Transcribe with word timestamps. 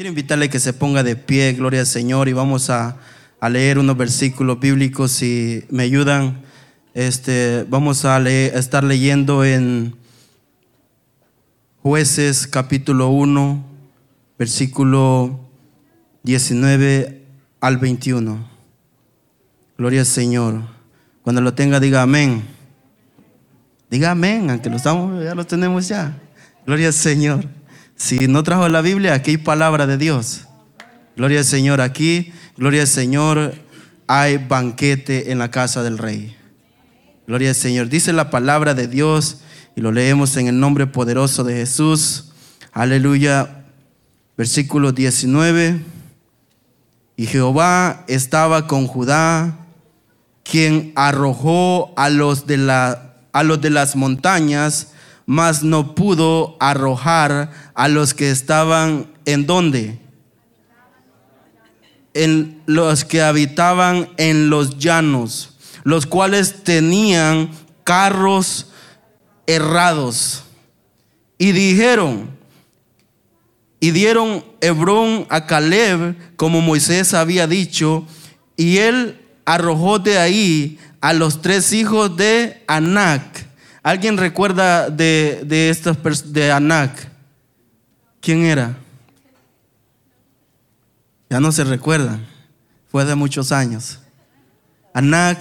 Quiero 0.00 0.08
invitarle 0.08 0.46
a 0.46 0.48
que 0.48 0.58
se 0.58 0.72
ponga 0.72 1.02
de 1.02 1.14
pie, 1.14 1.52
gloria 1.52 1.80
al 1.80 1.86
Señor, 1.86 2.30
y 2.30 2.32
vamos 2.32 2.70
a, 2.70 2.96
leer 3.50 3.78
unos 3.78 3.98
versículos 3.98 4.58
bíblicos. 4.58 5.12
Si 5.12 5.62
me 5.68 5.82
ayudan, 5.82 6.40
este, 6.94 7.66
vamos 7.68 8.06
a, 8.06 8.16
a 8.16 8.30
estar 8.30 8.82
leyendo 8.82 9.44
en 9.44 9.94
Jueces 11.82 12.46
capítulo 12.46 13.10
1, 13.10 13.62
versículo 14.38 15.38
19 16.22 17.22
al 17.60 17.76
21. 17.76 18.48
Gloria 19.76 20.00
al 20.00 20.06
Señor. 20.06 20.62
Cuando 21.20 21.42
lo 21.42 21.52
tenga, 21.52 21.78
diga 21.78 22.00
amén. 22.00 22.42
Diga 23.90 24.12
amén, 24.12 24.48
aunque 24.48 24.70
lo 24.70 24.76
estamos, 24.76 25.22
ya 25.22 25.34
lo 25.34 25.44
tenemos 25.44 25.88
ya. 25.88 26.18
Gloria 26.64 26.86
al 26.86 26.94
Señor. 26.94 27.59
Si 28.00 28.28
no 28.28 28.42
trajo 28.42 28.66
la 28.70 28.80
Biblia, 28.80 29.12
aquí 29.12 29.32
hay 29.32 29.36
palabra 29.36 29.86
de 29.86 29.98
Dios. 29.98 30.46
Gloria 31.16 31.40
al 31.40 31.44
Señor. 31.44 31.82
Aquí, 31.82 32.32
gloria 32.56 32.80
al 32.80 32.86
Señor, 32.86 33.52
hay 34.06 34.38
banquete 34.38 35.30
en 35.30 35.38
la 35.38 35.50
casa 35.50 35.82
del 35.82 35.98
rey. 35.98 36.34
Gloria 37.26 37.50
al 37.50 37.54
Señor. 37.54 37.90
Dice 37.90 38.14
la 38.14 38.30
palabra 38.30 38.72
de 38.72 38.88
Dios 38.88 39.42
y 39.76 39.82
lo 39.82 39.92
leemos 39.92 40.38
en 40.38 40.46
el 40.46 40.58
nombre 40.58 40.86
poderoso 40.86 41.44
de 41.44 41.56
Jesús. 41.56 42.32
Aleluya. 42.72 43.64
Versículo 44.34 44.92
19. 44.92 45.84
Y 47.18 47.26
Jehová 47.26 48.06
estaba 48.08 48.66
con 48.66 48.86
Judá, 48.86 49.58
quien 50.42 50.94
arrojó 50.96 51.92
a 51.98 52.08
los 52.08 52.46
de, 52.46 52.56
la, 52.56 53.16
a 53.34 53.42
los 53.42 53.60
de 53.60 53.68
las 53.68 53.94
montañas 53.94 54.94
mas 55.30 55.62
no 55.62 55.94
pudo 55.94 56.56
arrojar 56.58 57.52
a 57.74 57.86
los 57.86 58.14
que 58.14 58.32
estaban 58.32 59.06
en 59.26 59.46
dónde? 59.46 59.96
En 62.14 62.60
los 62.66 63.04
que 63.04 63.22
habitaban 63.22 64.08
en 64.16 64.50
los 64.50 64.78
llanos, 64.78 65.56
los 65.84 66.04
cuales 66.04 66.64
tenían 66.64 67.52
carros 67.84 68.72
errados. 69.46 70.42
Y 71.38 71.52
dijeron, 71.52 72.30
y 73.78 73.92
dieron 73.92 74.44
Hebrón 74.60 75.28
a 75.30 75.46
Caleb, 75.46 76.16
como 76.34 76.60
Moisés 76.60 77.14
había 77.14 77.46
dicho, 77.46 78.04
y 78.56 78.78
él 78.78 79.20
arrojó 79.44 80.00
de 80.00 80.18
ahí 80.18 80.80
a 81.00 81.12
los 81.12 81.40
tres 81.40 81.72
hijos 81.72 82.16
de 82.16 82.64
Anac 82.66 83.39
¿Alguien 83.82 84.18
recuerda 84.18 84.90
de, 84.90 85.42
de 85.46 85.70
estos 85.70 85.96
de 86.32 86.52
Anak? 86.52 87.08
¿Quién 88.20 88.44
era? 88.44 88.76
Ya 91.30 91.40
no 91.40 91.50
se 91.50 91.64
recuerdan. 91.64 92.26
Fue 92.90 93.04
de 93.04 93.14
muchos 93.14 93.52
años. 93.52 94.00
Anak 94.92 95.38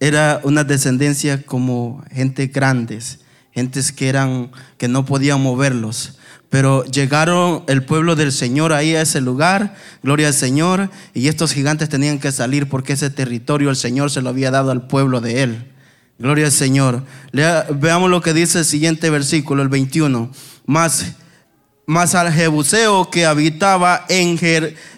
era 0.00 0.40
una 0.42 0.64
descendencia 0.64 1.42
como 1.42 2.04
gente 2.10 2.48
grandes, 2.48 3.20
gentes 3.52 3.92
que 3.92 4.08
eran 4.08 4.50
que 4.76 4.88
no 4.88 5.04
podían 5.04 5.40
moverlos. 5.40 6.18
Pero 6.50 6.84
llegaron 6.84 7.64
el 7.68 7.84
pueblo 7.84 8.16
del 8.16 8.32
Señor 8.32 8.72
ahí 8.72 8.94
a 8.96 9.02
ese 9.02 9.20
lugar, 9.20 9.76
gloria 10.02 10.28
al 10.28 10.34
Señor, 10.34 10.90
y 11.14 11.28
estos 11.28 11.52
gigantes 11.52 11.88
tenían 11.88 12.18
que 12.18 12.32
salir 12.32 12.68
porque 12.68 12.94
ese 12.94 13.10
territorio 13.10 13.70
el 13.70 13.76
Señor 13.76 14.10
se 14.10 14.22
lo 14.22 14.30
había 14.30 14.50
dado 14.50 14.70
al 14.70 14.86
pueblo 14.86 15.20
de 15.20 15.42
él. 15.42 15.72
Gloria 16.18 16.46
al 16.46 16.52
Señor. 16.52 17.04
veamos 17.32 18.10
lo 18.10 18.20
que 18.20 18.34
dice 18.34 18.58
el 18.58 18.64
siguiente 18.64 19.08
versículo, 19.08 19.62
el 19.62 19.68
21. 19.68 20.30
Más, 20.66 21.14
más 21.86 22.16
al 22.16 22.32
Jebuseo 22.32 23.08
que 23.08 23.24
habitaba 23.24 24.04
en, 24.08 24.38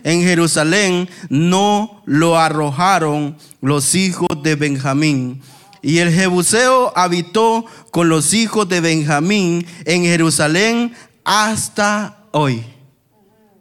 en 0.02 0.22
Jerusalén, 0.22 1.10
no 1.28 2.02
lo 2.06 2.38
arrojaron 2.38 3.36
los 3.60 3.94
hijos 3.94 4.28
de 4.42 4.54
Benjamín. 4.54 5.42
Y 5.82 5.98
el 5.98 6.10
Jebuseo 6.10 6.92
habitó 6.96 7.66
con 7.90 8.08
los 8.08 8.32
hijos 8.32 8.68
de 8.68 8.80
Benjamín 8.80 9.66
en 9.84 10.04
Jerusalén 10.04 10.94
hasta 11.24 12.24
hoy. 12.32 12.64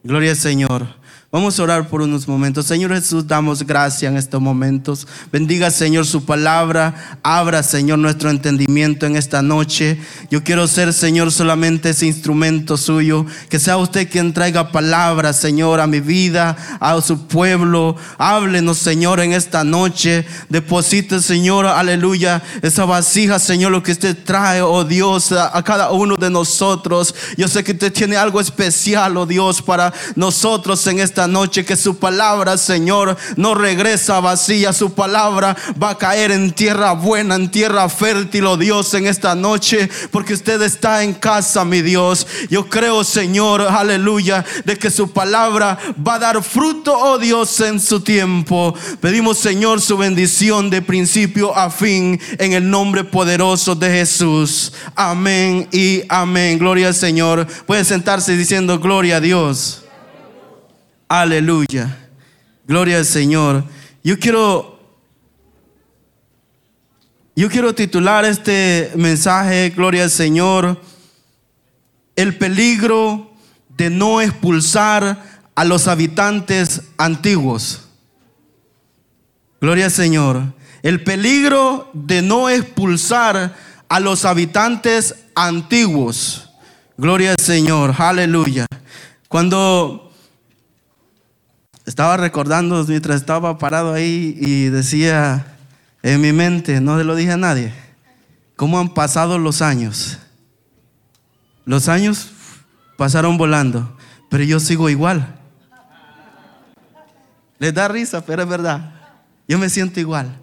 Gloria 0.03 0.31
al 0.31 0.37
Señor. 0.37 0.98
Vamos 1.31 1.59
a 1.59 1.63
orar 1.63 1.89
por 1.89 2.01
unos 2.01 2.27
momentos. 2.27 2.65
Señor 2.65 2.91
Jesús, 2.91 3.27
damos 3.27 3.61
gracias 3.61 4.11
en 4.11 4.17
estos 4.17 4.41
momentos. 4.41 5.05
Bendiga, 5.31 5.69
Señor, 5.69 6.07
su 6.07 6.25
palabra. 6.25 7.19
Abra, 7.21 7.61
Señor, 7.61 7.99
nuestro 7.99 8.31
entendimiento 8.31 9.05
en 9.05 9.15
esta 9.15 9.43
noche. 9.43 9.99
Yo 10.31 10.43
quiero 10.43 10.65
ser, 10.65 10.91
Señor, 10.91 11.31
solamente 11.31 11.91
ese 11.91 12.07
instrumento 12.07 12.77
suyo. 12.77 13.27
Que 13.47 13.59
sea 13.59 13.77
usted 13.77 14.09
quien 14.09 14.33
traiga 14.33 14.71
palabra, 14.71 15.31
Señor, 15.31 15.81
a 15.81 15.85
mi 15.85 15.99
vida, 15.99 16.57
a 16.79 16.99
su 16.99 17.27
pueblo. 17.27 17.95
Háblenos, 18.17 18.79
Señor, 18.79 19.19
en 19.19 19.33
esta 19.33 19.63
noche. 19.63 20.25
Deposite, 20.49 21.21
Señor, 21.21 21.67
aleluya, 21.67 22.41
esa 22.63 22.85
vasija, 22.85 23.37
Señor, 23.37 23.71
lo 23.71 23.83
que 23.83 23.91
usted 23.91 24.17
trae, 24.23 24.63
oh 24.63 24.83
Dios, 24.83 25.31
a 25.31 25.61
cada 25.61 25.91
uno 25.91 26.15
de 26.15 26.31
nosotros. 26.31 27.13
Yo 27.37 27.47
sé 27.47 27.63
que 27.63 27.73
usted 27.73 27.93
tiene 27.93 28.17
algo 28.17 28.41
especial, 28.41 29.15
oh 29.15 29.27
Dios, 29.27 29.61
para 29.61 29.93
nosotros 30.15 30.87
en 30.87 30.97
esta 30.97 31.18
noche 31.27 31.65
que 31.65 31.75
su 31.75 31.97
palabra, 31.97 32.57
Señor, 32.57 33.17
no 33.35 33.55
regresa 33.55 34.19
vacía. 34.19 34.73
Su 34.73 34.93
palabra 34.93 35.55
va 35.81 35.91
a 35.91 35.97
caer 35.97 36.31
en 36.31 36.51
tierra 36.51 36.93
buena, 36.93 37.35
en 37.35 37.49
tierra 37.51 37.89
fértil, 37.89 38.45
oh 38.45 38.57
Dios, 38.57 38.93
en 38.93 39.07
esta 39.07 39.35
noche, 39.35 39.89
porque 40.11 40.33
usted 40.33 40.61
está 40.61 41.03
en 41.03 41.13
casa, 41.13 41.65
mi 41.65 41.81
Dios. 41.81 42.27
Yo 42.49 42.67
creo, 42.67 43.03
Señor, 43.03 43.61
aleluya, 43.61 44.45
de 44.65 44.77
que 44.77 44.89
su 44.89 45.11
palabra 45.11 45.77
va 46.05 46.15
a 46.15 46.19
dar 46.19 46.43
fruto, 46.43 46.97
oh 46.97 47.17
Dios, 47.17 47.59
en 47.61 47.79
su 47.79 48.01
tiempo. 48.01 48.73
Pedimos, 49.01 49.37
Señor, 49.37 49.81
su 49.81 49.97
bendición 49.97 50.69
de 50.69 50.81
principio 50.81 51.55
a 51.55 51.69
fin, 51.69 52.19
en 52.37 52.53
el 52.53 52.69
nombre 52.69 53.03
poderoso 53.03 53.75
de 53.75 53.89
Jesús. 53.89 54.73
Amén 54.95 55.67
y 55.71 56.03
amén. 56.09 56.57
Gloria 56.59 56.87
al 56.87 56.95
Señor. 56.95 57.47
Puede 57.65 57.83
sentarse 57.83 58.35
diciendo 58.35 58.79
gloria 58.79 59.17
a 59.17 59.21
Dios. 59.21 59.83
Aleluya. 61.09 61.97
Gloria 62.67 62.97
al 62.97 63.05
Señor. 63.05 63.63
Yo 64.03 64.19
quiero 64.19 64.79
yo 67.35 67.49
quiero 67.49 67.73
titular 67.73 68.25
este 68.25 68.91
mensaje, 68.95 69.69
Gloria 69.69 70.03
al 70.03 70.09
Señor, 70.11 70.79
el 72.15 72.37
peligro 72.37 73.31
de 73.69 73.89
no 73.89 74.19
expulsar 74.21 75.23
a 75.55 75.63
los 75.63 75.87
habitantes 75.87 76.81
antiguos. 76.97 77.87
Gloria 79.61 79.85
al 79.85 79.91
Señor. 79.91 80.53
El 80.83 81.03
peligro 81.03 81.89
de 81.93 82.21
no 82.21 82.49
expulsar 82.49 83.55
a 83.87 83.99
los 83.99 84.25
habitantes 84.25 85.15
antiguos. 85.33 86.51
Gloria 86.97 87.31
al 87.31 87.39
Señor. 87.39 87.95
Aleluya. 87.97 88.65
Cuando 89.27 90.08
estaba 91.89 92.17
recordando 92.17 92.85
mientras 92.87 93.15
estaba 93.15 93.57
parado 93.57 93.93
ahí 93.93 94.37
y 94.39 94.65
decía 94.65 95.57
en 96.03 96.21
mi 96.21 96.31
mente, 96.31 96.79
no 96.79 96.99
se 96.99 97.03
lo 97.03 97.15
dije 97.15 97.31
a 97.31 97.37
nadie, 97.37 97.73
cómo 98.55 98.77
han 98.77 98.93
pasado 98.93 99.39
los 99.39 99.63
años. 99.63 100.19
Los 101.65 101.87
años 101.87 102.29
pasaron 102.95 103.39
volando, 103.39 103.97
pero 104.29 104.43
yo 104.43 104.59
sigo 104.59 104.87
igual. 104.91 105.35
Les 107.57 107.73
da 107.73 107.87
risa, 107.87 108.23
pero 108.23 108.43
es 108.43 108.47
verdad. 108.47 108.93
Yo 109.47 109.57
me 109.57 109.67
siento 109.67 109.99
igual. 109.99 110.39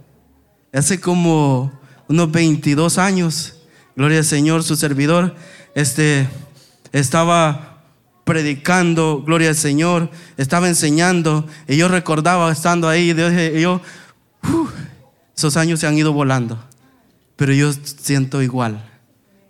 Hace 0.72 1.00
como 1.00 1.70
unos 2.08 2.32
22 2.32 2.98
años, 2.98 3.54
gloria 3.94 4.18
al 4.18 4.24
Señor, 4.24 4.64
su 4.64 4.74
servidor, 4.74 5.36
este, 5.76 6.28
estaba 6.90 7.75
predicando, 8.26 9.22
gloria 9.25 9.50
al 9.50 9.54
Señor, 9.54 10.10
estaba 10.37 10.66
enseñando 10.66 11.47
y 11.68 11.77
yo 11.77 11.86
recordaba 11.86 12.50
estando 12.50 12.89
ahí, 12.89 13.12
y 13.12 13.60
yo, 13.60 13.80
esos 15.36 15.56
años 15.56 15.78
se 15.78 15.86
han 15.86 15.97
ido 15.97 16.12
volando, 16.12 16.59
pero 17.36 17.53
yo 17.53 17.72
siento 17.72 18.42
igual. 18.42 18.84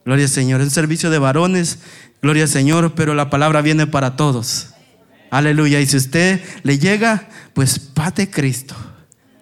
Gloria 0.05 0.27
al 0.27 0.31
Señor, 0.31 0.61
es 0.61 0.67
un 0.67 0.73
servicio 0.73 1.09
de 1.09 1.19
varones, 1.19 1.79
gloria 2.21 2.43
al 2.43 2.51
Señor, 2.51 2.93
pero 2.95 3.15
la 3.15 3.31
palabra 3.31 3.63
viene 3.63 3.87
para 3.87 4.15
todos. 4.15 4.75
Aleluya. 5.31 5.81
Y 5.81 5.87
si 5.87 5.97
usted 5.97 6.43
le 6.63 6.79
llega, 6.79 7.31
pues 7.55 7.79
pate 7.79 8.31
Cristo. 8.31 8.77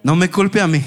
No 0.01 0.15
me 0.15 0.31
culpe 0.31 0.61
a 0.61 0.67
mí. 0.67 0.81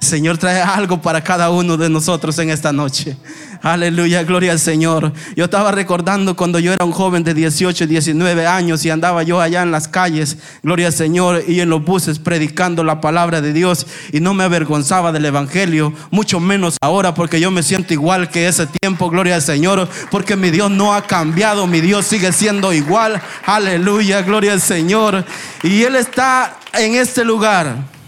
Señor 0.00 0.38
trae 0.38 0.62
algo 0.62 1.02
para 1.02 1.22
cada 1.22 1.50
uno 1.50 1.76
de 1.76 1.90
nosotros 1.90 2.38
en 2.38 2.48
esta 2.48 2.72
noche. 2.72 3.18
Aleluya, 3.60 4.22
gloria 4.22 4.52
al 4.52 4.58
Señor. 4.58 5.12
Yo 5.36 5.44
estaba 5.44 5.70
recordando 5.72 6.34
cuando 6.34 6.58
yo 6.58 6.72
era 6.72 6.86
un 6.86 6.92
joven 6.92 7.22
de 7.22 7.34
18, 7.34 7.86
19 7.86 8.46
años 8.46 8.82
y 8.86 8.90
andaba 8.90 9.22
yo 9.22 9.42
allá 9.42 9.60
en 9.60 9.70
las 9.70 9.88
calles, 9.88 10.38
gloria 10.62 10.86
al 10.86 10.94
Señor, 10.94 11.44
y 11.46 11.60
en 11.60 11.68
los 11.68 11.84
buses 11.84 12.18
predicando 12.18 12.82
la 12.82 13.02
palabra 13.02 13.42
de 13.42 13.52
Dios 13.52 13.86
y 14.10 14.20
no 14.20 14.32
me 14.32 14.44
avergonzaba 14.44 15.12
del 15.12 15.26
Evangelio, 15.26 15.92
mucho 16.10 16.40
menos 16.40 16.78
ahora 16.80 17.12
porque 17.12 17.38
yo 17.38 17.50
me 17.50 17.62
siento 17.62 17.92
igual 17.92 18.30
que 18.30 18.48
ese 18.48 18.66
tiempo, 18.66 19.10
gloria 19.10 19.34
al 19.34 19.42
Señor, 19.42 19.86
porque 20.10 20.34
mi 20.34 20.50
Dios 20.50 20.70
no 20.70 20.94
ha 20.94 21.02
cambiado, 21.02 21.66
mi 21.66 21.82
Dios 21.82 22.06
sigue 22.06 22.32
siendo 22.32 22.72
igual. 22.72 23.20
Aleluya, 23.44 24.22
gloria 24.22 24.54
al 24.54 24.62
Señor. 24.62 25.26
Y 25.62 25.82
Él 25.82 25.96
está 25.96 26.56
en 26.72 26.94
este 26.94 27.22
lugar. 27.22 27.99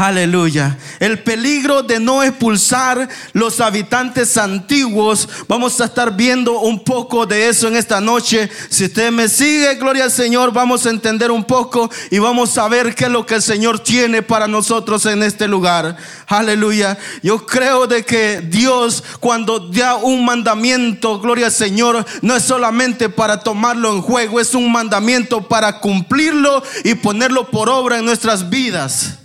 Aleluya. 0.00 0.78
El 0.98 1.18
peligro 1.18 1.82
de 1.82 2.00
no 2.00 2.22
expulsar 2.22 3.06
los 3.34 3.60
habitantes 3.60 4.38
antiguos. 4.38 5.28
Vamos 5.46 5.78
a 5.78 5.84
estar 5.84 6.16
viendo 6.16 6.58
un 6.60 6.82
poco 6.82 7.26
de 7.26 7.50
eso 7.50 7.68
en 7.68 7.76
esta 7.76 8.00
noche. 8.00 8.48
Si 8.70 8.86
usted 8.86 9.12
me 9.12 9.28
sigue, 9.28 9.74
gloria 9.74 10.04
al 10.04 10.10
Señor, 10.10 10.54
vamos 10.54 10.86
a 10.86 10.90
entender 10.90 11.30
un 11.30 11.44
poco 11.44 11.90
y 12.10 12.18
vamos 12.18 12.56
a 12.56 12.66
ver 12.66 12.94
qué 12.94 13.04
es 13.04 13.10
lo 13.10 13.26
que 13.26 13.34
el 13.34 13.42
Señor 13.42 13.80
tiene 13.80 14.22
para 14.22 14.48
nosotros 14.48 15.04
en 15.04 15.22
este 15.22 15.46
lugar. 15.46 15.98
Aleluya. 16.26 16.96
Yo 17.22 17.44
creo 17.44 17.86
de 17.86 18.02
que 18.02 18.40
Dios 18.40 19.04
cuando 19.20 19.58
da 19.58 19.96
un 19.96 20.24
mandamiento, 20.24 21.20
gloria 21.20 21.48
al 21.48 21.52
Señor, 21.52 22.06
no 22.22 22.34
es 22.34 22.42
solamente 22.42 23.10
para 23.10 23.40
tomarlo 23.40 23.92
en 23.92 24.00
juego, 24.00 24.40
es 24.40 24.54
un 24.54 24.72
mandamiento 24.72 25.46
para 25.46 25.78
cumplirlo 25.78 26.62
y 26.84 26.94
ponerlo 26.94 27.50
por 27.50 27.68
obra 27.68 27.98
en 27.98 28.06
nuestras 28.06 28.48
vidas 28.48 29.19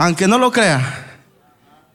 aunque 0.00 0.26
no 0.26 0.38
lo 0.38 0.50
crea. 0.50 1.18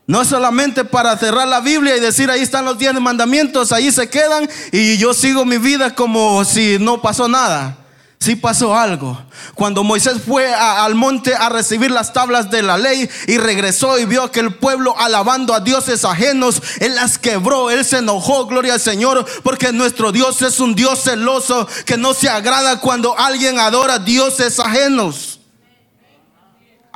No 0.05 0.23
solamente 0.23 0.85
para 0.85 1.17
cerrar 1.17 1.47
la 1.47 1.59
Biblia 1.59 1.97
y 1.97 1.99
decir 1.99 2.29
ahí 2.29 2.41
están 2.41 2.63
los 2.63 2.77
diez 2.77 2.93
mandamientos, 2.93 3.71
ahí 3.71 3.91
se 3.91 4.07
quedan 4.07 4.47
y 4.71 4.97
yo 4.97 5.15
sigo 5.15 5.43
mi 5.43 5.57
vida 5.57 5.95
como 5.95 6.45
si 6.45 6.77
no 6.79 7.01
pasó 7.01 7.27
nada. 7.27 7.77
Sí 8.19 8.35
pasó 8.35 8.77
algo. 8.77 9.19
Cuando 9.55 9.83
Moisés 9.83 10.17
fue 10.23 10.53
al 10.53 10.93
monte 10.93 11.33
a 11.33 11.49
recibir 11.49 11.89
las 11.89 12.13
tablas 12.13 12.51
de 12.51 12.61
la 12.61 12.77
ley 12.77 13.09
y 13.25 13.39
regresó 13.39 13.97
y 13.97 14.05
vio 14.05 14.31
que 14.31 14.39
el 14.39 14.53
pueblo 14.53 14.95
alabando 14.99 15.55
a 15.55 15.59
dioses 15.59 16.05
ajenos, 16.05 16.61
él 16.79 16.93
las 16.93 17.17
quebró, 17.17 17.71
él 17.71 17.83
se 17.83 17.97
enojó, 17.97 18.45
gloria 18.45 18.73
al 18.75 18.79
Señor, 18.79 19.25
porque 19.41 19.71
nuestro 19.73 20.11
Dios 20.11 20.43
es 20.43 20.59
un 20.59 20.75
Dios 20.75 21.01
celoso 21.03 21.67
que 21.87 21.97
no 21.97 22.13
se 22.13 22.29
agrada 22.29 22.79
cuando 22.79 23.17
alguien 23.17 23.57
adora 23.57 23.97
dioses 23.97 24.59
ajenos. 24.59 25.34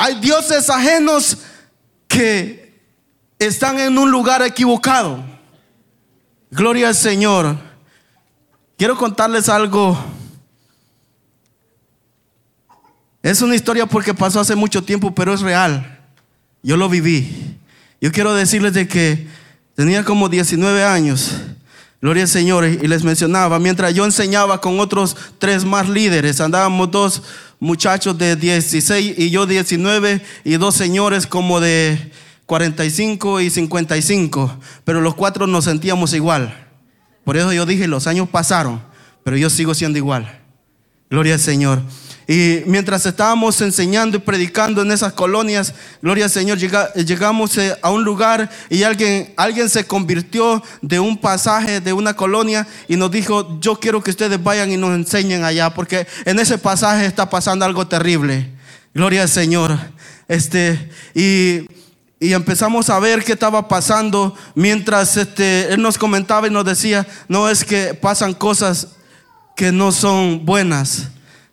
Hay 0.01 0.16
dioses 0.22 0.69
ajenos 0.69 1.40
que 2.07 2.74
están 3.38 3.78
en 3.81 3.98
un 3.98 4.10
lugar 4.10 4.42
equivocado. 4.42 5.25
Gloria 6.50 6.88
al 6.88 6.96
Señor. 6.96 7.57
Quiero 8.78 8.96
contarles 8.96 9.50
algo. 9.50 10.00
Es 13.22 13.42
una 13.42 13.56
historia 13.56 13.88
porque 13.88 14.13
pasó 14.13 14.40
hace 14.40 14.56
mucho 14.56 14.81
tiempo, 14.81 15.13
pero 15.13 15.34
es 15.34 15.42
real. 15.42 16.00
Yo 16.63 16.78
lo 16.78 16.88
viví. 16.88 17.57
Yo 18.00 18.13
quiero 18.13 18.34
decirles 18.34 18.72
de 18.75 18.88
que 18.88 19.28
tenía 19.75 20.06
como 20.06 20.30
19 20.30 20.81
años. 20.81 21.42
Gloria 22.01 22.24
al 22.24 22.30
Señor. 22.30 22.66
Y 22.66 22.88
les 22.88 23.04
mencionaba, 23.04 23.60
mientras 23.60 23.94
yo 23.94 24.06
enseñaba 24.06 24.62
con 24.62 24.80
otros 24.80 25.16
tres 25.38 25.66
más 25.66 25.90
líderes, 25.90 26.40
andábamos 26.40 26.92
dos 26.92 27.24
muchachos 27.60 28.18
de 28.18 28.36
16 28.36 29.16
y 29.18 29.30
yo 29.30 29.46
19 29.46 30.22
y 30.46 30.51
dos 30.54 30.75
señores 30.75 31.28
como 31.28 31.60
de 31.60 32.12
45 32.46 33.42
y 33.42 33.50
55, 33.50 34.60
pero 34.84 35.01
los 35.01 35.16
cuatro 35.16 35.46
nos 35.46 35.66
sentíamos 35.66 36.13
igual. 36.13 36.68
Por 37.24 37.38
eso 37.38 37.54
yo 37.54 37.66
dije, 37.66 37.88
los 37.88 38.07
años 38.07 38.30
pasaron, 38.30 38.81
pero 39.24 39.38
yo 39.38 39.50
sigo 39.50 39.75
siendo 39.75 39.98
igual. 39.98 40.42
Gloria 41.10 41.36
al 41.36 41.40
Señor. 41.40 41.81
Y 42.30 42.62
mientras 42.68 43.08
estábamos 43.08 43.60
enseñando 43.60 44.18
y 44.18 44.20
predicando 44.20 44.84
en 44.84 44.92
esas 44.92 45.14
colonias, 45.14 45.74
gloria 46.00 46.26
al 46.26 46.30
Señor, 46.30 46.60
llegamos 46.60 47.58
eh, 47.58 47.76
a 47.81 47.90
un 47.90 48.04
lugar 48.04 48.52
y 48.70 48.84
alguien, 48.84 49.34
alguien 49.36 49.68
se 49.68 49.88
convirtió 49.88 50.62
de 50.84 51.00
un 51.00 51.18
pasaje 51.18 51.81
de 51.81 51.92
una 51.92 52.16
colonia 52.16 52.68
y 52.88 52.98
nos 52.98 53.10
dijo, 53.10 53.60
yo 53.60 53.80
quiero 53.80 54.04
que 54.04 54.12
ustedes 54.12 54.44
vayan 54.44 54.72
y 54.72 54.78
nos 54.78 54.92
enseñen 54.92 55.44
allá, 55.44 55.74
porque 55.74 56.06
en 56.24 56.38
ese 56.38 56.60
pasaje 56.60 57.08
está 57.08 57.28
pasando 57.31 57.66
algo 57.66 57.88
terrible. 57.88 58.52
Gloria 58.94 59.24
al 59.24 59.30
Señor. 59.30 59.76
Este, 60.28 60.92
y, 61.16 61.66
y 62.20 62.34
empezamos 62.34 62.92
a 62.92 63.00
ver 63.00 63.24
qué 63.24 63.31
estaba 63.31 63.68
pasando 63.68 64.36
mientras 64.54 65.18
este, 65.18 65.74
él 65.74 65.81
nos 65.81 65.98
comentaba 65.98 66.46
y 66.46 66.52
nos 66.52 66.64
decía, 66.64 67.08
no 67.28 67.50
es 67.50 67.66
que 67.66 67.96
pasan 67.96 68.36
cosas 68.36 68.90
que 69.56 69.72
no 69.72 69.92
son 69.92 70.46
buenas. 70.46 71.08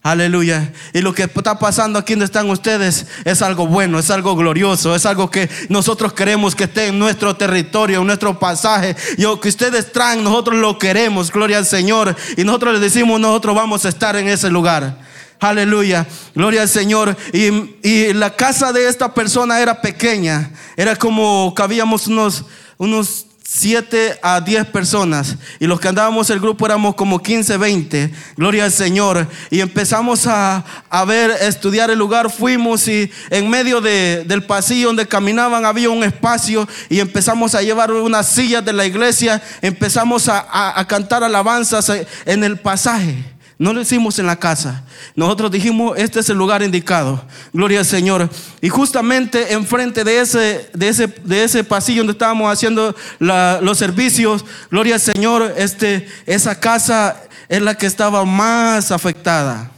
Aleluya. 0.06 0.72
Y 0.92 1.00
lo 1.00 1.12
que 1.12 1.24
está 1.24 1.58
pasando 1.58 1.98
aquí 1.98 2.12
donde 2.12 2.26
están 2.26 2.48
ustedes 2.48 3.06
es 3.24 3.42
algo 3.42 3.66
bueno, 3.66 3.98
es 3.98 4.08
algo 4.08 4.36
glorioso, 4.36 4.94
es 4.94 5.04
algo 5.04 5.32
que 5.32 5.50
nosotros 5.68 6.12
queremos 6.12 6.54
que 6.54 6.62
esté 6.62 6.86
en 6.86 6.98
nuestro 7.00 7.34
territorio, 7.34 8.02
en 8.02 8.06
nuestro 8.06 8.38
pasaje. 8.38 8.94
Y 9.18 9.22
lo 9.22 9.40
que 9.40 9.48
ustedes 9.48 9.90
traen, 9.90 10.22
nosotros 10.22 10.60
lo 10.60 10.78
queremos, 10.78 11.32
gloria 11.32 11.58
al 11.58 11.66
Señor. 11.66 12.14
Y 12.36 12.44
nosotros 12.44 12.74
les 12.74 12.82
decimos, 12.82 13.18
nosotros 13.18 13.56
vamos 13.56 13.84
a 13.84 13.88
estar 13.88 14.14
en 14.14 14.28
ese 14.28 14.48
lugar. 14.48 14.96
Aleluya, 15.40 16.06
gloria 16.36 16.62
al 16.62 16.68
Señor. 16.68 17.16
Y, 17.32 17.74
y 17.82 18.12
la 18.12 18.36
casa 18.36 18.72
de 18.72 18.88
esta 18.88 19.12
persona 19.12 19.58
era 19.60 19.80
pequeña, 19.80 20.52
era 20.76 20.94
como 20.94 21.52
cabíamos 21.52 22.06
unos, 22.06 22.44
unos 22.78 23.26
7 23.48 24.18
a 24.22 24.40
10 24.40 24.66
personas 24.66 25.36
y 25.60 25.68
los 25.68 25.78
que 25.78 25.86
andábamos 25.86 26.28
el 26.30 26.40
grupo 26.40 26.66
éramos 26.66 26.96
como 26.96 27.22
15, 27.22 27.56
20, 27.56 28.12
gloria 28.36 28.64
al 28.64 28.72
Señor. 28.72 29.28
Y 29.50 29.60
empezamos 29.60 30.26
a, 30.26 30.64
a 30.90 31.04
ver, 31.04 31.30
a 31.30 31.46
estudiar 31.46 31.90
el 31.90 31.98
lugar, 31.98 32.28
fuimos 32.30 32.88
y 32.88 33.08
en 33.30 33.48
medio 33.48 33.80
de, 33.80 34.24
del 34.26 34.44
pasillo 34.44 34.88
donde 34.88 35.06
caminaban 35.06 35.64
había 35.64 35.90
un 35.90 36.02
espacio 36.02 36.66
y 36.88 36.98
empezamos 36.98 37.54
a 37.54 37.62
llevar 37.62 37.92
unas 37.92 38.26
sillas 38.26 38.64
de 38.64 38.72
la 38.72 38.84
iglesia, 38.84 39.40
empezamos 39.62 40.28
a, 40.28 40.78
a 40.78 40.86
cantar 40.88 41.22
alabanzas 41.22 41.90
en 42.24 42.42
el 42.42 42.58
pasaje. 42.58 43.35
No 43.58 43.72
lo 43.72 43.80
hicimos 43.80 44.18
en 44.18 44.26
la 44.26 44.36
casa. 44.36 44.84
Nosotros 45.14 45.50
dijimos, 45.50 45.96
este 45.96 46.20
es 46.20 46.28
el 46.28 46.36
lugar 46.36 46.62
indicado. 46.62 47.24
Gloria 47.54 47.78
al 47.78 47.86
Señor. 47.86 48.28
Y 48.60 48.68
justamente 48.68 49.54
enfrente 49.54 50.04
de 50.04 50.20
ese, 50.20 50.70
de 50.74 50.88
ese, 50.88 51.06
de 51.06 51.44
ese 51.44 51.64
pasillo 51.64 52.00
donde 52.00 52.12
estábamos 52.12 52.52
haciendo 52.52 52.94
los 53.18 53.78
servicios, 53.78 54.44
gloria 54.70 54.96
al 54.96 55.00
Señor, 55.00 55.54
este, 55.56 56.06
esa 56.26 56.60
casa 56.60 57.22
es 57.48 57.62
la 57.62 57.74
que 57.74 57.86
estaba 57.86 58.26
más 58.26 58.92
afectada. 58.92 59.70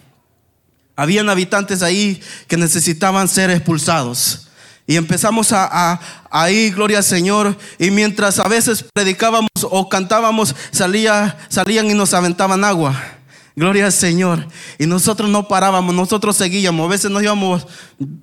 Habían 0.97 1.29
habitantes 1.29 1.83
ahí 1.83 2.21
que 2.49 2.57
necesitaban 2.57 3.29
ser 3.29 3.51
expulsados. 3.51 4.49
Y 4.89 4.97
empezamos 4.97 5.53
a, 5.53 6.01
a, 6.29 6.51
ir, 6.51 6.75
gloria 6.75 6.99
al 6.99 7.05
Señor. 7.05 7.57
Y 7.79 7.93
mientras 7.93 8.41
a 8.41 8.49
veces 8.49 8.85
predicábamos 8.93 9.51
o 9.63 9.89
cantábamos, 9.89 10.57
salía, 10.73 11.39
salían 11.49 11.87
y 11.89 11.95
nos 11.95 12.13
aventaban 12.13 12.65
agua. 12.65 13.18
Gloria 13.59 13.87
al 13.87 13.93
Señor. 13.93 14.47
Y 14.79 14.87
nosotros 14.87 15.29
no 15.29 15.49
parábamos, 15.49 15.93
nosotros 15.93 16.37
seguíamos. 16.37 16.87
A 16.87 16.91
veces 16.91 17.11
nos 17.11 17.25
íbamos 17.25 17.67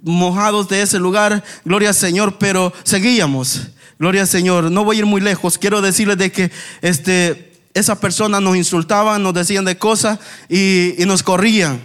mojados 0.01 0.69
de 0.69 0.81
ese 0.81 0.97
lugar, 0.97 1.43
gloria 1.65 1.89
al 1.89 1.95
Señor, 1.95 2.37
pero 2.37 2.71
seguíamos. 2.83 3.67
Gloria 3.99 4.21
al 4.21 4.29
Señor. 4.29 4.71
No 4.71 4.85
voy 4.85 4.95
a 4.95 4.99
ir 4.99 5.05
muy 5.05 5.19
lejos. 5.19 5.57
Quiero 5.57 5.81
decirles 5.81 6.17
de 6.17 6.31
que 6.31 6.51
este, 6.81 7.51
esa 7.73 7.99
persona 7.99 8.39
nos 8.39 8.55
insultaban, 8.55 9.23
nos 9.23 9.33
decían 9.33 9.65
de 9.65 9.77
cosas 9.77 10.19
y, 10.47 11.01
y 11.03 11.05
nos 11.05 11.21
corrían. 11.21 11.81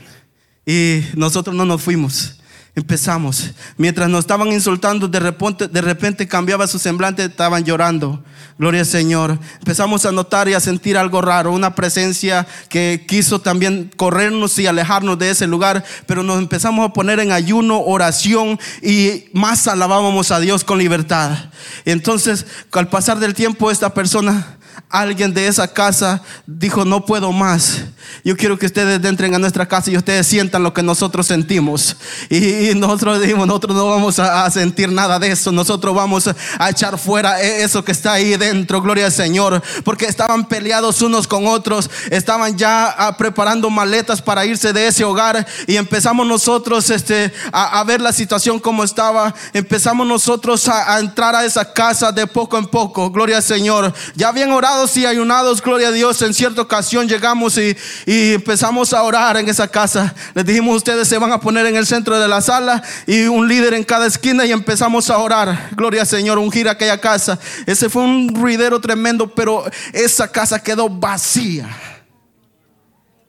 Y 0.65 1.01
nosotros 1.17 1.57
no 1.57 1.65
nos 1.65 1.83
fuimos. 1.83 2.40
Empezamos. 2.77 3.51
Mientras 3.77 4.09
nos 4.09 4.21
estaban 4.21 4.53
insultando, 4.53 5.09
de 5.09 5.19
repente, 5.19 5.67
de 5.67 5.81
repente 5.81 6.29
cambiaba 6.29 6.69
su 6.69 6.79
semblante, 6.79 7.25
estaban 7.25 7.65
llorando. 7.65 8.23
Gloria 8.59 8.81
al 8.81 8.87
Señor. 8.87 9.39
Empezamos 9.59 10.07
a 10.07 10.13
notar 10.13 10.49
y 10.49 10.55
a 10.55 10.61
sentir 10.61 10.97
algo 10.97 11.21
raro, 11.21 11.53
una 11.53 11.75
presencia 11.75 12.47
que 12.69 13.05
quiso 13.09 13.41
también 13.41 13.91
corrernos 13.97 14.57
y 14.59 14.69
alejarnos 14.69 15.19
de 15.19 15.31
ese 15.31 15.49
lugar, 15.49 15.85
pero 16.07 16.23
nos 16.23 16.39
empezamos 16.39 16.89
a 16.89 16.93
poner 16.93 17.19
en 17.19 17.33
ayuno, 17.33 17.81
oración 17.81 18.61
y 18.83 19.25
más 19.33 19.67
alabábamos 19.67 20.31
a 20.31 20.39
Dios 20.39 20.63
con 20.63 20.79
libertad. 20.79 21.37
Entonces, 21.85 22.47
al 22.71 22.89
pasar 22.89 23.19
del 23.19 23.35
tiempo, 23.35 23.71
esta 23.71 23.95
persona 23.95 24.59
alguien 24.89 25.35
de 25.35 25.47
esa 25.47 25.69
casa 25.69 26.23
dijo, 26.47 26.85
no 26.85 27.05
puedo 27.05 27.33
más. 27.33 27.85
Yo 28.25 28.37
quiero 28.37 28.59
que 28.59 28.67
ustedes 28.67 29.03
entren 29.05 29.35
a 29.35 29.39
nuestra 29.39 29.67
casa 29.67 29.91
y 29.91 29.97
ustedes 29.97 30.27
sientan 30.27 30.63
lo 30.63 30.75
que 30.75 30.83
nosotros 30.83 31.27
sentimos. 31.27 31.97
Y, 32.29 32.75
nosotros 32.75 33.21
dijimos, 33.21 33.47
nosotros 33.47 33.77
no 33.77 33.89
vamos 33.89 34.19
a, 34.19 34.51
sentir 34.51 34.91
nada 34.91 35.19
de 35.19 35.31
eso. 35.31 35.53
Nosotros 35.53 35.95
vamos 35.95 36.29
a 36.59 36.71
echar 36.71 36.99
fuera 36.99 37.41
e, 37.43 37.63
eso 37.63 37.85
que 37.85 37.93
está 37.93 38.15
ahí 38.15 38.37
dentro, 38.37 38.83
gloria 38.83 39.07
al 39.07 39.13
Señor. 39.13 39.63
Porque 39.85 40.07
estaban 40.07 40.49
peleados 40.49 41.03
unos 41.03 41.27
con 41.27 41.47
otros. 41.47 41.91
Estaban 42.11 42.57
ya 42.57 42.95
ah, 42.99 43.17
preparando 43.17 43.71
maletas 43.71 44.21
para 44.21 44.45
irse 44.45 44.73
de 44.73 44.89
ese 44.89 45.05
hogar. 45.05 45.47
Y 45.67 45.77
empezamos 45.77 46.27
nosotros 46.27 46.91
este, 46.91 47.33
a, 47.53 47.83
ver 47.85 48.01
la 48.01 48.13
situación 48.13 48.59
como 48.59 48.85
estaba. 48.85 49.35
Empezamos 49.53 50.07
nosotros 50.07 50.69
a, 50.69 50.99
entrar 50.99 51.35
a 51.35 51.45
esa 51.45 51.73
casa 51.73 52.13
de 52.13 52.27
poco 52.27 52.59
en 52.59 52.67
poco. 52.67 53.11
Gloria 53.11 53.39
al 53.39 53.43
Señor. 53.43 53.93
Ya 54.15 54.29
habían 54.29 54.51
orado 54.53 54.70
y 54.97 55.05
ayunados, 55.05 55.61
gloria 55.61 55.89
a 55.89 55.93
Dios, 55.93 56.23
en 56.23 56.33
cierta 56.33 56.63
ocasión 56.63 57.09
llegamos 57.09 57.59
y, 57.59 57.77
empezamos 58.07 58.93
a 58.93 59.03
orar 59.03 59.37
en 59.37 59.49
esa 59.49 59.67
casa. 59.67 60.15
Les 60.33 60.45
dijimos, 60.45 60.77
ustedes 60.77 61.09
se 61.09 61.19
van 61.19 61.33
a 61.33 61.41
poner 61.41 61.67
en 61.67 61.75
el 61.75 61.87
centro 61.87 62.19
de 62.21 62.29
la 62.29 62.41
sala 62.41 62.81
y 63.05 63.25
un 63.25 63.49
líder 63.49 63.75
en 63.75 63.83
cada 63.83 64.07
esquina 64.07 64.47
y 64.47 64.53
empezamos 64.53 65.11
a 65.11 65.19
orar. 65.19 65.71
Gloria 65.73 66.03
al 66.03 66.07
Señor, 66.07 66.39
ungir 66.39 66.69
aquella 66.69 67.01
casa. 67.01 67.39
Ese 67.67 67.91
fue 67.91 68.03
un 68.03 68.33
ruidero 68.33 68.81
tremendo, 68.81 69.35
pero 69.35 69.65
esa 69.93 70.31
casa 70.31 70.63
quedó 70.63 70.89
vacía. 70.89 71.69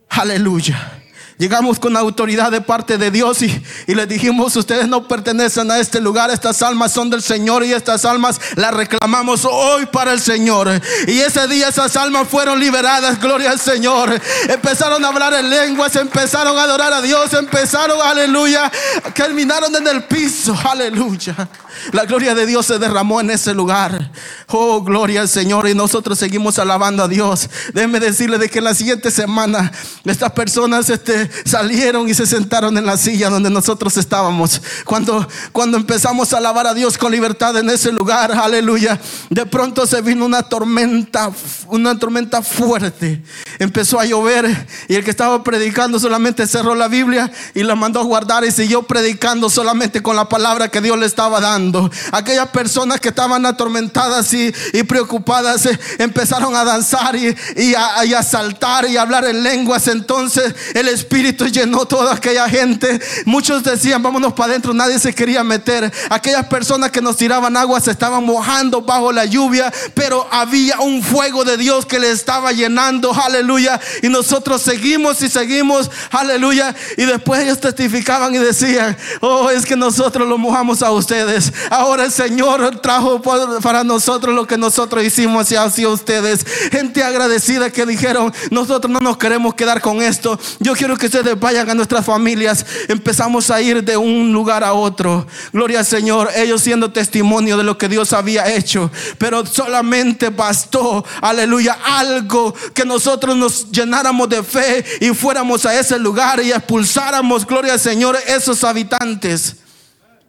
Aleluya. 0.09 1.00
Llegamos 1.41 1.79
con 1.79 1.97
autoridad 1.97 2.51
de 2.51 2.61
parte 2.61 2.99
de 2.99 3.09
Dios 3.09 3.41
y, 3.41 3.63
les 3.87 4.07
dijimos, 4.07 4.55
ustedes 4.55 4.87
no 4.87 5.07
pertenecen 5.07 5.71
a 5.71 5.79
este 5.79 5.99
lugar, 5.99 6.29
estas 6.29 6.61
almas 6.61 6.91
son 6.91 7.09
del 7.09 7.23
Señor 7.23 7.65
y 7.65 7.73
estas 7.73 8.05
almas 8.05 8.39
las 8.57 8.71
reclamamos 8.71 9.43
hoy 9.45 9.87
para 9.87 10.13
el 10.13 10.21
Señor. 10.21 10.69
Y 11.07 11.17
ese 11.17 11.47
día 11.47 11.69
esas 11.69 11.97
almas 11.97 12.27
fueron 12.27 12.59
liberadas, 12.59 13.19
gloria 13.19 13.49
al 13.49 13.59
Señor. 13.59 14.21
Empezaron 14.49 15.03
a 15.03 15.07
hablar 15.07 15.33
en 15.33 15.49
lenguas, 15.49 15.95
empezaron 15.95 16.55
a 16.59 16.61
adorar 16.61 16.93
a 16.93 17.01
Dios, 17.01 17.33
empezaron, 17.33 17.99
aleluya, 17.99 18.71
terminaron 19.15 19.75
en 19.75 19.87
el 19.87 20.03
piso, 20.03 20.55
aleluya. 20.63 21.49
La 21.91 22.05
gloria 22.05 22.35
de 22.35 22.45
Dios 22.45 22.67
se 22.67 22.77
derramó 22.77 23.19
en 23.19 23.31
ese 23.31 23.55
lugar. 23.55 24.11
Oh, 24.47 24.81
gloria 24.81 25.21
al 25.21 25.29
Señor. 25.29 25.67
Y 25.67 25.73
nosotros 25.73 26.19
seguimos 26.19 26.59
alabando 26.59 27.03
a 27.03 27.07
Dios. 27.07 27.49
Déjenme 27.73 27.99
decirle 27.99 28.37
de 28.37 28.49
que 28.49 28.61
la 28.61 28.75
siguiente 28.75 29.09
semana 29.09 29.71
estas 30.05 30.31
personas 30.33 30.89
este, 30.89 31.30
salieron 31.45 32.07
y 32.09 32.13
se 32.13 32.25
sentaron 32.25 32.77
en 32.77 32.85
la 32.85 32.97
silla 32.97 33.29
donde 33.29 33.49
nosotros 33.49 33.97
estábamos. 33.97 34.61
Cuando, 34.85 35.27
cuando 35.51 35.77
empezamos 35.77 36.33
a 36.33 36.37
alabar 36.37 36.67
a 36.67 36.73
Dios 36.73 36.97
con 36.97 37.11
libertad 37.11 37.57
en 37.57 37.69
ese 37.69 37.91
lugar, 37.91 38.31
aleluya, 38.31 38.99
de 39.29 39.45
pronto 39.45 39.85
se 39.85 40.01
vino 40.01 40.25
una 40.25 40.43
tormenta, 40.43 41.31
una 41.67 41.97
tormenta 41.97 42.41
fuerte. 42.41 43.23
Empezó 43.59 43.99
a 43.99 44.05
llover 44.05 44.67
y 44.87 44.95
el 44.95 45.03
que 45.03 45.11
estaba 45.11 45.43
predicando 45.43 45.99
solamente 45.99 46.47
cerró 46.47 46.75
la 46.75 46.87
Biblia 46.87 47.31
y 47.53 47.63
la 47.63 47.75
mandó 47.75 47.99
a 47.99 48.03
guardar 48.03 48.43
y 48.43 48.51
siguió 48.51 48.83
predicando 48.83 49.49
solamente 49.49 50.01
con 50.01 50.15
la 50.15 50.27
palabra 50.27 50.69
que 50.69 50.81
Dios 50.81 50.97
le 50.97 51.05
estaba 51.05 51.39
dando. 51.39 51.89
Aquellas 52.11 52.49
personas 52.49 52.99
que 52.99 53.09
estaban 53.09 53.45
atormentadas 53.45 54.33
y, 54.33 54.51
preocupadas 54.87 55.65
eh, 55.67 55.79
empezaron 55.99 56.55
a 56.55 56.65
danzar 56.65 57.15
y, 57.15 57.35
y, 57.55 57.73
a, 57.75 58.03
y 58.05 58.13
a 58.13 58.23
saltar 58.23 58.89
y 58.89 58.97
a 58.97 59.03
hablar 59.03 59.25
en 59.25 59.43
lenguas. 59.43 59.87
Entonces 59.87 60.53
el 60.73 60.87
Espíritu 60.87 61.20
llenó 61.51 61.85
toda 61.85 62.13
aquella 62.13 62.47
gente. 62.49 62.99
Muchos 63.25 63.63
decían, 63.63 64.01
vámonos 64.01 64.33
para 64.33 64.51
adentro, 64.51 64.73
nadie 64.73 64.99
se 64.99 65.13
quería 65.13 65.43
meter. 65.43 65.91
Aquellas 66.09 66.45
personas 66.47 66.91
que 66.91 67.01
nos 67.01 67.17
tiraban 67.17 67.55
agua 67.57 67.79
se 67.79 67.91
estaban 67.91 68.23
mojando 68.23 68.81
bajo 68.81 69.11
la 69.11 69.25
lluvia, 69.25 69.71
pero 69.93 70.27
había 70.31 70.79
un 70.79 71.03
fuego 71.03 71.43
de 71.43 71.57
Dios 71.57 71.85
que 71.85 71.99
le 71.99 72.11
estaba 72.11 72.51
llenando, 72.51 73.13
aleluya. 73.13 73.79
Y 74.01 74.09
nosotros 74.09 74.61
seguimos 74.61 75.21
y 75.21 75.29
seguimos, 75.29 75.89
aleluya. 76.11 76.75
Y 76.97 77.05
después 77.05 77.41
ellos 77.41 77.59
testificaban 77.59 78.33
y 78.35 78.39
decían, 78.39 78.97
oh, 79.21 79.49
es 79.49 79.65
que 79.65 79.75
nosotros 79.75 80.27
lo 80.27 80.37
mojamos 80.37 80.81
a 80.81 80.91
ustedes. 80.91 81.51
Ahora 81.69 82.05
el 82.05 82.11
Señor 82.11 82.81
trajo 82.81 83.21
para 83.21 83.83
nosotros 83.83 84.35
lo 84.35 84.47
que 84.47 84.57
nosotros 84.57 85.03
hicimos 85.03 85.51
hacia 85.51 85.89
ustedes. 85.89 86.45
Gente 86.71 87.03
agradecida 87.03 87.69
que 87.69 87.85
dijeron, 87.85 88.33
nosotros 88.49 88.91
no 88.91 88.99
nos 88.99 89.17
queremos 89.17 89.55
quedar 89.55 89.81
con 89.81 90.01
esto. 90.01 90.39
Yo 90.59 90.73
quiero 90.73 90.97
que 91.01 91.07
ustedes 91.07 91.39
vayan 91.39 91.67
a 91.67 91.73
nuestras 91.73 92.05
familias. 92.05 92.63
Empezamos 92.87 93.49
a 93.49 93.59
ir 93.59 93.83
de 93.83 93.97
un 93.97 94.31
lugar 94.31 94.63
a 94.63 94.73
otro. 94.73 95.25
Gloria 95.51 95.79
al 95.79 95.85
Señor. 95.85 96.29
Ellos 96.35 96.61
siendo 96.61 96.91
testimonio 96.91 97.57
de 97.57 97.63
lo 97.63 97.75
que 97.75 97.89
Dios 97.89 98.13
había 98.13 98.53
hecho. 98.53 98.91
Pero 99.17 99.43
solamente 99.47 100.29
bastó, 100.29 101.03
aleluya, 101.21 101.79
algo 101.83 102.53
que 102.75 102.85
nosotros 102.85 103.35
nos 103.35 103.71
llenáramos 103.71 104.29
de 104.29 104.43
fe 104.43 104.85
y 105.01 105.09
fuéramos 105.09 105.65
a 105.65 105.77
ese 105.77 105.97
lugar 105.97 106.39
y 106.43 106.51
expulsáramos, 106.51 107.47
gloria 107.47 107.73
al 107.73 107.79
Señor, 107.79 108.15
esos 108.27 108.63
habitantes. 108.63 109.55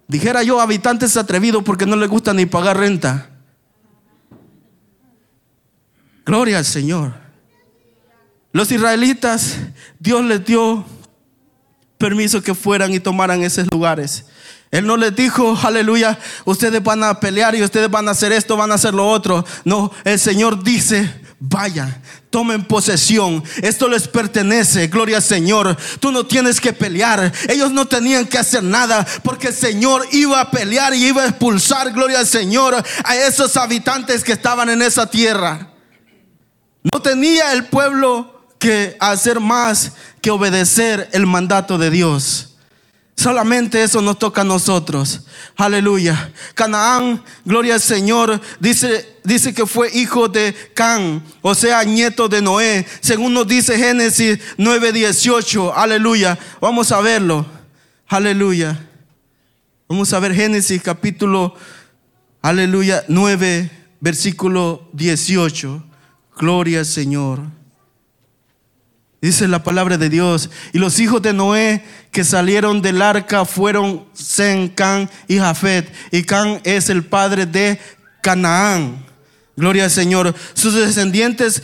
Dijera 0.09 0.43
yo, 0.43 0.59
habitantes 0.59 1.19
atrevidos 1.19 1.63
porque 1.63 1.85
no 1.85 1.97
les 1.97 2.09
gusta 2.09 2.33
ni 2.33 2.47
pagar 2.47 2.79
renta. 2.79 3.29
Gloria 6.25 6.57
al 6.57 6.65
Señor. 6.65 7.22
Los 8.53 8.71
israelitas, 8.71 9.57
Dios 9.99 10.25
les 10.25 10.45
dio 10.45 10.85
permiso 11.97 12.43
que 12.43 12.55
fueran 12.55 12.93
y 12.93 13.01
tomaran 13.01 13.43
esos 13.43 13.67
lugares. 13.73 14.27
Él 14.71 14.87
no 14.87 14.97
les 14.97 15.15
dijo, 15.15 15.59
aleluya, 15.63 16.19
ustedes 16.45 16.83
van 16.83 17.05
a 17.05 17.21
pelear 17.21 17.55
y 17.55 17.63
ustedes 17.63 17.91
van 17.91 18.09
a 18.09 18.13
hacer 18.13 18.33
esto, 18.33 18.57
van 18.57 18.73
a 18.73 18.77
hacer 18.77 18.95
lo 18.95 19.07
otro. 19.07 19.45
No, 19.65 19.93
el 20.03 20.19
Señor 20.19 20.65
dice, 20.65 21.13
vayan, 21.39 22.03
tomen 22.31 22.65
posesión. 22.65 23.45
Esto 23.63 23.89
les 23.89 24.09
pertenece, 24.09 24.87
gloria 24.87 25.19
al 25.19 25.23
Señor. 25.23 25.77
Tú 26.01 26.11
no 26.11 26.27
tienes 26.27 26.61
que 26.61 26.73
pelear. 26.73 27.33
Ellos 27.49 27.71
no 27.71 27.87
tenían 27.87 28.27
que 28.27 28.39
hacer 28.39 28.63
nada 28.63 29.07
porque 29.23 29.49
el 29.49 29.55
Señor 29.55 30.07
iba 30.13 30.41
a 30.41 30.51
pelear 30.51 30.95
y 30.95 31.07
iba 31.07 31.23
a 31.23 31.29
expulsar, 31.29 31.93
gloria 31.93 32.21
al 32.21 32.27
Señor, 32.27 32.75
a 33.05 33.17
esos 33.17 33.57
habitantes 33.57 34.25
que 34.25 34.33
estaban 34.33 34.71
en 34.71 34.83
esa 34.83 35.09
tierra. 35.09 35.71
No 36.93 37.01
tenía 37.01 37.53
el 37.53 37.67
pueblo 37.67 38.42
que 38.63 38.97
hacer 39.01 39.41
más 39.41 39.95
que 40.21 40.31
obedecer 40.31 41.09
el 41.13 41.27
mandato 41.27 41.79
de 41.79 41.91
Dios. 41.91 42.55
Solamente 43.17 43.83
eso 43.83 44.01
nos 44.01 44.21
toca 44.21 44.43
a 44.43 44.45
nosotros. 44.45 45.23
Aleluya. 45.57 46.33
Canaán, 46.55 47.25
gloria 47.45 47.75
al 47.75 47.81
Señor, 47.81 48.41
dice, 48.61 49.17
dice 49.25 49.53
que 49.53 49.67
fue 49.67 49.91
hijo 49.93 50.29
de 50.29 50.55
Can, 50.75 51.25
o 51.41 51.57
sea, 51.57 51.83
nieto 51.83 52.29
de 52.29 52.41
Noé. 52.41 52.87
Según 53.01 53.35
nos 53.35 53.49
dice 53.49 53.77
Génesis 53.77 54.39
9:18. 54.59 55.73
Aleluya. 55.75 56.39
Vamos 56.61 56.93
a 56.93 57.01
verlo. 57.01 57.45
Aleluya. 58.07 58.79
Vamos 59.89 60.13
a 60.13 60.21
ver 60.21 60.35
Génesis 60.35 60.81
capítulo, 60.81 61.57
aleluya, 62.43 63.05
9, 63.09 63.71
versículo 64.01 64.89
18. 64.93 65.85
Gloria 66.39 66.79
al 66.79 66.87
Señor. 66.87 67.62
Dice 69.23 69.47
la 69.47 69.63
palabra 69.63 69.97
de 69.97 70.11
Dios. 70.11 70.51
Y 70.73 70.79
los 70.79 70.99
hijos 70.99 71.23
de 71.23 71.33
Noé 71.33 71.85
que 72.11 72.25
salieron 72.25 72.83
del 72.83 73.01
arca 73.01 73.45
fueron 73.45 74.05
Sen, 74.13 74.69
Can 74.69 75.09
y 75.29 75.39
Jafet. 75.39 75.91
Y 76.11 76.25
Can 76.25 76.61
es 76.65 76.91
el 76.91 77.05
padre 77.05 77.47
de 77.47 77.79
Canaán. 78.21 79.07
Gloria 79.57 79.85
al 79.85 79.93
Señor. 79.93 80.35
Sus 80.55 80.75
descendientes 80.75 81.63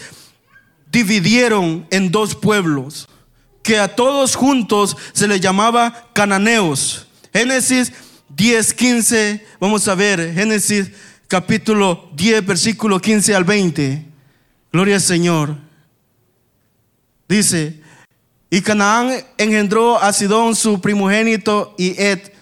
dividieron 0.93 1.85
en 1.91 2.13
dos 2.13 2.37
pueblos, 2.37 3.09
que 3.65 3.79
a 3.79 3.95
todos 3.95 4.37
juntos 4.37 4.97
se 5.13 5.27
les 5.27 5.41
llamaba 5.41 6.11
cananeos. 6.15 7.09
Génesis 7.33 7.93
10, 8.29 8.73
15. 8.73 9.47
Vamos 9.59 9.89
a 9.89 9.97
ver. 9.97 10.33
Génesis 10.33 10.93
capítulo 11.27 12.09
10, 12.15 12.47
versículo 12.47 13.01
15 13.01 13.35
al 13.35 13.43
20. 13.43 14.07
Gloria 14.73 14.95
al 14.95 15.03
Señor. 15.03 15.68
Dice, 17.29 17.83
y 18.49 18.63
Canaán 18.63 19.23
engendró 19.37 20.01
a 20.01 20.13
Sidón 20.13 20.57
su 20.57 20.81
primogénito 20.81 21.75
y 21.77 22.01
Ed, 22.01 22.33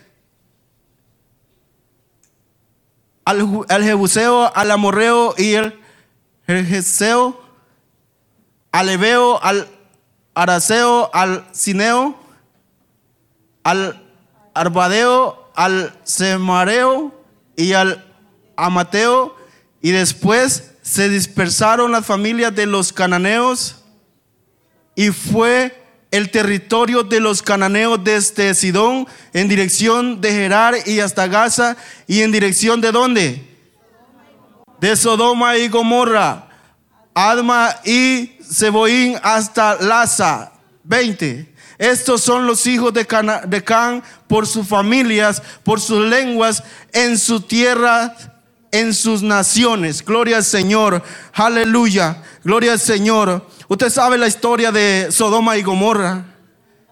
al, 3.24 3.82
Jebuseo, 3.82 4.54
al 4.54 4.70
Amorreo 4.70 5.34
y 5.36 5.54
el 5.54 5.80
Jerjeseo, 6.46 7.42
al 8.70 8.88
Ebeo, 8.88 9.42
al 9.42 9.66
Araceo, 10.34 11.10
al 11.12 11.44
Cineo, 11.52 12.16
al 13.64 14.00
Arbadeo, 14.54 15.50
al 15.56 15.98
Semareo 16.04 17.12
y 17.56 17.72
al 17.72 18.04
Amateo, 18.54 19.34
y 19.82 19.90
después 19.90 20.74
se 20.82 21.08
dispersaron 21.08 21.90
las 21.90 22.06
familias 22.06 22.54
de 22.54 22.66
los 22.66 22.92
cananeos 22.92 23.82
y 24.96 25.10
fue 25.10 25.80
el 26.10 26.30
territorio 26.30 27.04
de 27.04 27.20
los 27.20 27.42
cananeos 27.42 28.02
desde 28.02 28.54
Sidón 28.54 29.06
en 29.32 29.48
dirección 29.48 30.20
de 30.20 30.32
Gerar 30.32 30.74
y 30.86 30.98
hasta 30.98 31.28
Gaza 31.28 31.76
y 32.08 32.22
en 32.22 32.32
dirección 32.32 32.80
de 32.80 32.90
dónde? 32.90 33.46
De 34.80 34.96
Sodoma 34.96 35.56
y 35.56 35.68
Gomorra 35.68 36.46
Adma 37.18 37.74
y 37.82 38.32
Seboín 38.46 39.16
hasta 39.22 39.76
Laza. 39.80 40.52
20. 40.84 41.50
Estos 41.78 42.20
son 42.20 42.46
los 42.46 42.66
hijos 42.66 42.92
de, 42.92 43.06
de 43.46 43.64
Can 43.64 44.02
por 44.28 44.46
sus 44.46 44.68
familias, 44.68 45.42
por 45.64 45.80
sus 45.80 46.06
lenguas, 46.06 46.62
en 46.92 47.16
su 47.16 47.40
tierra, 47.40 48.14
en 48.70 48.92
sus 48.92 49.22
naciones. 49.22 50.04
Gloria 50.04 50.36
al 50.36 50.44
Señor. 50.44 51.02
Aleluya. 51.32 52.22
Gloria 52.44 52.72
al 52.72 52.80
Señor. 52.80 53.46
Usted 53.68 53.90
sabe 53.90 54.18
la 54.18 54.28
historia 54.28 54.70
de 54.70 55.08
Sodoma 55.10 55.56
y 55.56 55.62
Gomorra. 55.62 56.24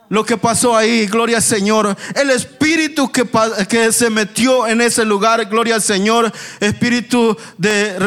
Lo 0.09 0.25
que 0.25 0.37
pasó 0.37 0.77
ahí, 0.77 1.07
gloria 1.07 1.39
al 1.39 1.43
Señor. 1.43 1.97
El 2.15 2.31
espíritu 2.31 3.11
que, 3.11 3.29
que 3.69 3.93
se 3.93 4.11
metió 4.11 4.67
en 4.67 4.81
ese 4.81 5.05
lugar, 5.05 5.45
gloria 5.47 5.77
al 5.77 5.83
Señor. 5.83 6.33
Espíritu 6.61 7.37
de, 7.57 7.99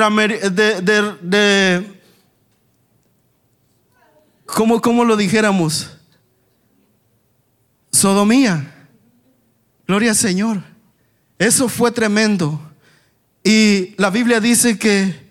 de, 0.52 1.16
de, 1.22 2.02
¿cómo, 4.46 4.82
¿cómo 4.82 5.04
lo 5.06 5.18
dijéramos? 5.18 5.90
Sodomía. 7.92 8.74
Gloria 9.88 10.12
al 10.12 10.18
Señor. 10.18 10.62
Eso 11.40 11.70
fue 11.70 11.92
tremendo. 11.92 12.62
Y 13.44 13.96
la 13.98 14.10
Biblia 14.10 14.40
dice 14.40 14.78
que 14.78 15.30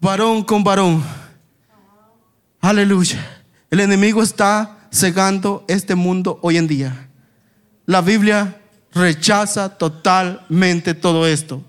varón 0.00 0.44
con 0.44 0.64
varón. 0.64 1.19
Aleluya. 2.60 3.42
El 3.70 3.80
enemigo 3.80 4.22
está 4.22 4.88
cegando 4.92 5.64
este 5.66 5.94
mundo 5.94 6.38
hoy 6.42 6.58
en 6.58 6.66
día. 6.66 7.08
La 7.86 8.02
Biblia 8.02 8.60
rechaza 8.92 9.78
totalmente 9.78 10.94
todo 10.94 11.26
esto. 11.26 11.62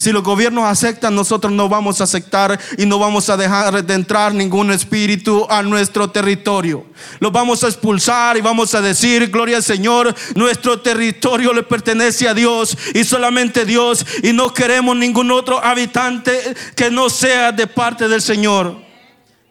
Si 0.00 0.12
los 0.12 0.22
gobiernos 0.22 0.64
aceptan, 0.64 1.16
nosotros 1.16 1.52
no 1.52 1.68
vamos 1.68 2.00
a 2.00 2.04
aceptar 2.04 2.56
y 2.76 2.86
no 2.86 3.00
vamos 3.00 3.28
a 3.30 3.36
dejar 3.36 3.84
de 3.84 3.94
entrar 3.94 4.32
ningún 4.32 4.70
espíritu 4.70 5.44
a 5.50 5.60
nuestro 5.64 6.08
territorio. 6.08 6.86
Los 7.18 7.32
vamos 7.32 7.64
a 7.64 7.66
expulsar 7.66 8.36
y 8.36 8.40
vamos 8.40 8.76
a 8.76 8.80
decir, 8.80 9.28
gloria 9.28 9.56
al 9.56 9.64
Señor, 9.64 10.14
nuestro 10.36 10.80
territorio 10.80 11.52
le 11.52 11.64
pertenece 11.64 12.28
a 12.28 12.34
Dios 12.34 12.78
y 12.94 13.02
solamente 13.02 13.64
Dios 13.64 14.06
y 14.22 14.32
no 14.32 14.54
queremos 14.54 14.96
ningún 14.96 15.32
otro 15.32 15.64
habitante 15.64 16.54
que 16.76 16.92
no 16.92 17.10
sea 17.10 17.50
de 17.50 17.66
parte 17.66 18.06
del 18.06 18.22
Señor. 18.22 18.87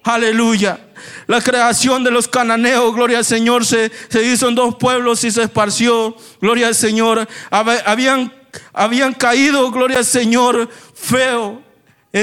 Aleluya. 0.07 0.79
La 1.27 1.41
creación 1.41 2.03
de 2.03 2.11
los 2.11 2.27
cananeos, 2.27 2.93
gloria 2.95 3.19
al 3.19 3.25
Señor, 3.25 3.65
se, 3.65 3.91
se 4.09 4.23
hizo 4.23 4.47
en 4.49 4.55
dos 4.55 4.75
pueblos 4.75 5.23
y 5.23 5.31
se 5.31 5.43
esparció, 5.43 6.15
gloria 6.41 6.67
al 6.67 6.75
Señor. 6.75 7.27
Habían 7.49 8.33
habían 8.73 9.13
caído, 9.13 9.69
gloria 9.71 9.99
al 9.99 10.05
Señor, 10.05 10.69
feo 10.93 11.66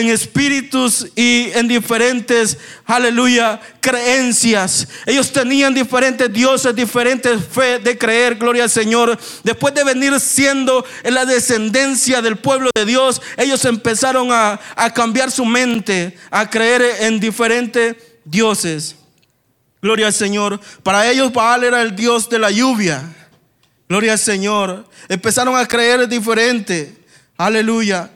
en 0.00 0.08
espíritus 0.08 1.06
y 1.14 1.50
en 1.54 1.68
diferentes, 1.68 2.58
aleluya, 2.84 3.60
creencias. 3.80 4.88
Ellos 5.06 5.32
tenían 5.32 5.72
diferentes 5.72 6.32
dioses, 6.32 6.74
diferentes 6.74 7.40
fe 7.44 7.78
de 7.78 7.96
creer, 7.96 8.34
gloria 8.34 8.64
al 8.64 8.70
Señor. 8.70 9.18
Después 9.42 9.72
de 9.74 9.84
venir 9.84 10.18
siendo 10.18 10.84
en 11.02 11.14
la 11.14 11.24
descendencia 11.24 12.20
del 12.20 12.36
pueblo 12.36 12.70
de 12.74 12.84
Dios, 12.84 13.22
ellos 13.36 13.64
empezaron 13.64 14.32
a, 14.32 14.58
a 14.74 14.92
cambiar 14.92 15.30
su 15.30 15.44
mente, 15.44 16.16
a 16.30 16.50
creer 16.50 16.82
en 17.00 17.20
diferentes 17.20 17.96
dioses. 18.24 18.96
Gloria 19.80 20.06
al 20.06 20.14
Señor. 20.14 20.60
Para 20.82 21.08
ellos 21.10 21.32
Baal 21.32 21.62
era 21.62 21.82
el 21.82 21.94
dios 21.94 22.28
de 22.28 22.38
la 22.38 22.50
lluvia. 22.50 23.02
Gloria 23.88 24.12
al 24.12 24.18
Señor. 24.18 24.88
Empezaron 25.08 25.56
a 25.56 25.66
creer 25.66 26.08
diferente. 26.08 26.96
Aleluya. 27.36 28.10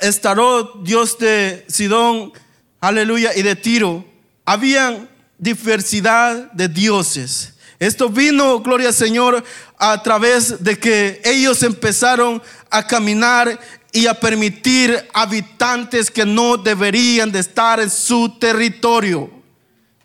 Estaró 0.00 0.80
Dios 0.82 1.18
de 1.18 1.64
Sidón, 1.68 2.32
aleluya, 2.80 3.32
y 3.34 3.42
de 3.42 3.56
Tiro. 3.56 4.04
Habían 4.44 5.08
diversidad 5.38 6.52
de 6.52 6.68
dioses. 6.68 7.54
Esto 7.78 8.10
vino, 8.10 8.60
gloria 8.60 8.88
al 8.88 8.94
Señor, 8.94 9.42
a 9.78 10.02
través 10.02 10.62
de 10.62 10.78
que 10.78 11.20
ellos 11.24 11.62
empezaron 11.62 12.42
a 12.68 12.86
caminar 12.86 13.58
y 13.92 14.06
a 14.06 14.14
permitir 14.14 15.08
habitantes 15.14 16.10
que 16.10 16.26
no 16.26 16.56
deberían 16.56 17.32
de 17.32 17.40
estar 17.40 17.80
en 17.80 17.90
su 17.90 18.36
territorio. 18.38 19.30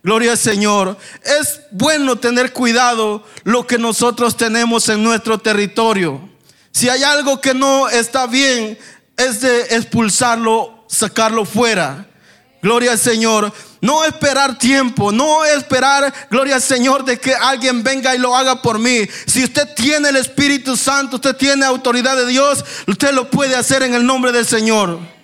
Gloria 0.02 0.32
al 0.32 0.38
Señor. 0.38 0.98
Es 1.24 1.62
bueno 1.72 2.16
tener 2.16 2.54
cuidado 2.54 3.26
lo 3.44 3.68
que 3.68 3.78
nosotros 3.78 4.38
tenemos 4.38 4.88
en 4.88 5.04
nuestro 5.04 5.38
territorio. 5.38 6.30
Si 6.72 6.90
hay 6.90 7.04
algo 7.04 7.42
que 7.42 7.54
no 7.54 7.90
está 7.90 8.28
bien, 8.28 8.78
es 9.18 9.42
de 9.42 9.62
expulsarlo, 9.76 10.86
sacarlo 10.88 11.46
fuera. 11.46 12.08
Gloria 12.62 12.94
al 12.94 13.00
Señor. 13.00 13.54
No 13.82 14.04
esperar 14.04 14.58
tiempo, 14.58 15.12
no 15.12 15.46
esperar, 15.46 16.12
gloria 16.32 16.56
al 16.56 16.62
Señor, 16.62 17.06
de 17.06 17.20
que 17.20 17.36
alguien 17.36 17.84
venga 17.84 18.16
y 18.16 18.18
lo 18.18 18.36
haga 18.36 18.64
por 18.64 18.80
mí. 18.80 19.08
Si 19.28 19.44
usted 19.44 19.76
tiene 19.76 20.10
el 20.10 20.16
Espíritu 20.16 20.76
Santo, 20.76 21.18
usted 21.18 21.36
tiene 21.36 21.66
autoridad 21.66 22.16
de 22.16 22.26
Dios, 22.26 22.66
usted 22.88 23.14
lo 23.14 23.30
puede 23.30 23.56
hacer 23.56 23.84
en 23.84 23.94
el 23.94 24.04
nombre 24.04 24.32
del 24.32 24.48
Señor. 24.48 25.15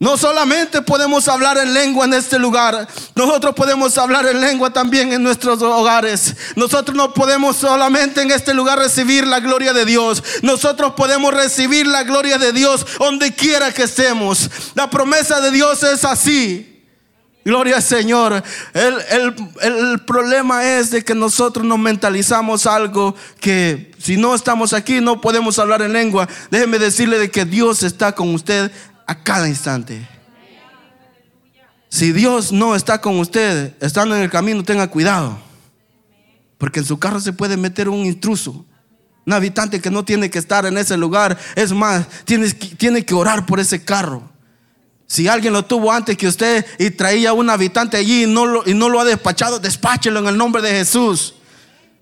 No 0.00 0.16
solamente 0.16 0.80
podemos 0.80 1.26
hablar 1.26 1.58
en 1.58 1.74
lengua 1.74 2.04
en 2.04 2.14
este 2.14 2.38
lugar, 2.38 2.86
nosotros 3.16 3.52
podemos 3.56 3.98
hablar 3.98 4.26
en 4.26 4.40
lengua 4.40 4.70
también 4.72 5.12
en 5.12 5.24
nuestros 5.24 5.60
hogares. 5.60 6.36
Nosotros 6.54 6.96
no 6.96 7.12
podemos 7.12 7.56
solamente 7.56 8.22
en 8.22 8.30
este 8.30 8.54
lugar 8.54 8.78
recibir 8.78 9.26
la 9.26 9.40
gloria 9.40 9.72
de 9.72 9.84
Dios, 9.84 10.22
nosotros 10.42 10.92
podemos 10.96 11.34
recibir 11.34 11.88
la 11.88 12.04
gloria 12.04 12.38
de 12.38 12.52
Dios 12.52 12.86
donde 13.00 13.34
quiera 13.34 13.72
que 13.72 13.82
estemos. 13.84 14.48
La 14.76 14.88
promesa 14.88 15.40
de 15.40 15.50
Dios 15.50 15.82
es 15.82 16.04
así. 16.04 16.76
Gloria 17.44 17.76
al 17.76 17.82
Señor. 17.82 18.42
El, 18.74 19.34
el, 19.62 20.00
problema 20.00 20.64
es 20.64 20.90
de 20.90 21.02
que 21.02 21.14
nosotros 21.14 21.64
nos 21.64 21.78
mentalizamos 21.78 22.66
algo 22.66 23.16
que 23.40 23.90
si 23.98 24.18
no 24.18 24.34
estamos 24.34 24.74
aquí 24.74 25.00
no 25.00 25.20
podemos 25.20 25.58
hablar 25.58 25.80
en 25.80 25.94
lengua. 25.94 26.28
Déjeme 26.50 26.78
decirle 26.78 27.18
de 27.18 27.30
que 27.30 27.46
Dios 27.46 27.82
está 27.82 28.12
con 28.12 28.34
usted 28.34 28.70
a 29.08 29.14
cada 29.14 29.48
instante. 29.48 30.06
Si 31.88 32.12
Dios 32.12 32.52
no 32.52 32.76
está 32.76 33.00
con 33.00 33.18
usted, 33.18 33.74
estando 33.80 34.14
en 34.14 34.22
el 34.22 34.30
camino, 34.30 34.62
tenga 34.62 34.86
cuidado. 34.86 35.38
Porque 36.58 36.80
en 36.80 36.86
su 36.86 36.98
carro 36.98 37.18
se 37.18 37.32
puede 37.32 37.56
meter 37.56 37.88
un 37.88 38.04
intruso, 38.04 38.66
un 39.26 39.32
habitante 39.32 39.80
que 39.80 39.90
no 39.90 40.04
tiene 40.04 40.30
que 40.30 40.38
estar 40.38 40.66
en 40.66 40.76
ese 40.76 40.98
lugar. 40.98 41.38
Es 41.56 41.72
más, 41.72 42.06
tiene, 42.26 43.04
que 43.04 43.14
orar 43.14 43.46
por 43.46 43.58
ese 43.58 43.82
carro. 43.82 44.30
Si 45.06 45.26
alguien 45.26 45.54
lo 45.54 45.64
tuvo 45.64 45.90
antes 45.90 46.14
que 46.18 46.28
usted 46.28 46.66
y 46.78 46.90
traía 46.90 47.32
un 47.32 47.48
habitante 47.48 47.96
allí 47.96 48.24
y 48.24 48.26
no 48.26 48.44
lo, 48.44 48.68
y 48.68 48.74
no 48.74 48.90
lo 48.90 49.00
ha 49.00 49.06
despachado, 49.06 49.58
despáchelo 49.58 50.20
en 50.20 50.26
el 50.26 50.36
nombre 50.36 50.60
de 50.60 50.70
Jesús. 50.72 51.34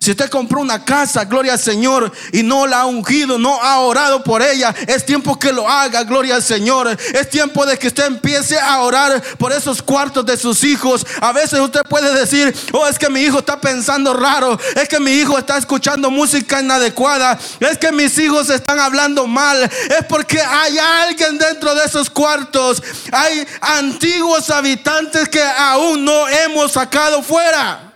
Si 0.06 0.12
usted 0.12 0.30
compró 0.30 0.60
una 0.60 0.84
casa, 0.84 1.24
gloria 1.24 1.54
al 1.54 1.58
Señor, 1.58 2.12
y 2.30 2.44
no 2.44 2.64
la 2.68 2.82
ha 2.82 2.86
ungido, 2.86 3.40
no 3.40 3.60
ha 3.60 3.80
orado 3.80 4.22
por 4.22 4.40
ella, 4.40 4.72
es 4.86 5.04
tiempo 5.04 5.36
que 5.36 5.52
lo 5.52 5.68
haga, 5.68 6.04
gloria 6.04 6.36
al 6.36 6.44
Señor. 6.44 6.96
Es 7.12 7.28
tiempo 7.28 7.66
de 7.66 7.76
que 7.76 7.88
usted 7.88 8.06
empiece 8.06 8.56
a 8.56 8.82
orar 8.82 9.20
por 9.36 9.52
esos 9.52 9.82
cuartos 9.82 10.24
de 10.24 10.36
sus 10.36 10.62
hijos. 10.62 11.04
A 11.20 11.32
veces 11.32 11.58
usted 11.58 11.82
puede 11.90 12.16
decir, 12.16 12.54
oh, 12.72 12.86
es 12.86 13.00
que 13.00 13.10
mi 13.10 13.22
hijo 13.22 13.40
está 13.40 13.60
pensando 13.60 14.14
raro, 14.14 14.56
es 14.76 14.88
que 14.88 15.00
mi 15.00 15.10
hijo 15.10 15.36
está 15.38 15.58
escuchando 15.58 16.08
música 16.08 16.60
inadecuada, 16.60 17.36
es 17.58 17.76
que 17.76 17.90
mis 17.90 18.16
hijos 18.18 18.48
están 18.48 18.78
hablando 18.78 19.26
mal, 19.26 19.60
es 19.64 20.04
porque 20.08 20.40
hay 20.40 20.78
alguien 20.78 21.36
dentro 21.36 21.74
de 21.74 21.84
esos 21.84 22.08
cuartos, 22.10 22.80
hay 23.10 23.44
antiguos 23.60 24.50
habitantes 24.50 25.28
que 25.28 25.42
aún 25.42 26.04
no 26.04 26.28
hemos 26.28 26.70
sacado 26.70 27.24
fuera. 27.24 27.95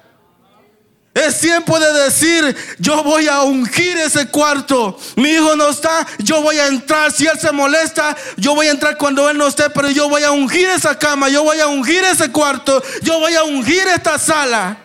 Es 1.26 1.38
tiempo 1.38 1.78
de 1.78 1.92
decir, 2.04 2.56
yo 2.78 3.02
voy 3.02 3.28
a 3.28 3.42
ungir 3.42 3.98
ese 3.98 4.28
cuarto. 4.28 4.98
Mi 5.16 5.30
hijo 5.30 5.54
no 5.54 5.68
está, 5.68 6.06
yo 6.18 6.40
voy 6.40 6.58
a 6.58 6.66
entrar. 6.66 7.12
Si 7.12 7.26
él 7.26 7.38
se 7.38 7.52
molesta, 7.52 8.16
yo 8.38 8.54
voy 8.54 8.68
a 8.68 8.70
entrar 8.70 8.96
cuando 8.96 9.28
él 9.28 9.36
no 9.36 9.46
esté, 9.46 9.68
pero 9.68 9.90
yo 9.90 10.08
voy 10.08 10.22
a 10.22 10.30
ungir 10.30 10.68
esa 10.70 10.98
cama, 10.98 11.28
yo 11.28 11.42
voy 11.42 11.60
a 11.60 11.66
ungir 11.66 12.02
ese 12.04 12.32
cuarto, 12.32 12.82
yo 13.02 13.18
voy 13.20 13.34
a 13.34 13.44
ungir 13.44 13.86
esta 13.88 14.18
sala. 14.18 14.78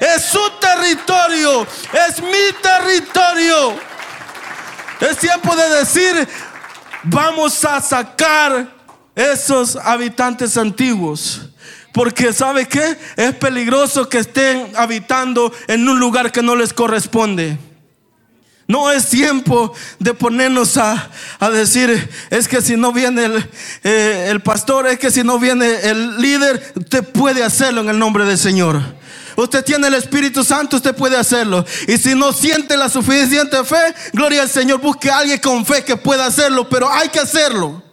Es 0.00 0.24
su 0.24 0.40
territorio, 0.58 1.66
es 2.08 2.22
mi 2.22 2.52
territorio. 2.62 3.78
Es 5.00 5.18
tiempo 5.18 5.54
de 5.54 5.68
decir, 5.68 6.28
vamos 7.02 7.62
a 7.62 7.82
sacar 7.82 8.68
esos 9.14 9.76
habitantes 9.76 10.56
antiguos. 10.56 11.42
Porque 11.94 12.32
sabe 12.32 12.66
qué? 12.66 12.98
Es 13.14 13.36
peligroso 13.36 14.08
que 14.08 14.18
estén 14.18 14.72
habitando 14.74 15.52
en 15.68 15.88
un 15.88 16.00
lugar 16.00 16.32
que 16.32 16.42
no 16.42 16.56
les 16.56 16.72
corresponde. 16.72 17.56
No 18.66 18.90
es 18.90 19.10
tiempo 19.10 19.72
de 20.00 20.12
ponernos 20.12 20.76
a, 20.76 21.08
decir, 21.52 22.10
es 22.30 22.48
que 22.48 22.60
si 22.62 22.76
no 22.76 22.92
viene 22.92 23.26
el, 23.26 23.50
eh, 23.84 24.26
el, 24.28 24.40
pastor, 24.40 24.88
es 24.88 24.98
que 24.98 25.12
si 25.12 25.22
no 25.22 25.38
viene 25.38 25.88
el 25.88 26.20
líder, 26.20 26.72
usted 26.74 27.04
puede 27.04 27.44
hacerlo 27.44 27.82
en 27.82 27.90
el 27.90 27.98
nombre 28.00 28.24
del 28.24 28.38
Señor. 28.38 28.82
Usted 29.36 29.64
tiene 29.64 29.86
el 29.86 29.94
Espíritu 29.94 30.42
Santo, 30.42 30.78
usted 30.78 30.96
puede 30.96 31.16
hacerlo. 31.16 31.64
Y 31.86 31.96
si 31.96 32.16
no 32.16 32.32
siente 32.32 32.76
la 32.76 32.88
suficiente 32.88 33.62
fe, 33.62 33.94
gloria 34.12 34.42
al 34.42 34.50
Señor, 34.50 34.80
busque 34.80 35.12
a 35.12 35.18
alguien 35.18 35.38
con 35.38 35.64
fe 35.64 35.84
que 35.84 35.96
pueda 35.96 36.26
hacerlo, 36.26 36.68
pero 36.68 36.90
hay 36.90 37.08
que 37.08 37.20
hacerlo. 37.20 37.83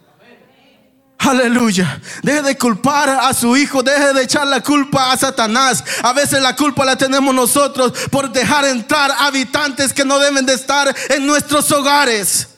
Aleluya. 1.28 2.00
Deje 2.22 2.42
de 2.42 2.58
culpar 2.58 3.08
a 3.08 3.32
su 3.32 3.56
hijo, 3.56 3.82
deje 3.82 4.12
de 4.12 4.22
echar 4.22 4.46
la 4.46 4.60
culpa 4.60 5.12
a 5.12 5.16
Satanás. 5.16 5.84
A 6.02 6.12
veces 6.12 6.42
la 6.42 6.56
culpa 6.56 6.84
la 6.84 6.96
tenemos 6.96 7.32
nosotros 7.32 7.92
por 8.10 8.30
dejar 8.32 8.64
entrar 8.64 9.12
habitantes 9.18 9.92
que 9.92 10.04
no 10.04 10.18
deben 10.18 10.44
de 10.44 10.54
estar 10.54 10.94
en 11.10 11.26
nuestros 11.26 11.70
hogares. 11.70 12.48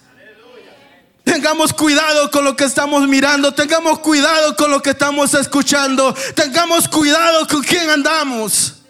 Tengamos 1.24 1.72
cuidado 1.72 2.30
con 2.30 2.44
lo 2.44 2.56
que 2.56 2.64
estamos 2.64 3.06
mirando, 3.08 3.52
tengamos 3.52 3.98
cuidado 3.98 4.56
con 4.56 4.70
lo 4.70 4.82
que 4.82 4.90
estamos 4.90 5.34
escuchando, 5.34 6.14
tengamos 6.34 6.88
cuidado 6.88 7.46
con 7.46 7.62
quién 7.62 7.90
andamos. 7.90 8.83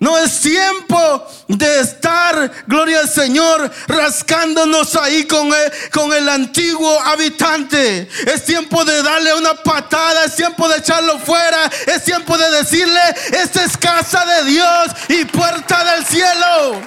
No 0.00 0.18
es 0.18 0.40
tiempo 0.40 1.26
de 1.48 1.80
estar, 1.80 2.50
gloria 2.66 3.00
al 3.00 3.08
Señor, 3.08 3.70
rascándonos 3.86 4.96
ahí 4.96 5.24
con 5.24 5.46
el, 5.46 5.72
con 5.92 6.12
el 6.12 6.28
antiguo 6.28 7.00
habitante. 7.00 8.08
Es 8.26 8.44
tiempo 8.44 8.84
de 8.84 9.02
darle 9.02 9.34
una 9.34 9.54
patada, 9.54 10.24
es 10.24 10.36
tiempo 10.36 10.68
de 10.68 10.78
echarlo 10.78 11.18
fuera, 11.20 11.70
es 11.86 12.04
tiempo 12.04 12.36
de 12.36 12.50
decirle, 12.50 13.00
esta 13.32 13.64
es 13.64 13.76
casa 13.76 14.24
de 14.24 14.50
Dios 14.50 14.90
y 15.08 15.24
puerta 15.24 15.84
del 15.84 16.04
cielo. 16.04 16.82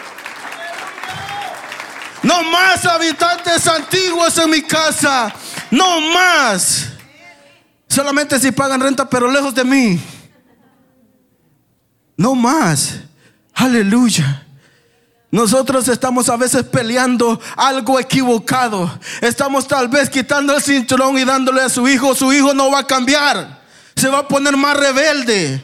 No 2.23 2.43
más 2.43 2.85
habitantes 2.85 3.67
antiguos 3.67 4.37
en 4.37 4.49
mi 4.49 4.61
casa. 4.61 5.33
No 5.71 6.01
más. 6.01 6.87
Solamente 7.87 8.39
si 8.39 8.51
pagan 8.51 8.81
renta, 8.81 9.09
pero 9.09 9.31
lejos 9.31 9.55
de 9.55 9.63
mí. 9.63 10.16
No 12.17 12.35
más. 12.35 12.95
Aleluya. 13.53 14.43
Nosotros 15.29 15.87
estamos 15.87 16.29
a 16.29 16.37
veces 16.37 16.63
peleando 16.63 17.39
algo 17.55 17.99
equivocado. 17.99 18.99
Estamos 19.21 19.67
tal 19.67 19.87
vez 19.87 20.09
quitando 20.09 20.55
el 20.55 20.61
cinturón 20.61 21.17
y 21.17 21.25
dándole 21.25 21.61
a 21.61 21.69
su 21.69 21.87
hijo. 21.87 22.15
Su 22.15 22.33
hijo 22.33 22.53
no 22.53 22.71
va 22.71 22.79
a 22.79 22.87
cambiar. 22.87 23.61
Se 23.95 24.09
va 24.09 24.19
a 24.19 24.27
poner 24.27 24.57
más 24.57 24.75
rebelde. 24.77 25.63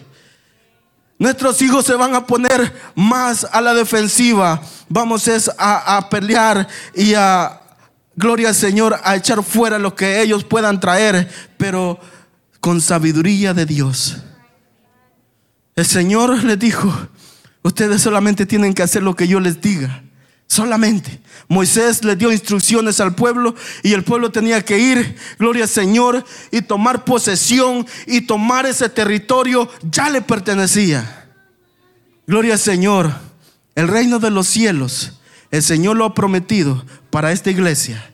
Nuestros 1.18 1.62
hijos 1.62 1.86
se 1.86 1.94
van 1.94 2.14
a 2.16 2.26
poner 2.26 2.74
más 2.96 3.48
a 3.52 3.62
la 3.62 3.74
defensiva. 3.74 4.62
Vamos 4.90 5.28
es 5.28 5.50
a, 5.58 5.98
a 5.98 6.10
pelear 6.10 6.68
y 6.94 7.14
a, 7.14 7.62
gloria 8.16 8.50
al 8.50 8.56
Señor, 8.56 9.00
a 9.04 9.16
echar 9.16 9.44
fuera 9.44 9.80
lo 9.80 9.96
que 9.96 10.22
ellos 10.22 10.44
puedan 10.44 10.80
traer, 10.80 11.32
pero 11.58 12.00
con 12.60 12.82
sabiduría 12.82 13.54
de 13.54 13.66
Dios. 13.66 14.18
El 15.76 15.86
Señor 15.86 16.44
les 16.44 16.60
dijo, 16.60 16.94
Ustedes 17.64 18.02
solamente 18.02 18.46
tienen 18.46 18.74
que 18.74 18.84
hacer 18.84 19.02
lo 19.02 19.16
que 19.16 19.28
yo 19.28 19.40
les 19.40 19.62
diga. 19.62 20.04
Solamente. 20.48 21.22
Moisés 21.48 22.04
le 22.04 22.16
dio 22.16 22.32
instrucciones 22.32 23.00
al 23.00 23.16
pueblo 23.16 23.56
y 23.82 23.94
el 23.94 24.04
pueblo 24.04 24.32
tenía 24.32 24.64
que 24.64 24.78
ir, 24.78 25.16
gloria 25.40 25.64
al 25.64 25.70
Señor, 25.70 26.26
y 26.52 26.62
tomar 26.62 27.06
posesión 27.06 27.88
y 28.06 28.22
tomar 28.22 28.66
ese 28.66 28.90
territorio. 28.90 29.70
Ya 29.90 30.10
le 30.10 30.22
pertenecía. 30.22 31.30
Gloria 32.28 32.54
al 32.54 32.60
Señor. 32.60 33.12
El 33.76 33.88
reino 33.88 34.20
de 34.20 34.30
los 34.30 34.48
cielos, 34.48 35.14
el 35.50 35.64
Señor 35.64 35.98
lo 35.98 36.06
ha 36.06 36.14
prometido 36.14 36.86
para 37.10 37.32
esta 37.32 37.50
iglesia. 37.50 38.12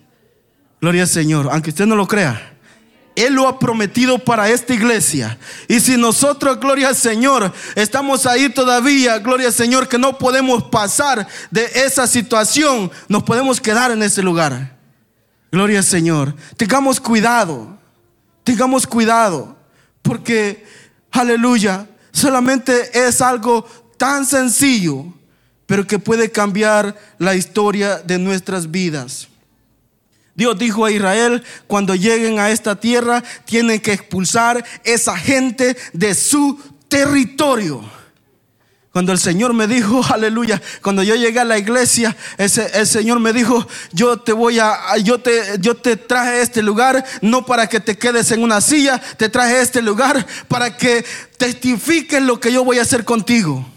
Gloria 0.79 1.01
al 1.01 1.09
Señor. 1.09 1.49
Aunque 1.51 1.71
usted 1.71 1.87
no 1.87 1.95
lo 1.95 2.07
crea. 2.07 2.58
Él 3.15 3.33
lo 3.33 3.47
ha 3.47 3.59
prometido 3.59 4.19
para 4.19 4.49
esta 4.49 4.73
iglesia. 4.73 5.37
Y 5.67 5.79
si 5.79 5.97
nosotros, 5.97 6.59
gloria 6.59 6.89
al 6.89 6.95
Señor, 6.95 7.51
estamos 7.75 8.25
ahí 8.25 8.49
todavía, 8.49 9.19
gloria 9.19 9.47
al 9.47 9.53
Señor, 9.53 9.87
que 9.87 9.97
no 9.97 10.17
podemos 10.17 10.63
pasar 10.63 11.27
de 11.51 11.65
esa 11.75 12.07
situación, 12.07 12.91
nos 13.07 13.23
podemos 13.23 13.59
quedar 13.59 13.91
en 13.91 14.03
ese 14.03 14.21
lugar. 14.21 14.77
Gloria 15.51 15.79
al 15.79 15.83
Señor. 15.83 16.35
Tengamos 16.55 16.99
cuidado, 16.99 17.77
tengamos 18.43 18.85
cuidado, 18.87 19.57
porque, 20.01 20.65
aleluya, 21.11 21.87
solamente 22.11 23.07
es 23.07 23.21
algo 23.21 23.65
tan 23.97 24.25
sencillo, 24.25 25.05
pero 25.65 25.85
que 25.85 25.99
puede 25.99 26.31
cambiar 26.31 26.97
la 27.17 27.35
historia 27.35 27.97
de 27.97 28.17
nuestras 28.17 28.71
vidas. 28.71 29.27
Dios 30.39 30.57
dijo 30.57 30.85
a 30.85 30.91
Israel, 30.91 31.43
cuando 31.67 31.95
lleguen 31.95 32.39
a 32.39 32.49
esta 32.49 32.79
tierra, 32.79 33.21
tienen 33.43 33.81
que 33.81 33.91
expulsar 33.91 34.63
esa 34.85 35.17
gente 35.17 35.75
de 35.91 36.15
su 36.15 36.57
territorio. 36.87 37.83
Cuando 38.93 39.11
el 39.11 39.19
Señor 39.19 39.53
me 39.53 39.67
dijo, 39.67 40.01
aleluya, 40.09 40.61
cuando 40.81 41.03
yo 41.03 41.15
llegué 41.15 41.41
a 41.41 41.43
la 41.43 41.57
iglesia, 41.57 42.15
ese, 42.37 42.71
el 42.73 42.87
Señor 42.87 43.19
me 43.19 43.33
dijo, 43.33 43.67
yo 43.91 44.21
te 44.21 44.31
voy 44.31 44.59
a, 44.59 44.95
yo 45.03 45.19
te, 45.19 45.59
yo 45.59 45.75
te 45.75 45.97
traje 45.97 46.29
a 46.29 46.41
este 46.41 46.63
lugar, 46.63 47.05
no 47.21 47.45
para 47.45 47.67
que 47.67 47.81
te 47.81 47.97
quedes 47.97 48.31
en 48.31 48.41
una 48.41 48.61
silla, 48.61 48.97
te 49.17 49.27
traje 49.27 49.57
a 49.57 49.61
este 49.61 49.81
lugar 49.81 50.25
para 50.47 50.77
que 50.77 51.03
testifiques 51.37 52.21
lo 52.21 52.39
que 52.39 52.53
yo 52.53 52.63
voy 52.63 52.79
a 52.79 52.83
hacer 52.83 53.03
contigo. 53.03 53.67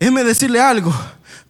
Déjeme 0.00 0.24
decirle 0.24 0.60
algo, 0.60 0.92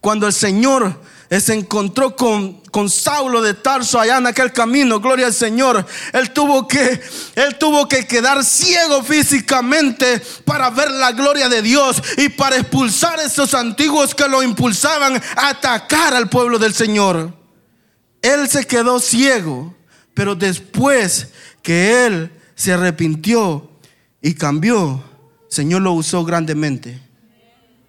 cuando 0.03 0.27
el 0.27 0.35
Señor 0.35 1.01
se 1.39 1.55
encontró 1.55 2.17
con, 2.17 2.55
con 2.73 2.91
Saulo 2.91 3.41
de 3.41 3.55
Tarso 3.55 4.01
allá 4.01 4.19
en 4.19 4.27
aquel 4.27 4.53
camino, 4.53 4.99
gloria 4.99 5.27
al 5.27 5.33
Señor. 5.33 5.87
Él 6.13 6.33
tuvo 6.33 6.67
que, 6.67 7.01
él 7.37 7.57
tuvo 7.57 7.87
que 7.87 8.05
quedar 8.05 8.45
ciego 8.45 9.05
físicamente 9.05 10.21
para 10.45 10.71
ver 10.71 10.91
la 10.91 11.13
gloria 11.13 11.49
de 11.49 11.63
Dios 11.63 12.03
y 12.17 12.31
para 12.31 12.57
expulsar 12.57 13.21
a 13.21 13.25
esos 13.27 13.55
antiguos 13.55 14.13
que 14.13 14.29
lo 14.29 14.43
impulsaban 14.43 15.23
a 15.37 15.51
atacar 15.51 16.15
al 16.15 16.29
pueblo 16.29 16.59
del 16.59 16.75
Señor. 16.75 17.33
Él 18.23 18.49
se 18.49 18.67
quedó 18.67 18.99
ciego, 18.99 19.73
pero 20.15 20.35
después 20.35 21.29
que 21.63 22.07
él 22.07 22.33
se 22.57 22.73
arrepintió 22.73 23.71
y 24.21 24.35
cambió, 24.35 25.05
Señor 25.49 25.83
lo 25.83 25.93
usó 25.93 26.25
grandemente. 26.25 27.01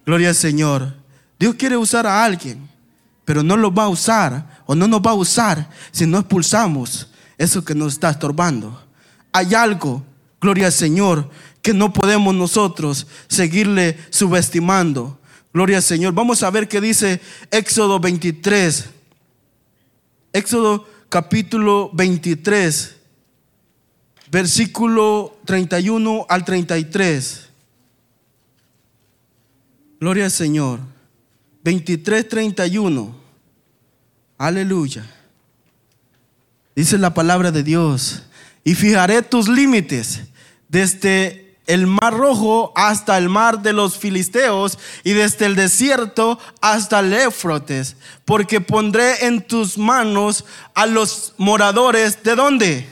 Gloria 0.06 0.28
al 0.28 0.36
Señor. 0.36 0.94
Dios 1.40 1.56
quiere 1.56 1.76
usar 1.76 2.06
a 2.06 2.24
alguien 2.24 2.70
pero 3.24 3.42
no 3.42 3.56
lo 3.56 3.72
va 3.72 3.84
a 3.84 3.88
usar 3.88 4.62
o 4.66 4.74
no 4.74 4.88
nos 4.88 5.00
va 5.00 5.12
a 5.12 5.14
usar 5.14 5.70
si 5.90 6.06
no 6.06 6.18
expulsamos 6.18 7.08
eso 7.38 7.64
que 7.64 7.74
nos 7.74 7.94
está 7.94 8.10
estorbando. 8.10 8.82
Hay 9.32 9.54
algo, 9.54 10.02
gloria 10.40 10.66
al 10.66 10.72
Señor, 10.72 11.30
que 11.62 11.72
no 11.72 11.92
podemos 11.92 12.34
nosotros 12.34 13.06
seguirle 13.28 13.98
subestimando. 14.10 15.18
Gloria 15.52 15.78
al 15.78 15.82
Señor. 15.82 16.12
Vamos 16.12 16.42
a 16.42 16.50
ver 16.50 16.68
qué 16.68 16.80
dice 16.80 17.20
Éxodo 17.50 18.00
23. 18.00 18.86
Éxodo 20.32 20.86
capítulo 21.08 21.90
23, 21.92 22.96
versículo 24.30 25.36
31 25.44 26.26
al 26.28 26.44
33. 26.44 27.48
Gloria 30.00 30.24
al 30.24 30.30
Señor. 30.30 30.91
23:31. 31.64 33.14
Aleluya. 34.38 35.04
Dice 36.74 36.98
la 36.98 37.14
palabra 37.14 37.50
de 37.50 37.62
Dios. 37.62 38.22
Y 38.64 38.74
fijaré 38.74 39.22
tus 39.22 39.48
límites 39.48 40.22
desde 40.68 41.56
el 41.66 41.86
mar 41.86 42.14
rojo 42.14 42.72
hasta 42.74 43.16
el 43.18 43.28
mar 43.28 43.62
de 43.62 43.72
los 43.72 43.98
filisteos 43.98 44.78
y 45.04 45.12
desde 45.12 45.46
el 45.46 45.54
desierto 45.54 46.38
hasta 46.60 47.00
el 47.00 47.12
Éfrotes, 47.12 47.96
porque 48.24 48.60
pondré 48.60 49.26
en 49.26 49.42
tus 49.42 49.78
manos 49.78 50.44
a 50.74 50.86
los 50.86 51.34
moradores 51.38 52.22
de 52.22 52.34
dónde? 52.34 52.86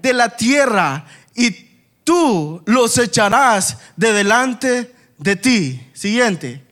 De 0.00 0.12
la 0.12 0.30
tierra 0.36 1.06
y 1.34 1.50
tú 2.04 2.62
los 2.66 2.98
echarás 2.98 3.78
de 3.96 4.12
delante 4.12 4.94
de 5.18 5.36
ti. 5.36 5.80
Siguiente. 5.92 6.71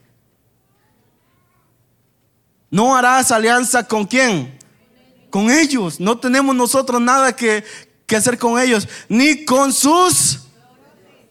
No 2.71 2.97
harás 2.97 3.33
alianza 3.33 3.83
con 3.87 4.07
quién? 4.07 4.57
Con 5.29 5.51
ellos. 5.51 5.99
No 5.99 6.19
tenemos 6.19 6.55
nosotros 6.55 7.01
nada 7.01 7.35
que, 7.35 7.65
hacer 8.17 8.39
con 8.39 8.61
ellos. 8.61 8.89
Ni 9.09 9.45
con 9.45 9.73
sus 9.73 10.41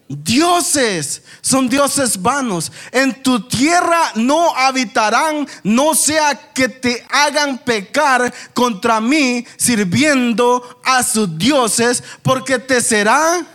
dioses. 0.06 1.22
Son 1.40 1.68
dioses 1.68 2.20
vanos. 2.20 2.70
En 2.92 3.22
tu 3.22 3.40
tierra 3.48 4.12
no 4.16 4.54
habitarán, 4.54 5.48
no 5.62 5.94
sea 5.94 6.52
que 6.52 6.68
te 6.68 7.06
hagan 7.10 7.58
pecar 7.58 8.32
contra 8.52 9.00
mí 9.00 9.46
sirviendo 9.56 10.80
a 10.84 11.02
sus 11.02 11.38
dioses, 11.38 12.02
porque 12.22 12.58
te 12.58 12.80
será... 12.82 13.46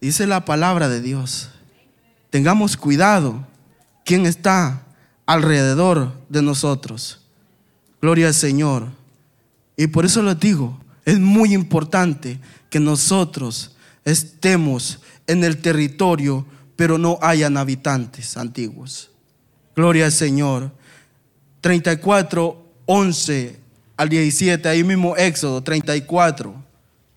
Dice 0.00 0.26
la 0.26 0.44
palabra 0.44 0.88
de 0.88 1.00
Dios. 1.00 1.50
Tengamos 2.30 2.76
cuidado. 2.76 3.46
¿Quién 4.04 4.26
está 4.26 4.83
alrededor 5.26 6.12
de 6.28 6.42
nosotros. 6.42 7.20
Gloria 8.00 8.28
al 8.28 8.34
Señor. 8.34 8.88
Y 9.76 9.86
por 9.88 10.04
eso 10.04 10.22
les 10.22 10.38
digo, 10.38 10.78
es 11.04 11.18
muy 11.18 11.54
importante 11.54 12.38
que 12.70 12.80
nosotros 12.80 13.76
estemos 14.04 15.00
en 15.26 15.44
el 15.44 15.60
territorio, 15.60 16.46
pero 16.76 16.98
no 16.98 17.18
hayan 17.22 17.56
habitantes 17.56 18.36
antiguos. 18.36 19.10
Gloria 19.74 20.06
al 20.06 20.12
Señor. 20.12 20.70
34, 21.60 22.62
11 22.86 23.58
al 23.96 24.08
17, 24.08 24.68
ahí 24.68 24.84
mismo 24.84 25.16
Éxodo 25.16 25.62
34. 25.62 26.54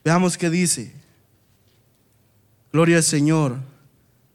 Veamos 0.04 0.38
qué 0.38 0.50
dice. 0.50 0.94
Gloria 2.72 2.98
al 2.98 3.04
Señor. 3.04 3.58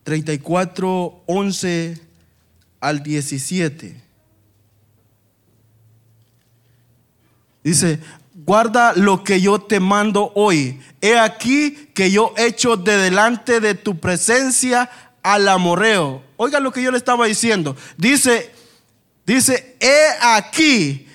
34, 0.04 1.22
11 1.26 2.00
al 2.82 3.02
17. 3.02 3.96
Dice, 7.62 8.00
guarda 8.34 8.92
lo 8.94 9.22
que 9.22 9.40
yo 9.40 9.60
te 9.60 9.78
mando 9.78 10.32
hoy. 10.34 10.80
He 11.00 11.16
aquí 11.16 11.90
que 11.94 12.10
yo 12.10 12.34
echo 12.36 12.76
de 12.76 12.96
delante 12.96 13.60
de 13.60 13.74
tu 13.74 14.00
presencia 14.00 14.90
al 15.22 15.48
amorreo. 15.48 16.24
Oiga 16.36 16.58
lo 16.58 16.72
que 16.72 16.82
yo 16.82 16.90
le 16.90 16.98
estaba 16.98 17.26
diciendo. 17.26 17.76
Dice, 17.96 18.50
dice, 19.24 19.76
he 19.78 20.08
aquí 20.20 21.06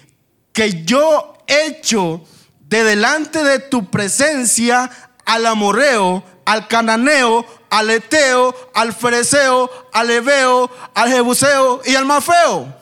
que 0.54 0.86
yo 0.86 1.38
echo 1.48 2.24
de 2.62 2.86
delante 2.86 3.44
de 3.44 3.60
tu 3.60 3.92
presencia 3.92 4.90
al 5.26 5.46
amorreo, 5.46 6.24
al 6.48 6.66
cananeo, 6.70 7.46
al 7.70 7.90
eteo, 7.90 8.56
al 8.74 8.94
fereceo, 8.94 9.70
al 9.92 10.10
ebeo, 10.10 10.72
al 10.94 11.10
jebuseo 11.10 11.82
y 11.84 11.94
al 11.94 12.06
mafeo. 12.06 12.74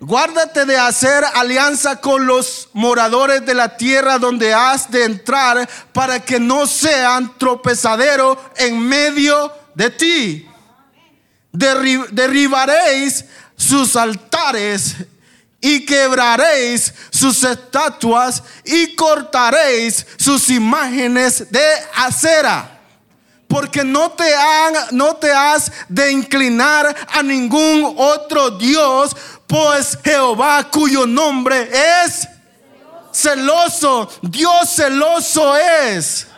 Guárdate 0.00 0.66
de 0.66 0.76
hacer 0.76 1.24
alianza 1.34 2.00
con 2.00 2.26
los 2.26 2.70
moradores 2.72 3.46
de 3.46 3.54
la 3.54 3.76
tierra 3.76 4.18
donde 4.18 4.52
has 4.52 4.90
de 4.90 5.04
entrar 5.04 5.68
para 5.92 6.18
que 6.18 6.40
no 6.40 6.66
sean 6.66 7.38
tropezadero 7.38 8.36
en 8.56 8.80
medio 8.80 9.52
de 9.76 9.90
ti. 9.90 10.48
derribaréis 11.52 13.26
sus 13.56 13.94
altares 13.94 14.96
y 15.60 15.84
quebraréis 15.84 16.92
sus 17.10 17.42
estatuas 17.44 18.42
y 18.64 18.94
cortaréis 18.94 20.06
sus 20.16 20.48
imágenes 20.48 21.50
de 21.50 21.66
acera. 21.94 22.78
Porque 23.46 23.82
no 23.82 24.12
te, 24.12 24.34
han, 24.34 24.74
no 24.92 25.16
te 25.16 25.32
has 25.32 25.72
de 25.88 26.12
inclinar 26.12 26.94
a 27.12 27.22
ningún 27.22 27.94
otro 27.96 28.50
Dios, 28.50 29.14
pues 29.46 29.98
Jehová 30.04 30.70
cuyo 30.70 31.04
nombre 31.04 31.68
es 32.04 32.28
celoso, 33.12 34.08
Dios 34.22 34.70
celoso 34.70 35.56
es. 35.56 36.28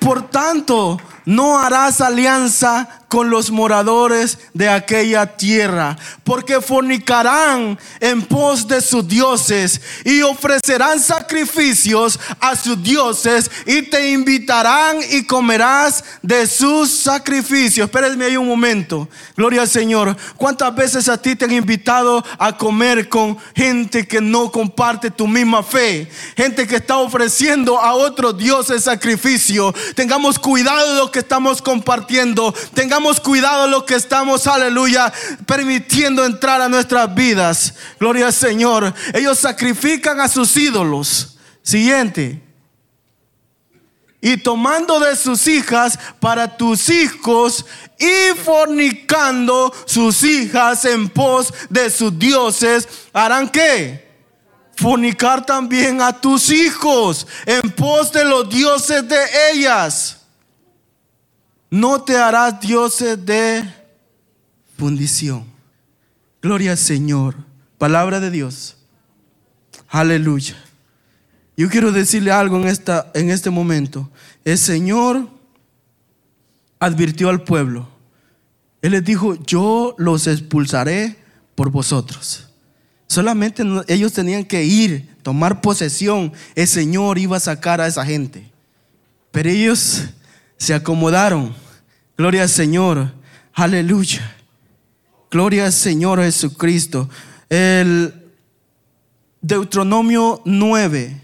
Por 0.00 0.28
tanto, 0.28 1.00
no 1.24 1.58
harás 1.58 2.00
alianza 2.00 3.03
con 3.14 3.30
los 3.30 3.52
moradores 3.52 4.38
de 4.54 4.68
aquella 4.68 5.36
tierra, 5.36 5.96
porque 6.24 6.60
fornicarán 6.60 7.78
en 8.00 8.22
pos 8.22 8.66
de 8.66 8.80
sus 8.80 9.06
dioses 9.06 9.80
y 10.04 10.22
ofrecerán 10.22 10.98
sacrificios 10.98 12.18
a 12.40 12.56
sus 12.56 12.82
dioses 12.82 13.48
y 13.66 13.82
te 13.82 14.10
invitarán 14.10 14.96
y 15.12 15.24
comerás 15.26 16.02
de 16.22 16.48
sus 16.48 16.90
sacrificios. 16.90 17.84
Espérenme 17.84 18.24
ahí 18.24 18.36
un 18.36 18.48
momento. 18.48 19.08
Gloria 19.36 19.60
al 19.60 19.68
Señor. 19.68 20.16
¿Cuántas 20.36 20.74
veces 20.74 21.08
a 21.08 21.16
ti 21.16 21.36
te 21.36 21.44
han 21.44 21.52
invitado 21.52 22.24
a 22.36 22.56
comer 22.56 23.08
con 23.08 23.38
gente 23.54 24.08
que 24.08 24.20
no 24.20 24.50
comparte 24.50 25.12
tu 25.12 25.28
misma 25.28 25.62
fe? 25.62 26.10
Gente 26.36 26.66
que 26.66 26.76
está 26.76 26.96
ofreciendo 26.96 27.78
a 27.78 27.94
otros 27.94 28.36
dioses 28.36 28.82
sacrificio. 28.82 29.72
Tengamos 29.94 30.36
cuidado 30.36 30.94
de 30.94 30.98
lo 30.98 31.12
que 31.12 31.20
estamos 31.20 31.62
compartiendo. 31.62 32.52
Tengamos 32.74 33.03
cuidado 33.20 33.66
lo 33.68 33.84
que 33.84 33.94
estamos, 33.94 34.46
aleluya, 34.46 35.12
permitiendo 35.46 36.24
entrar 36.24 36.60
a 36.60 36.68
nuestras 36.68 37.14
vidas. 37.14 37.74
Gloria 38.00 38.26
al 38.26 38.32
Señor. 38.32 38.94
Ellos 39.12 39.38
sacrifican 39.38 40.20
a 40.20 40.28
sus 40.28 40.56
ídolos. 40.56 41.36
Siguiente. 41.62 42.42
Y 44.20 44.38
tomando 44.38 45.00
de 45.00 45.16
sus 45.16 45.46
hijas 45.46 45.98
para 46.18 46.56
tus 46.56 46.88
hijos 46.88 47.66
y 47.98 48.34
fornicando 48.42 49.72
sus 49.84 50.22
hijas 50.22 50.84
en 50.86 51.10
pos 51.10 51.52
de 51.68 51.90
sus 51.90 52.18
dioses, 52.18 52.88
harán 53.12 53.50
qué? 53.50 54.08
Fornicar 54.76 55.44
también 55.44 56.00
a 56.00 56.18
tus 56.18 56.50
hijos 56.50 57.26
en 57.44 57.70
pos 57.72 58.12
de 58.12 58.24
los 58.24 58.48
dioses 58.48 59.06
de 59.06 59.20
ellas 59.52 60.23
no 61.74 62.04
te 62.04 62.16
harás 62.16 62.60
dioses 62.60 63.26
de 63.26 63.64
fundición. 64.78 65.44
Gloria 66.40 66.70
al 66.70 66.78
Señor. 66.78 67.34
Palabra 67.78 68.20
de 68.20 68.30
Dios. 68.30 68.76
Aleluya. 69.88 70.54
Yo 71.56 71.68
quiero 71.68 71.90
decirle 71.90 72.30
algo 72.30 72.60
en, 72.60 72.68
esta, 72.68 73.10
en 73.12 73.28
este 73.28 73.50
momento. 73.50 74.08
El 74.44 74.56
Señor 74.56 75.28
advirtió 76.78 77.28
al 77.28 77.42
pueblo. 77.42 77.88
Él 78.80 78.92
les 78.92 79.04
dijo, 79.04 79.34
yo 79.44 79.96
los 79.98 80.28
expulsaré 80.28 81.16
por 81.56 81.70
vosotros. 81.70 82.50
Solamente 83.08 83.64
ellos 83.88 84.12
tenían 84.12 84.44
que 84.44 84.62
ir, 84.62 85.16
tomar 85.24 85.60
posesión. 85.60 86.32
El 86.54 86.68
Señor 86.68 87.18
iba 87.18 87.36
a 87.36 87.40
sacar 87.40 87.80
a 87.80 87.88
esa 87.88 88.06
gente. 88.06 88.48
Pero 89.32 89.50
ellos 89.50 90.04
se 90.56 90.72
acomodaron 90.72 91.63
Gloria 92.16 92.42
al 92.42 92.48
Señor. 92.48 93.12
Aleluya. 93.54 94.36
Gloria 95.30 95.66
al 95.66 95.72
Señor 95.72 96.20
Jesucristo. 96.20 97.08
El 97.48 98.14
Deuteronomio 99.40 100.40
9. 100.44 101.20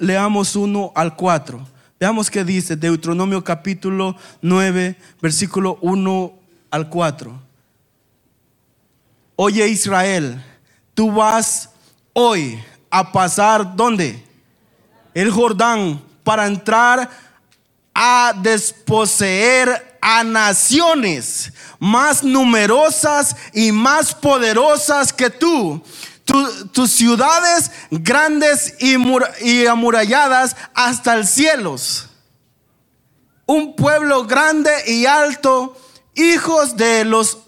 Leamos 0.00 0.56
1 0.56 0.92
al 0.94 1.14
4. 1.14 1.68
Veamos 2.00 2.30
qué 2.30 2.44
dice 2.44 2.76
Deuteronomio 2.76 3.44
capítulo 3.44 4.16
9, 4.40 4.96
versículo 5.20 5.78
1 5.82 6.32
al 6.70 6.88
4. 6.88 7.42
Oye 9.36 9.68
Israel, 9.68 10.42
tú 10.94 11.12
vas 11.12 11.70
hoy 12.14 12.58
a 12.90 13.12
pasar 13.12 13.76
¿dónde? 13.76 14.22
El 15.12 15.30
Jordán 15.30 16.00
para 16.22 16.46
entrar 16.46 17.10
a 17.94 18.34
desposeer 18.42 19.98
a 20.00 20.24
naciones 20.24 21.52
más 21.78 22.22
numerosas 22.22 23.36
y 23.52 23.72
más 23.72 24.14
poderosas 24.14 25.12
que 25.12 25.30
tú. 25.30 25.82
tus 26.72 26.90
ciudades 26.90 27.70
grandes 27.90 28.74
y, 28.80 29.66
amuralladas 29.66 30.56
hasta 30.74 31.14
el 31.14 31.26
cielos. 31.26 32.08
Un 33.46 33.76
pueblo 33.76 34.24
grande 34.24 34.72
y 34.86 35.04
alto, 35.04 35.76
hijos 36.14 36.76
de 36.76 37.04
los 37.04 37.38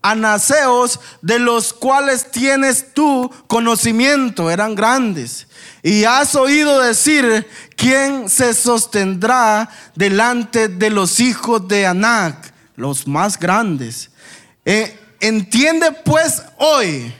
anaseos 0.00 1.00
de 1.22 1.38
los 1.38 1.72
cuales 1.72 2.30
tienes 2.30 2.94
tú 2.94 3.30
conocimiento, 3.48 4.50
eran 4.50 4.74
grandes. 4.74 5.48
Y 5.86 6.04
has 6.04 6.34
oído 6.34 6.80
decir, 6.80 7.46
¿quién 7.76 8.30
se 8.30 8.54
sostendrá 8.54 9.68
delante 9.94 10.68
de 10.68 10.88
los 10.88 11.20
hijos 11.20 11.68
de 11.68 11.84
Anac, 11.84 12.54
los 12.74 13.06
más 13.06 13.38
grandes? 13.38 14.08
Eh, 14.64 14.98
entiende 15.20 15.92
pues 15.92 16.42
hoy 16.56 17.12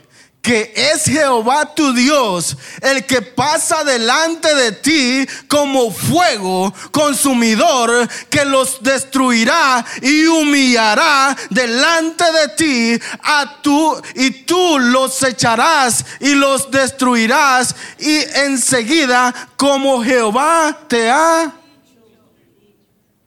que 0.44 0.74
es 0.76 1.04
Jehová 1.04 1.74
tu 1.74 1.94
Dios 1.94 2.54
el 2.82 3.06
que 3.06 3.22
pasa 3.22 3.82
delante 3.82 4.54
de 4.54 4.72
ti 4.72 5.26
como 5.48 5.90
fuego 5.90 6.72
consumidor 6.92 8.06
que 8.28 8.44
los 8.44 8.82
destruirá 8.82 9.82
y 10.02 10.26
humillará 10.26 11.34
delante 11.48 12.24
de 12.24 12.48
ti 12.58 13.04
a 13.22 13.62
tú 13.62 13.98
y 14.14 14.44
tú 14.44 14.78
los 14.78 15.22
echarás 15.22 16.04
y 16.20 16.34
los 16.34 16.70
destruirás 16.70 17.74
y 17.98 18.18
enseguida 18.34 19.34
como 19.56 20.04
Jehová 20.04 20.78
te 20.86 21.10
ha 21.10 21.54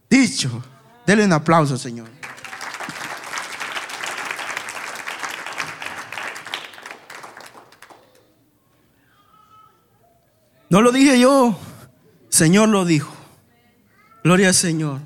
dicho. 0.08 0.64
Denle 1.04 1.26
un 1.26 1.34
aplauso, 1.34 1.80
Señor. 1.80 2.17
No 10.70 10.82
lo 10.82 10.92
dije 10.92 11.20
yo, 11.20 11.58
Señor 12.30 12.70
lo 12.70 12.86
dijo. 12.86 13.14
Gloria 14.24 14.50
al 14.50 14.54
Señor. 14.54 15.00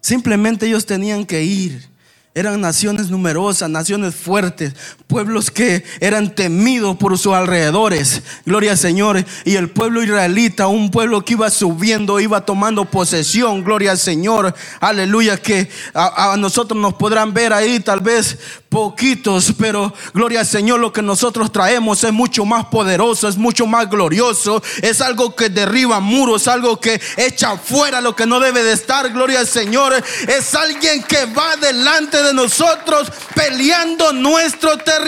Simplemente 0.00 0.66
ellos 0.66 0.86
tenían 0.86 1.24
que 1.24 1.44
ir. 1.44 1.88
Eran 2.34 2.60
naciones 2.60 3.10
numerosas, 3.10 3.68
naciones 3.68 4.14
fuertes, 4.14 4.74
pueblos 5.10 5.50
que 5.50 5.82
eran 5.98 6.36
temidos 6.36 6.96
por 6.96 7.18
sus 7.18 7.34
alrededores. 7.34 8.22
Gloria 8.46 8.70
al 8.70 8.78
Señor. 8.78 9.24
Y 9.44 9.56
el 9.56 9.68
pueblo 9.68 10.04
israelita, 10.04 10.68
un 10.68 10.92
pueblo 10.92 11.24
que 11.24 11.32
iba 11.32 11.50
subiendo, 11.50 12.20
iba 12.20 12.46
tomando 12.46 12.84
posesión. 12.84 13.64
Gloria 13.64 13.90
al 13.90 13.98
Señor. 13.98 14.54
Aleluya. 14.78 15.36
Que 15.36 15.68
a, 15.94 16.36
nosotros 16.38 16.80
nos 16.80 16.94
podrán 16.94 17.34
ver 17.34 17.52
ahí 17.52 17.80
tal 17.80 17.98
vez 17.98 18.38
poquitos, 18.68 19.52
pero 19.58 19.92
gloria 20.14 20.40
al 20.40 20.46
Señor, 20.46 20.78
lo 20.78 20.92
que 20.92 21.02
nosotros 21.02 21.50
traemos 21.50 22.04
es 22.04 22.12
mucho 22.12 22.44
más 22.44 22.66
poderoso, 22.66 23.26
es 23.26 23.36
mucho 23.36 23.66
más 23.66 23.90
glorioso, 23.90 24.62
es 24.80 25.00
algo 25.00 25.34
que 25.34 25.48
derriba 25.48 25.98
muros, 25.98 26.46
algo 26.46 26.78
que 26.78 27.00
echa 27.16 27.58
fuera 27.58 28.00
lo 28.00 28.14
que 28.14 28.26
no 28.26 28.38
debe 28.38 28.62
de 28.62 28.72
estar, 28.72 29.12
gloria 29.12 29.40
al 29.40 29.48
Señor, 29.48 29.92
es 30.28 30.54
alguien 30.54 31.02
que 31.02 31.26
va 31.26 31.56
delante 31.56 32.22
de 32.22 32.32
nosotros 32.32 33.10
peleando 33.34 34.12
nuestro 34.12 34.78
territorio. 34.78 34.99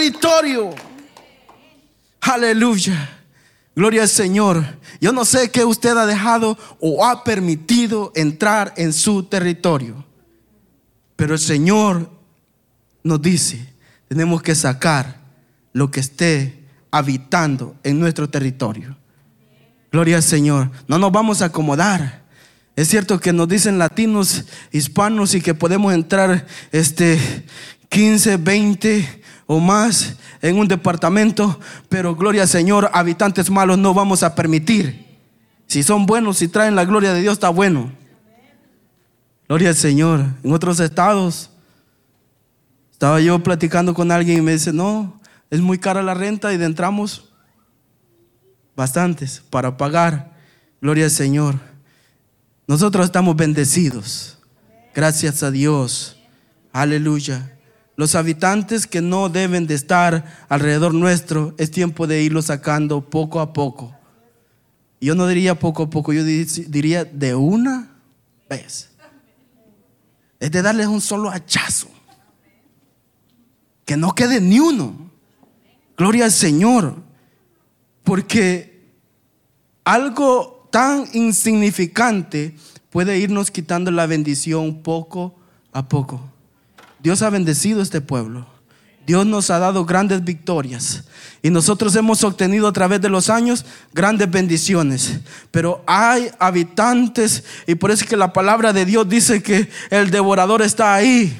Aleluya. 2.21 3.09
Gloria 3.75 4.03
al 4.03 4.09
Señor. 4.09 4.63
Yo 5.01 5.11
no 5.11 5.25
sé 5.25 5.49
qué 5.51 5.65
usted 5.65 5.97
ha 5.97 6.05
dejado 6.05 6.57
o 6.79 7.05
ha 7.05 7.23
permitido 7.23 8.11
entrar 8.15 8.73
en 8.77 8.93
su 8.93 9.23
territorio. 9.23 10.05
Pero 11.15 11.33
el 11.33 11.39
Señor 11.39 12.09
nos 13.03 13.21
dice, 13.21 13.73
tenemos 14.07 14.41
que 14.41 14.55
sacar 14.55 15.19
lo 15.73 15.91
que 15.91 15.99
esté 15.99 16.63
habitando 16.91 17.75
en 17.83 17.99
nuestro 17.99 18.29
territorio. 18.29 18.95
Gloria 19.91 20.17
al 20.17 20.23
Señor. 20.23 20.71
No 20.87 20.97
nos 20.97 21.11
vamos 21.11 21.41
a 21.41 21.45
acomodar. 21.45 22.23
Es 22.75 22.87
cierto 22.87 23.19
que 23.19 23.33
nos 23.33 23.47
dicen 23.47 23.77
latinos, 23.77 24.45
hispanos 24.71 25.35
y 25.35 25.41
que 25.41 25.53
podemos 25.53 25.93
entrar 25.93 26.47
este 26.71 27.19
15, 27.89 28.37
20 28.37 29.22
o 29.53 29.59
más 29.59 30.17
en 30.41 30.57
un 30.57 30.67
departamento, 30.67 31.59
pero 31.89 32.15
gloria 32.15 32.43
al 32.43 32.47
Señor, 32.47 32.89
habitantes 32.93 33.49
malos 33.49 33.77
no 33.77 33.93
vamos 33.93 34.23
a 34.23 34.33
permitir. 34.33 35.05
Si 35.67 35.83
son 35.83 36.05
buenos, 36.05 36.37
si 36.37 36.47
traen 36.47 36.75
la 36.75 36.85
gloria 36.85 37.13
de 37.13 37.21
Dios, 37.21 37.33
está 37.33 37.49
bueno. 37.49 37.91
Gloria 39.47 39.69
al 39.69 39.75
Señor. 39.75 40.25
En 40.43 40.51
otros 40.51 40.79
estados, 40.79 41.51
estaba 42.91 43.19
yo 43.21 43.43
platicando 43.43 43.93
con 43.93 44.11
alguien 44.11 44.39
y 44.39 44.41
me 44.41 44.53
dice, 44.53 44.73
no, 44.73 45.19
es 45.49 45.61
muy 45.61 45.77
cara 45.77 46.01
la 46.01 46.15
renta 46.15 46.51
y 46.51 46.61
entramos 46.61 47.31
bastantes 48.75 49.43
para 49.49 49.77
pagar. 49.77 50.33
Gloria 50.81 51.05
al 51.05 51.11
Señor. 51.11 51.59
Nosotros 52.65 53.05
estamos 53.05 53.35
bendecidos. 53.35 54.39
Gracias 54.95 55.43
a 55.43 55.51
Dios. 55.51 56.17
Aleluya. 56.71 57.52
Los 57.95 58.15
habitantes 58.15 58.87
que 58.87 59.01
no 59.01 59.29
deben 59.29 59.67
de 59.67 59.75
estar 59.75 60.45
alrededor 60.49 60.93
nuestro, 60.93 61.53
es 61.57 61.69
tiempo 61.69 62.07
de 62.07 62.23
irlos 62.23 62.45
sacando 62.45 63.01
poco 63.01 63.39
a 63.39 63.53
poco. 63.53 63.95
Yo 64.99 65.15
no 65.15 65.27
diría 65.27 65.59
poco 65.59 65.83
a 65.83 65.89
poco, 65.89 66.13
yo 66.13 66.23
diría 66.23 67.05
de 67.05 67.35
una 67.35 67.91
vez. 68.49 68.89
Es 70.39 70.51
de 70.51 70.61
darles 70.61 70.87
un 70.87 71.01
solo 71.01 71.29
hachazo. 71.29 71.89
Que 73.85 73.95
no 73.95 74.15
quede 74.15 74.41
ni 74.41 74.59
uno. 74.59 75.11
Gloria 75.97 76.25
al 76.25 76.31
Señor. 76.31 76.95
Porque 78.03 78.89
algo 79.83 80.67
tan 80.71 81.05
insignificante 81.13 82.55
puede 82.89 83.19
irnos 83.19 83.51
quitando 83.51 83.91
la 83.91 84.05
bendición 84.05 84.81
poco 84.81 85.35
a 85.71 85.87
poco. 85.87 86.32
Dios 87.03 87.21
ha 87.21 87.29
bendecido 87.29 87.81
este 87.81 87.99
pueblo. 88.01 88.47
Dios 89.05 89.25
nos 89.25 89.49
ha 89.49 89.59
dado 89.59 89.83
grandes 89.83 90.23
victorias 90.23 91.03
y 91.41 91.49
nosotros 91.49 91.93
hemos 91.97 92.23
obtenido 92.23 92.69
a 92.69 92.71
través 92.71 93.01
de 93.01 93.09
los 93.09 93.29
años 93.29 93.65
grandes 93.91 94.31
bendiciones. 94.31 95.19
Pero 95.51 95.83
hay 95.85 96.31
habitantes 96.39 97.43
y 97.67 97.75
por 97.75 97.91
eso 97.91 98.05
es 98.05 98.09
que 98.09 98.15
la 98.15 98.31
palabra 98.31 98.71
de 98.71 98.85
Dios 98.85 99.09
dice 99.09 99.43
que 99.43 99.69
el 99.89 100.09
devorador 100.09 100.61
está 100.61 100.93
ahí 100.93 101.37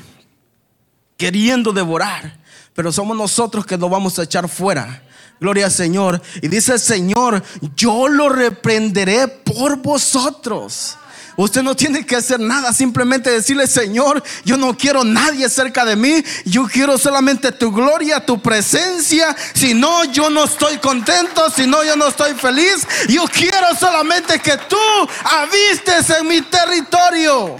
queriendo 1.16 1.72
devorar, 1.72 2.38
pero 2.74 2.92
somos 2.92 3.16
nosotros 3.16 3.66
que 3.66 3.78
lo 3.78 3.88
vamos 3.88 4.20
a 4.20 4.24
echar 4.24 4.50
fuera. 4.50 5.02
Gloria 5.40 5.66
al 5.66 5.72
Señor. 5.72 6.22
Y 6.42 6.50
dice 6.50 6.74
el 6.74 6.80
Señor, 6.80 7.42
yo 7.76 8.10
lo 8.10 8.28
reprenderé 8.28 9.30
por 9.30 9.78
vosotros. 9.78 10.98
Usted 11.36 11.64
no 11.64 11.76
tiene 11.76 12.06
que 12.06 12.16
hacer 12.16 12.40
nada, 12.40 12.74
simplemente 12.74 13.30
decirle, 13.30 13.66
Señor, 13.66 14.24
yo 14.46 14.56
no 14.56 14.78
quiero 14.78 15.04
nadie 15.04 15.50
cerca 15.50 15.84
de 15.84 15.96
mí, 15.96 16.24
yo 16.46 16.68
quiero 16.72 16.98
solamente 16.98 17.52
tu 17.52 17.72
gloria, 17.72 18.24
tu 18.24 18.42
presencia. 18.42 19.36
Si 19.54 19.74
no, 19.74 20.04
yo 20.06 20.30
no 20.30 20.44
estoy 20.44 20.78
contento, 20.78 21.50
si 21.50 21.66
no, 21.66 21.84
yo 21.84 21.96
no 21.96 22.08
estoy 22.08 22.34
feliz. 22.34 22.88
Yo 23.10 23.26
quiero 23.26 23.76
solamente 23.80 24.40
que 24.40 24.58
tú 24.70 24.78
avistes 25.24 26.10
en 26.12 26.28
mi 26.28 26.42
territorio. 26.42 27.58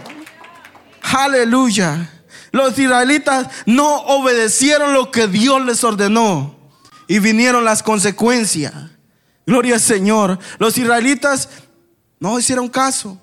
Aleluya. 1.02 2.10
Los 2.52 2.78
israelitas 2.78 3.48
no 3.66 3.96
obedecieron 4.04 4.94
lo 4.94 5.10
que 5.12 5.28
Dios 5.28 5.66
les 5.66 5.84
ordenó 5.84 6.56
y 7.08 7.18
vinieron 7.18 7.66
las 7.66 7.82
consecuencias. 7.82 8.74
Gloria 9.48 9.76
al 9.76 9.82
Señor. 9.82 10.38
Los 10.60 10.78
israelitas 10.78 11.50
no 12.20 12.38
hicieron 12.38 12.70
caso. 12.70 13.20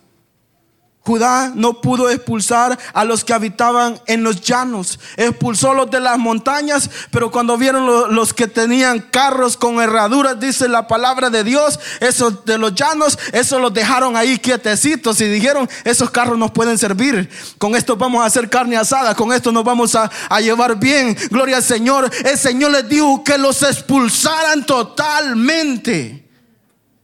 Judá 1.03 1.51
no 1.55 1.81
pudo 1.81 2.11
expulsar 2.11 2.79
a 2.93 3.05
los 3.05 3.25
que 3.25 3.33
habitaban 3.33 3.99
en 4.07 4.23
los 4.23 4.43
llanos, 4.43 5.01
expulsó 5.17 5.73
los 5.73 5.91
de 5.91 5.99
las 5.99 6.19
montañas, 6.19 6.91
pero 7.11 7.31
cuando 7.31 7.57
vieron 7.57 8.15
los, 8.15 8.35
que 8.35 8.47
tenían 8.47 9.01
carros 9.01 9.57
con 9.57 9.81
herraduras, 9.81 10.39
dice 10.39 10.69
la 10.69 10.87
palabra 10.87 11.31
de 11.31 11.43
Dios, 11.43 11.81
esos 12.01 12.45
de 12.45 12.59
los 12.59 12.75
llanos, 12.75 13.19
esos 13.33 13.63
los 13.63 13.73
dejaron 13.73 14.15
ahí 14.15 14.39
quietecitos 14.39 15.19
y 15.23 15.25
dijeron, 15.25 15.69
esos 15.85 16.11
carros 16.11 16.37
nos 16.37 16.51
pueden 16.51 16.77
servir, 16.77 17.31
con 17.57 17.75
esto 17.75 17.97
vamos 17.97 18.23
a 18.23 18.27
hacer 18.27 18.51
carne 18.51 18.77
asada, 18.77 19.15
con 19.15 19.33
esto 19.33 19.53
nos 19.53 19.65
vamos 19.65 19.95
a, 19.95 20.11
a 20.29 20.41
llevar 20.41 20.79
bien, 20.79 21.17
gloria 21.31 21.57
al 21.57 21.63
Señor. 21.63 22.11
El 22.25 22.37
Señor 22.37 22.73
les 22.73 22.89
dijo 22.89 23.25
que 23.25 23.39
los 23.39 23.63
expulsaran 23.63 24.67
totalmente. 24.67 26.29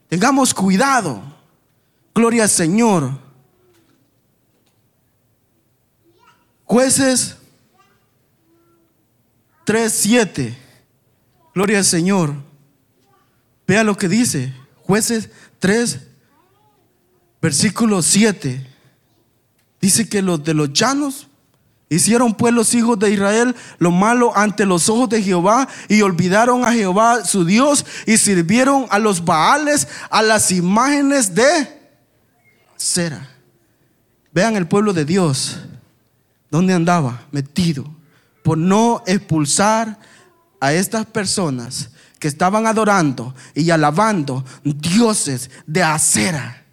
Tengamos 0.07 0.53
cuidado, 0.53 1.21
gloria 2.13 2.43
al 2.43 2.49
Señor. 2.49 3.26
Jueces 6.67 7.37
3.7. 9.65 10.53
Gloria 11.55 11.77
al 11.77 11.85
Señor. 11.85 12.35
Vea 13.65 13.85
lo 13.85 13.95
que 13.95 14.09
dice. 14.09 14.53
Jueces 14.83 15.29
3, 15.59 16.01
versículo 17.41 18.01
7. 18.01 18.67
Dice 19.79 20.09
que 20.09 20.21
los 20.21 20.43
de 20.43 20.53
los 20.53 20.73
llanos 20.73 21.27
hicieron 21.87 22.35
pues 22.35 22.53
los 22.53 22.73
hijos 22.73 22.99
de 22.99 23.11
Israel 23.11 23.55
lo 23.79 23.91
malo 23.91 24.35
ante 24.35 24.65
los 24.65 24.89
ojos 24.89 25.07
de 25.07 25.23
Jehová 25.23 25.69
y 25.87 26.01
olvidaron 26.01 26.65
a 26.65 26.73
Jehová 26.73 27.23
su 27.23 27.45
Dios 27.45 27.85
y 28.05 28.17
sirvieron 28.17 28.87
a 28.89 28.99
los 28.99 29.23
Baales, 29.23 29.87
a 30.09 30.21
las 30.21 30.51
imágenes 30.51 31.33
de 31.33 31.79
cera. 32.75 33.29
Vean 34.33 34.57
el 34.57 34.67
pueblo 34.67 34.91
de 34.91 35.05
Dios 35.05 35.61
¿Dónde 36.49 36.73
andaba? 36.73 37.25
Metido. 37.31 37.85
Por 38.43 38.57
no 38.57 39.03
expulsar 39.05 39.99
a 40.59 40.73
estas 40.73 41.05
personas 41.05 41.89
que 42.19 42.27
estaban 42.27 42.65
adorando 42.65 43.33
y 43.53 43.69
alabando 43.69 44.43
dioses 44.63 45.49
de 45.65 45.83
acera. 45.83 46.63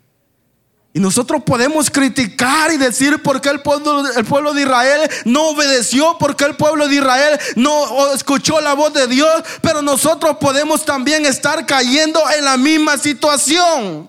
Y 0.97 1.01
nosotros 1.01 1.43
podemos 1.43 1.91
criticar 1.91 2.73
y 2.73 2.77
decir 2.77 3.21
por 3.21 3.41
qué 3.41 3.49
el 3.49 3.61
pueblo, 3.63 4.09
el 4.17 4.25
pueblo 4.25 4.55
de 4.55 4.63
Israel 4.63 5.11
no 5.25 5.49
obedeció, 5.49 6.17
por 6.19 6.37
qué 6.37 6.45
el 6.45 6.55
pueblo 6.55 6.87
de 6.87 6.95
Israel 6.95 7.39
no 7.57 8.13
escuchó 8.15 8.61
la 8.61 8.75
voz 8.75 8.95
de 8.95 9.09
Dios, 9.09 9.43
pero 9.61 9.83
nosotros 9.83 10.37
podemos 10.41 10.85
también 10.85 11.27
estar 11.27 11.67
cayendo 11.67 12.23
en 12.39 12.45
la 12.45 12.57
misma 12.57 12.97
situación 12.97 14.09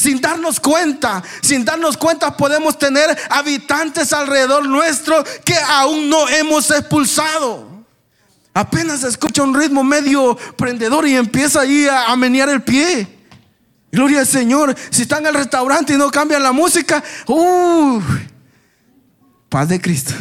sin 0.00 0.20
darnos 0.20 0.58
cuenta. 0.58 1.22
Sin 1.42 1.64
darnos 1.64 1.96
cuenta 1.96 2.36
podemos 2.36 2.78
tener 2.78 3.16
habitantes 3.28 4.12
alrededor 4.12 4.66
nuestro 4.66 5.22
que 5.44 5.56
aún 5.56 6.08
no 6.08 6.28
hemos 6.28 6.70
expulsado. 6.70 7.68
Apenas 8.54 9.04
escucha 9.04 9.42
un 9.42 9.54
ritmo 9.54 9.84
medio 9.84 10.36
prendedor 10.56 11.06
y 11.06 11.14
empieza 11.14 11.60
ahí 11.60 11.86
a, 11.86 12.16
menear 12.16 12.48
el 12.48 12.62
pie. 12.62 13.18
Gloria 13.92 14.20
al 14.20 14.26
Señor. 14.26 14.74
Si 14.90 15.02
está 15.02 15.18
en 15.18 15.26
el 15.26 15.34
restaurante 15.34 15.92
y 15.92 15.96
no 15.96 16.10
cambian 16.10 16.42
la 16.42 16.52
música, 16.52 17.02
uh, 17.28 18.00
paz 19.48 19.68
de 19.68 19.80
Cristo. 19.80 20.14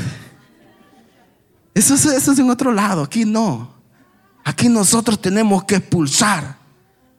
Eso 1.74 1.96
es, 1.96 2.06
eso 2.06 2.34
es 2.34 2.40
en 2.40 2.50
otro 2.50 2.74
lado, 2.74 3.04
aquí 3.04 3.24
no. 3.24 3.74
Aquí 4.44 4.68
nosotros 4.68 5.22
tenemos 5.22 5.64
que 5.64 5.76
expulsar 5.76 6.58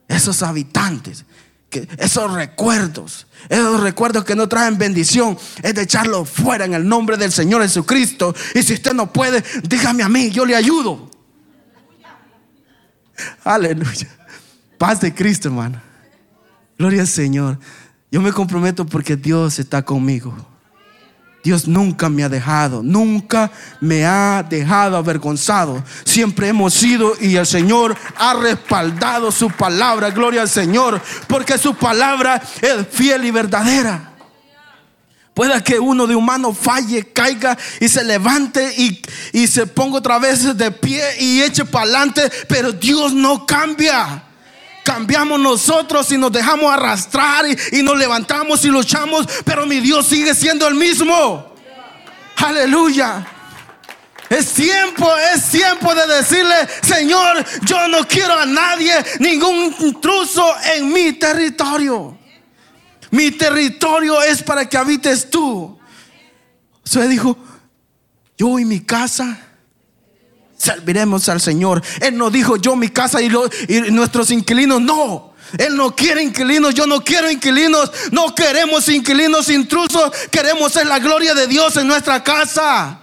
esos 0.07 0.43
habitantes 0.43 1.25
esos 1.97 2.31
recuerdos, 2.33 3.27
esos 3.49 3.79
recuerdos 3.81 4.23
que 4.23 4.35
no 4.35 4.47
traen 4.47 4.77
bendición, 4.77 5.37
es 5.63 5.73
de 5.73 5.83
echarlos 5.83 6.29
fuera 6.29 6.65
en 6.65 6.73
el 6.73 6.87
nombre 6.87 7.17
del 7.17 7.31
Señor 7.31 7.61
Jesucristo. 7.61 8.35
Y 8.53 8.63
si 8.63 8.73
usted 8.73 8.93
no 8.93 9.11
puede, 9.11 9.43
dígame 9.63 10.03
a 10.03 10.09
mí, 10.09 10.29
yo 10.31 10.45
le 10.45 10.55
ayudo. 10.55 11.09
Aleluya. 13.43 14.07
Paz 14.77 15.01
de 15.01 15.13
Cristo, 15.13 15.47
hermano. 15.47 15.81
Gloria 16.77 17.01
al 17.01 17.07
Señor. 17.07 17.59
Yo 18.11 18.21
me 18.21 18.31
comprometo 18.33 18.85
porque 18.85 19.15
Dios 19.15 19.59
está 19.59 19.83
conmigo. 19.83 20.50
Dios 21.43 21.67
nunca 21.67 22.07
me 22.09 22.23
ha 22.23 22.29
dejado, 22.29 22.83
nunca 22.83 23.51
me 23.79 24.05
ha 24.05 24.45
dejado 24.47 24.97
avergonzado. 24.97 25.83
Siempre 26.05 26.49
hemos 26.49 26.73
sido 26.73 27.13
y 27.19 27.35
el 27.35 27.47
Señor 27.47 27.95
ha 28.17 28.33
respaldado 28.35 29.31
su 29.31 29.49
palabra. 29.49 30.11
Gloria 30.11 30.41
al 30.41 30.49
Señor, 30.49 31.01
porque 31.27 31.57
su 31.57 31.73
palabra 31.75 32.41
es 32.61 32.87
fiel 32.91 33.25
y 33.25 33.31
verdadera. 33.31 34.11
Pueda 35.33 35.63
que 35.63 35.79
uno 35.79 36.05
de 36.05 36.15
humano 36.15 36.53
falle, 36.53 37.11
caiga 37.11 37.57
y 37.79 37.87
se 37.87 38.03
levante 38.03 38.73
y, 38.77 39.01
y 39.31 39.47
se 39.47 39.65
ponga 39.65 39.97
otra 39.97 40.19
vez 40.19 40.55
de 40.55 40.71
pie 40.71 41.03
y 41.19 41.41
eche 41.41 41.65
para 41.65 41.85
adelante, 41.85 42.29
pero 42.47 42.71
Dios 42.73 43.13
no 43.13 43.45
cambia 43.45 44.25
cambiamos 44.83 45.39
nosotros 45.39 46.11
y 46.11 46.17
nos 46.17 46.31
dejamos 46.31 46.71
arrastrar 46.71 47.45
y, 47.71 47.81
nos 47.83 47.97
levantamos 47.97 48.63
y 48.65 48.69
luchamos, 48.69 49.27
pero 49.45 49.65
mi 49.65 49.79
Dios 49.79 50.07
sigue 50.07 50.33
siendo 50.33 50.67
el 50.67 50.75
mismo. 50.75 51.53
Aleluya. 52.37 53.27
Es 54.29 54.53
tiempo, 54.53 55.11
es 55.33 55.49
tiempo 55.49 55.93
de 55.93 56.07
decirle, 56.07 56.55
Señor, 56.81 57.45
yo 57.65 57.87
no 57.89 58.07
quiero 58.07 58.33
a 58.33 58.45
nadie, 58.45 58.93
ningún 59.19 59.75
intruso 59.79 60.55
en 60.73 60.91
mi 60.91 61.13
territorio. 61.13 62.17
Mi 63.09 63.31
territorio 63.31 64.21
es 64.21 64.41
para 64.41 64.69
que 64.69 64.77
habites 64.77 65.29
tú. 65.29 65.77
Se 66.85 67.07
dijo, 67.09 67.37
yo 68.37 68.57
y 68.57 68.63
mi 68.63 68.79
casa 68.79 69.50
serviremos 70.61 71.27
al 71.29 71.41
Señor. 71.41 71.81
Él 71.99 72.17
no 72.17 72.29
dijo 72.29 72.55
yo 72.55 72.75
mi 72.75 72.89
casa 72.89 73.21
y, 73.21 73.29
nuestros 73.91 74.29
inquilinos, 74.31 74.79
no. 74.81 75.33
Él 75.57 75.75
no 75.75 75.93
quiere 75.95 76.21
inquilinos, 76.23 76.73
yo 76.73 76.85
no 76.85 77.03
quiero 77.03 77.29
inquilinos, 77.29 77.91
no 78.11 78.33
queremos 78.33 78.87
inquilinos 78.87 79.49
intrusos, 79.49 80.11
queremos 80.29 80.71
ser 80.71 80.87
la 80.87 80.99
gloria 80.99 81.33
de 81.33 81.47
Dios 81.47 81.75
en 81.77 81.87
nuestra 81.87 82.23
casa. 82.23 82.99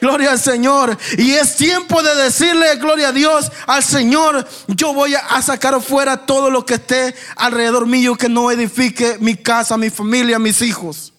Gloria 0.00 0.30
al 0.30 0.40
Señor. 0.40 0.96
Y 1.18 1.32
es 1.32 1.56
tiempo 1.56 2.02
de 2.02 2.14
decirle, 2.14 2.76
gloria 2.76 3.08
a 3.08 3.12
Dios, 3.12 3.52
al 3.66 3.82
Señor, 3.82 4.48
yo 4.68 4.94
voy 4.94 5.14
a 5.14 5.42
sacar 5.42 5.78
fuera 5.82 6.24
todo 6.24 6.50
lo 6.50 6.64
que 6.64 6.74
esté 6.74 7.14
alrededor 7.36 7.86
mío 7.86 8.14
que 8.14 8.30
no 8.30 8.50
edifique 8.50 9.18
mi 9.20 9.36
casa, 9.36 9.76
mi 9.76 9.90
familia, 9.90 10.38
mis 10.38 10.62
hijos. 10.62 11.12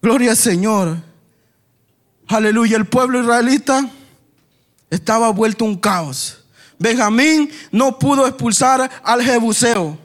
Gloria 0.00 0.30
al 0.30 0.36
Señor. 0.38 0.96
Aleluya. 2.28 2.78
El 2.78 2.86
pueblo 2.86 3.20
israelita 3.20 3.90
estaba 4.90 5.30
vuelto 5.30 5.64
un 5.64 5.76
caos. 5.76 6.38
Benjamín 6.78 7.50
no 7.70 7.98
pudo 7.98 8.26
expulsar 8.26 8.90
al 9.02 9.22
Jebuseo. 9.22 9.98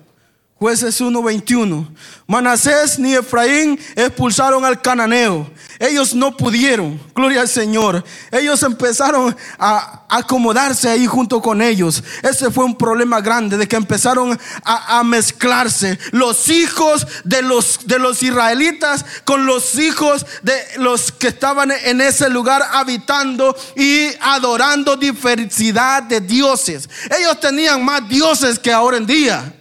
Jueces 0.61 1.01
1:21. 1.01 1.87
Manasés 2.27 2.99
ni 2.99 3.15
Efraín 3.15 3.79
expulsaron 3.95 4.63
al 4.63 4.79
cananeo. 4.79 5.49
Ellos 5.79 6.13
no 6.13 6.37
pudieron, 6.37 7.01
gloria 7.15 7.41
al 7.41 7.47
Señor. 7.47 8.05
Ellos 8.29 8.61
empezaron 8.61 9.35
a 9.57 10.05
acomodarse 10.07 10.87
ahí 10.87 11.07
junto 11.07 11.41
con 11.41 11.63
ellos. 11.63 12.03
Ese 12.21 12.51
fue 12.51 12.63
un 12.63 12.77
problema 12.77 13.21
grande 13.21 13.57
de 13.57 13.67
que 13.67 13.75
empezaron 13.75 14.39
a, 14.63 15.03
mezclarse 15.03 15.97
los 16.11 16.47
hijos 16.47 17.07
de 17.23 17.41
los, 17.41 17.79
de 17.87 17.97
los 17.97 18.21
israelitas 18.21 19.03
con 19.25 19.47
los 19.47 19.79
hijos 19.79 20.27
de 20.43 20.53
los 20.77 21.11
que 21.11 21.29
estaban 21.29 21.71
en 21.71 22.01
ese 22.01 22.29
lugar 22.29 22.61
habitando 22.71 23.55
y 23.75 24.09
adorando 24.19 24.95
diversidad 24.95 26.03
de 26.03 26.21
dioses. 26.21 26.87
Ellos 27.17 27.39
tenían 27.39 27.83
más 27.83 28.07
dioses 28.07 28.59
que 28.59 28.71
ahora 28.71 28.97
en 28.97 29.07
día. 29.07 29.55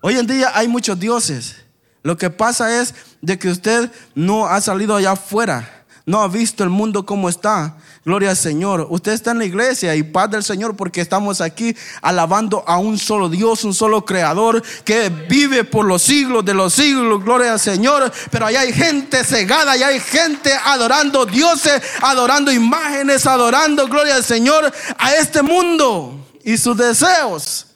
Hoy 0.00 0.16
en 0.16 0.26
día 0.26 0.52
hay 0.54 0.68
muchos 0.68 0.98
dioses. 0.98 1.56
Lo 2.02 2.16
que 2.16 2.30
pasa 2.30 2.80
es 2.80 2.94
de 3.20 3.38
que 3.38 3.48
usted 3.48 3.90
no 4.14 4.46
ha 4.46 4.60
salido 4.60 4.94
allá 4.94 5.12
afuera, 5.12 5.84
no 6.06 6.22
ha 6.22 6.28
visto 6.28 6.64
el 6.64 6.70
mundo 6.70 7.04
como 7.04 7.28
está. 7.28 7.76
Gloria 8.04 8.30
al 8.30 8.36
Señor. 8.38 8.86
Usted 8.88 9.12
está 9.12 9.32
en 9.32 9.38
la 9.38 9.44
iglesia 9.44 9.94
y 9.94 10.02
paz 10.02 10.30
del 10.30 10.42
Señor 10.42 10.74
porque 10.74 11.02
estamos 11.02 11.42
aquí 11.42 11.76
alabando 12.00 12.64
a 12.66 12.78
un 12.78 12.96
solo 12.96 13.28
Dios, 13.28 13.64
un 13.64 13.74
solo 13.74 14.06
creador 14.06 14.62
que 14.84 15.10
vive 15.10 15.64
por 15.64 15.84
los 15.84 16.00
siglos 16.00 16.42
de 16.46 16.54
los 16.54 16.72
siglos. 16.72 17.22
Gloria 17.22 17.52
al 17.52 17.60
Señor. 17.60 18.10
Pero 18.30 18.46
allá 18.46 18.60
hay 18.60 18.72
gente 18.72 19.22
cegada, 19.24 19.72
allá 19.72 19.88
hay 19.88 20.00
gente 20.00 20.50
adorando 20.64 21.26
dioses, 21.26 21.82
adorando 22.00 22.50
imágenes, 22.50 23.26
adorando, 23.26 23.86
gloria 23.86 24.14
al 24.14 24.24
Señor, 24.24 24.72
a 24.96 25.14
este 25.16 25.42
mundo 25.42 26.26
y 26.42 26.56
sus 26.56 26.74
deseos. 26.78 27.66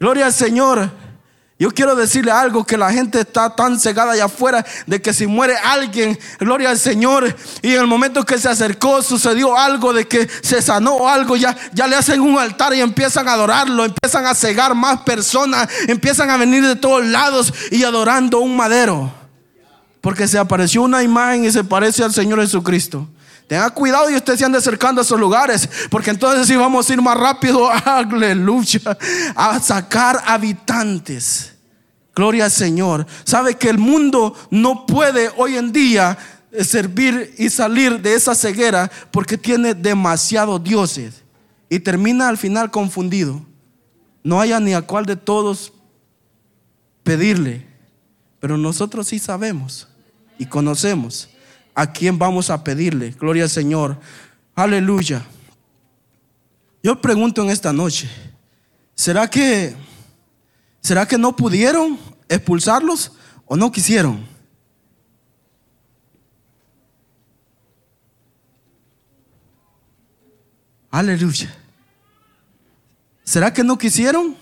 Gloria 0.00 0.26
al 0.26 0.32
Señor. 0.32 1.01
Yo 1.62 1.70
quiero 1.70 1.94
decirle 1.94 2.32
algo 2.32 2.64
que 2.64 2.76
la 2.76 2.92
gente 2.92 3.20
está 3.20 3.54
tan 3.54 3.78
cegada 3.78 4.14
allá 4.14 4.24
afuera 4.24 4.66
de 4.84 5.00
que 5.00 5.14
si 5.14 5.28
muere 5.28 5.56
alguien, 5.56 6.18
gloria 6.40 6.70
al 6.70 6.76
Señor, 6.76 7.36
y 7.62 7.74
en 7.74 7.80
el 7.82 7.86
momento 7.86 8.24
que 8.24 8.36
se 8.36 8.48
acercó 8.48 9.00
sucedió 9.00 9.56
algo 9.56 9.92
de 9.92 10.08
que 10.08 10.28
se 10.42 10.60
sanó 10.60 11.08
algo, 11.08 11.36
ya, 11.36 11.56
ya 11.72 11.86
le 11.86 11.94
hacen 11.94 12.20
un 12.20 12.36
altar 12.36 12.74
y 12.74 12.80
empiezan 12.80 13.28
a 13.28 13.34
adorarlo, 13.34 13.84
empiezan 13.84 14.26
a 14.26 14.34
cegar 14.34 14.74
más 14.74 15.02
personas, 15.02 15.68
empiezan 15.86 16.30
a 16.30 16.36
venir 16.36 16.66
de 16.66 16.74
todos 16.74 17.04
lados 17.04 17.54
y 17.70 17.84
adorando 17.84 18.40
un 18.40 18.56
madero. 18.56 19.12
Porque 20.00 20.26
se 20.26 20.38
apareció 20.38 20.82
una 20.82 21.04
imagen 21.04 21.44
y 21.44 21.52
se 21.52 21.62
parece 21.62 22.02
al 22.02 22.12
Señor 22.12 22.40
Jesucristo. 22.40 23.06
Tenga 23.52 23.68
cuidado 23.68 24.08
y 24.08 24.14
usted 24.14 24.34
se 24.34 24.46
ande 24.46 24.56
acercando 24.56 25.02
a 25.02 25.04
esos 25.04 25.20
lugares, 25.20 25.68
porque 25.90 26.08
entonces 26.08 26.46
sí 26.46 26.56
vamos 26.56 26.88
a 26.88 26.92
ir 26.94 27.02
más 27.02 27.18
rápido, 27.18 27.70
aleluya, 27.84 28.96
a 29.36 29.60
sacar 29.60 30.22
habitantes. 30.24 31.52
Gloria 32.14 32.46
al 32.46 32.50
Señor. 32.50 33.06
Sabe 33.24 33.56
que 33.56 33.68
el 33.68 33.76
mundo 33.76 34.34
no 34.48 34.86
puede 34.86 35.30
hoy 35.36 35.58
en 35.58 35.70
día 35.70 36.16
eh, 36.50 36.64
servir 36.64 37.34
y 37.36 37.50
salir 37.50 38.00
de 38.00 38.14
esa 38.14 38.34
ceguera 38.34 38.90
porque 39.10 39.36
tiene 39.36 39.74
demasiados 39.74 40.64
dioses 40.64 41.22
y 41.68 41.78
termina 41.78 42.30
al 42.30 42.38
final 42.38 42.70
confundido. 42.70 43.44
No 44.24 44.40
haya 44.40 44.60
ni 44.60 44.72
a 44.72 44.80
cuál 44.80 45.04
de 45.04 45.16
todos 45.16 45.74
pedirle, 47.02 47.66
pero 48.40 48.56
nosotros 48.56 49.08
sí 49.08 49.18
sabemos 49.18 49.88
y 50.38 50.46
conocemos 50.46 51.28
a 51.74 51.92
quién 51.92 52.18
vamos 52.18 52.50
a 52.50 52.62
pedirle. 52.62 53.10
Gloria 53.10 53.44
al 53.44 53.50
Señor. 53.50 53.98
Aleluya. 54.54 55.24
Yo 56.82 57.00
pregunto 57.00 57.42
en 57.42 57.50
esta 57.50 57.72
noche, 57.72 58.08
¿será 58.94 59.28
que 59.28 59.74
¿Será 60.82 61.06
que 61.06 61.16
no 61.16 61.36
pudieron 61.36 61.96
expulsarlos 62.28 63.12
o 63.46 63.56
no 63.56 63.70
quisieron? 63.70 64.26
Aleluya. 70.90 71.54
¿Será 73.22 73.54
que 73.54 73.62
no 73.62 73.78
quisieron 73.78 74.36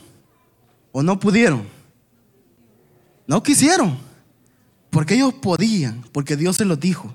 o 0.92 1.02
no 1.02 1.20
pudieron? 1.20 1.68
No 3.26 3.42
quisieron. 3.42 3.98
Porque 4.88 5.14
ellos 5.14 5.34
podían, 5.34 6.02
porque 6.10 6.36
Dios 6.36 6.56
se 6.56 6.64
los 6.64 6.80
dijo. 6.80 7.14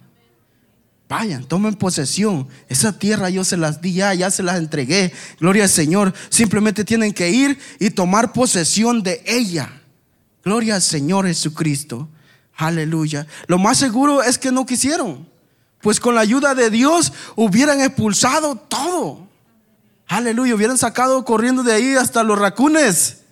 Vayan, 1.08 1.44
tomen 1.44 1.76
posesión. 1.76 2.48
Esa 2.68 2.98
tierra 2.98 3.30
yo 3.30 3.44
se 3.44 3.58
las 3.58 3.82
di 3.82 3.94
ya, 3.94 4.14
ya 4.14 4.32
se 4.32 4.42
las 4.42 4.58
entregué. 4.58 5.14
Gloria 5.40 5.64
al 5.64 5.70
Señor. 5.70 6.14
Simplemente 6.30 6.84
tienen 6.84 7.14
que 7.14 7.30
ir 7.30 7.60
y 7.80 7.92
tomar 7.92 8.34
posesión 8.34 9.04
de 9.04 9.22
ella. 9.26 9.82
Gloria 10.44 10.76
al 10.76 10.82
Señor 10.82 11.28
Jesucristo. 11.28 12.10
Aleluya. 12.56 13.28
Lo 13.48 13.60
más 13.60 13.78
seguro 13.78 14.24
es 14.24 14.40
que 14.40 14.52
no 14.52 14.66
quisieron. 14.66 15.30
Pues 15.82 16.00
con 16.00 16.16
la 16.16 16.22
ayuda 16.22 16.56
de 16.56 16.72
Dios 16.72 17.14
hubieran 17.36 17.82
expulsado 17.82 18.56
todo. 18.56 19.28
Aleluya. 20.08 20.56
Hubieran 20.56 20.78
sacado 20.78 21.24
corriendo 21.24 21.62
de 21.62 21.74
ahí 21.74 21.96
hasta 21.96 22.24
los 22.24 22.40
racunes. 22.40 23.25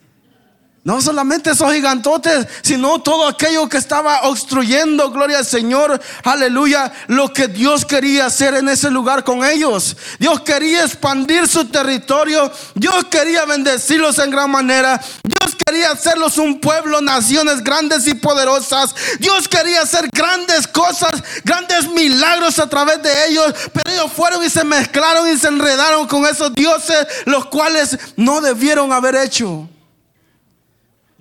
No 0.86 1.00
solamente 1.02 1.52
esos 1.52 1.72
gigantotes, 1.72 2.46
sino 2.62 3.02
todo 3.02 3.26
aquello 3.26 3.70
que 3.70 3.78
estaba 3.78 4.24
obstruyendo, 4.24 5.12
gloria 5.12 5.38
al 5.38 5.46
Señor, 5.46 6.02
aleluya, 6.26 6.92
lo 7.08 7.32
que 7.32 7.48
Dios 7.48 7.86
quería 7.86 8.26
hacer 8.26 8.56
en 8.56 8.68
ese 8.68 8.92
lugar 8.92 9.24
con 9.24 9.46
ellos. 9.46 9.96
Dios 10.20 10.42
quería 10.42 10.84
expandir 10.84 11.48
su 11.48 11.70
territorio, 11.70 12.52
Dios 12.76 13.06
quería 13.06 13.46
bendecirlos 13.46 14.20
en 14.20 14.30
gran 14.30 14.52
manera, 14.52 15.02
Dios 15.24 15.56
quería 15.66 15.92
hacerlos 15.92 16.38
un 16.38 16.60
pueblo, 16.60 17.00
naciones 17.00 17.64
grandes 17.64 18.06
y 18.06 18.16
poderosas. 18.16 18.94
Dios 19.20 19.48
quería 19.48 19.84
hacer 19.84 20.10
grandes 20.12 20.68
cosas, 20.68 21.24
grandes 21.46 21.88
milagros 21.88 22.60
a 22.60 22.68
través 22.68 23.02
de 23.02 23.30
ellos, 23.30 23.54
pero 23.72 23.90
ellos 23.90 24.12
fueron 24.12 24.44
y 24.44 24.50
se 24.50 24.66
mezclaron 24.66 25.30
y 25.30 25.38
se 25.38 25.48
enredaron 25.48 26.08
con 26.08 26.26
esos 26.26 26.54
dioses, 26.54 27.08
los 27.24 27.46
cuales 27.46 27.98
no 28.18 28.42
debieron 28.42 28.92
haber 28.92 29.16
hecho. 29.16 29.70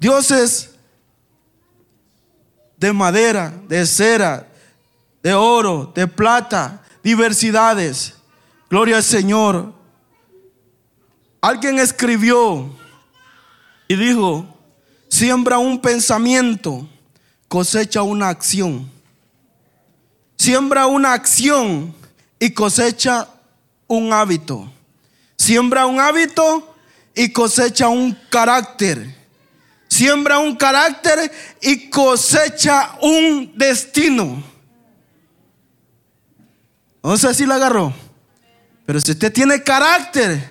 Dioses 0.03 0.71
de 2.77 2.93
madera, 2.93 3.55
de 3.69 3.87
cera, 3.87 4.49
de 5.23 5.33
oro, 5.33 5.93
de 5.95 6.09
plata, 6.09 6.83
diversidades. 7.05 8.15
Gloria 8.69 8.97
al 8.97 9.05
Señor. 9.05 9.73
Alguien 11.41 11.79
escribió 11.79 12.77
y 13.87 13.95
dijo, 13.95 14.45
siembra 15.09 15.59
un 15.59 15.81
pensamiento, 15.81 16.89
cosecha 17.47 18.03
una 18.03 18.29
acción. 18.29 18.91
Siembra 20.37 20.87
una 20.87 21.13
acción 21.13 21.95
y 22.41 22.51
cosecha 22.51 23.29
un 23.87 24.13
hábito. 24.13 24.69
Siembra 25.37 25.87
un 25.87 26.01
hábito 26.01 26.75
y 27.15 27.31
cosecha 27.31 27.89
un 27.89 28.19
carácter. 28.29 29.22
Siembra 29.93 30.39
un 30.39 30.57
carácter 30.57 31.31
y 31.61 31.91
cosecha 31.91 32.97
un 33.03 33.53
destino. 33.55 34.43
No 37.03 37.19
sé 37.19 37.35
si 37.35 37.45
la 37.45 37.57
agarró. 37.57 37.93
Pero 38.87 39.03
si 39.03 39.11
usted 39.11 39.31
tiene 39.31 39.63
carácter 39.63 40.51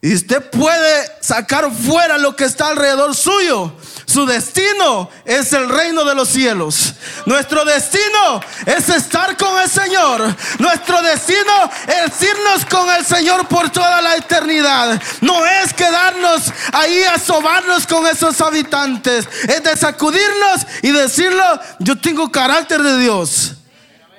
y 0.00 0.14
usted 0.14 0.48
puede 0.48 1.10
sacar 1.20 1.72
fuera 1.72 2.18
lo 2.18 2.36
que 2.36 2.44
está 2.44 2.68
alrededor 2.68 3.16
suyo, 3.16 3.74
su 4.08 4.24
destino 4.24 5.10
es 5.26 5.52
el 5.52 5.68
reino 5.68 6.02
de 6.02 6.14
los 6.14 6.30
cielos. 6.30 6.94
Nuestro 7.26 7.62
destino 7.66 8.40
es 8.64 8.88
estar 8.88 9.36
con 9.36 9.60
el 9.60 9.68
Señor. 9.68 10.34
Nuestro 10.58 11.02
destino 11.02 11.70
es 11.86 12.22
irnos 12.22 12.64
con 12.64 12.88
el 12.88 13.04
Señor 13.04 13.46
por 13.48 13.68
toda 13.68 14.00
la 14.00 14.16
eternidad. 14.16 14.98
No 15.20 15.44
es 15.44 15.74
quedarnos 15.74 16.50
ahí 16.72 17.02
a 17.02 17.18
sobarnos 17.18 17.86
con 17.86 18.06
esos 18.06 18.40
habitantes. 18.40 19.28
Es 19.46 19.62
de 19.62 19.76
sacudirnos 19.76 20.66
y 20.80 20.90
decirlo, 20.90 21.44
yo 21.78 22.00
tengo 22.00 22.32
carácter 22.32 22.82
de 22.82 22.98
Dios. 23.00 23.56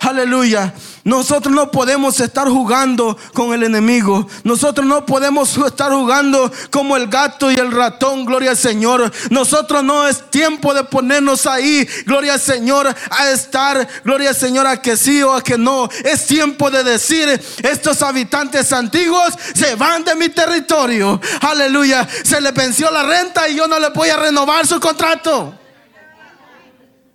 Aleluya. 0.01 0.71
Nosotros 1.03 1.53
no 1.53 1.71
podemos 1.71 2.19
estar 2.19 2.47
jugando 2.47 3.17
con 3.33 3.53
el 3.53 3.63
enemigo. 3.63 4.27
Nosotros 4.43 4.85
no 4.85 5.05
podemos 5.05 5.57
estar 5.57 5.91
jugando 5.91 6.51
como 6.71 6.97
el 6.97 7.07
gato 7.07 7.51
y 7.51 7.55
el 7.55 7.71
ratón, 7.71 8.25
gloria 8.25 8.51
al 8.51 8.57
Señor. 8.57 9.11
Nosotros 9.29 9.83
no 9.83 10.07
es 10.07 10.29
tiempo 10.29 10.73
de 10.73 10.83
ponernos 10.83 11.45
ahí, 11.45 11.87
gloria 12.05 12.33
al 12.33 12.39
Señor, 12.39 12.93
a 13.09 13.29
estar, 13.29 13.87
gloria 14.03 14.29
al 14.29 14.35
Señor, 14.35 14.67
a 14.67 14.81
que 14.81 14.97
sí 14.97 15.21
o 15.23 15.33
a 15.33 15.41
que 15.41 15.57
no. 15.57 15.89
Es 16.03 16.25
tiempo 16.27 16.69
de 16.69 16.83
decir, 16.83 17.41
estos 17.63 18.01
habitantes 18.01 18.73
antiguos 18.73 19.33
se 19.53 19.75
van 19.75 20.03
de 20.03 20.15
mi 20.15 20.29
territorio. 20.29 21.19
Aleluya. 21.41 22.07
Se 22.23 22.41
le 22.41 22.51
venció 22.51 22.91
la 22.91 23.03
renta 23.03 23.47
y 23.47 23.55
yo 23.55 23.67
no 23.67 23.79
le 23.79 23.89
voy 23.89 24.09
a 24.09 24.17
renovar 24.17 24.67
su 24.67 24.79
contrato. 24.79 25.55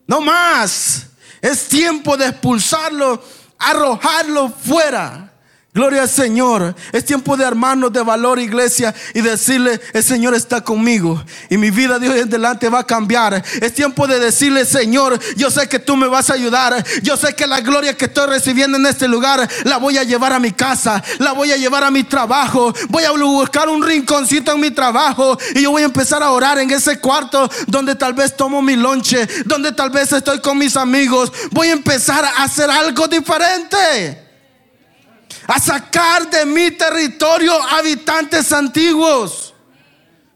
No 0.06 0.20
más. 0.20 1.06
Es 1.40 1.68
tiempo 1.68 2.16
de 2.16 2.28
expulsarlo 2.28 3.22
arrojarlo 3.58 4.48
fuera. 4.48 5.33
Gloria 5.74 6.02
al 6.02 6.08
Señor. 6.08 6.72
Es 6.92 7.04
tiempo 7.04 7.36
de 7.36 7.44
armarnos 7.44 7.92
de 7.92 8.00
valor, 8.00 8.38
iglesia, 8.38 8.94
y 9.12 9.20
decirle, 9.22 9.80
el 9.92 10.04
Señor 10.04 10.32
está 10.32 10.60
conmigo. 10.62 11.20
Y 11.50 11.58
mi 11.58 11.72
vida 11.72 11.98
de 11.98 12.08
hoy 12.08 12.20
en 12.20 12.28
adelante 12.28 12.68
va 12.68 12.78
a 12.78 12.86
cambiar. 12.86 13.44
Es 13.60 13.74
tiempo 13.74 14.06
de 14.06 14.20
decirle, 14.20 14.64
Señor, 14.66 15.18
yo 15.34 15.50
sé 15.50 15.68
que 15.68 15.80
tú 15.80 15.96
me 15.96 16.06
vas 16.06 16.30
a 16.30 16.34
ayudar. 16.34 16.84
Yo 17.02 17.16
sé 17.16 17.34
que 17.34 17.48
la 17.48 17.60
gloria 17.60 17.96
que 17.96 18.04
estoy 18.04 18.28
recibiendo 18.28 18.78
en 18.78 18.86
este 18.86 19.08
lugar 19.08 19.48
la 19.64 19.78
voy 19.78 19.98
a 19.98 20.04
llevar 20.04 20.32
a 20.32 20.38
mi 20.38 20.52
casa. 20.52 21.02
La 21.18 21.32
voy 21.32 21.50
a 21.50 21.56
llevar 21.56 21.82
a 21.82 21.90
mi 21.90 22.04
trabajo. 22.04 22.72
Voy 22.90 23.02
a 23.02 23.10
buscar 23.10 23.68
un 23.68 23.82
rinconcito 23.82 24.52
en 24.52 24.60
mi 24.60 24.70
trabajo. 24.70 25.36
Y 25.56 25.62
yo 25.62 25.72
voy 25.72 25.82
a 25.82 25.86
empezar 25.86 26.22
a 26.22 26.30
orar 26.30 26.56
en 26.60 26.70
ese 26.70 27.00
cuarto 27.00 27.50
donde 27.66 27.96
tal 27.96 28.14
vez 28.14 28.36
tomo 28.36 28.62
mi 28.62 28.76
lonche. 28.76 29.26
Donde 29.44 29.72
tal 29.72 29.90
vez 29.90 30.12
estoy 30.12 30.38
con 30.38 30.56
mis 30.56 30.76
amigos. 30.76 31.32
Voy 31.50 31.70
a 31.70 31.72
empezar 31.72 32.24
a 32.24 32.44
hacer 32.44 32.70
algo 32.70 33.08
diferente 33.08 34.23
a 35.46 35.58
sacar 35.58 36.28
de 36.30 36.46
mi 36.46 36.70
territorio 36.70 37.52
habitantes 37.70 38.52
antiguos. 38.52 39.54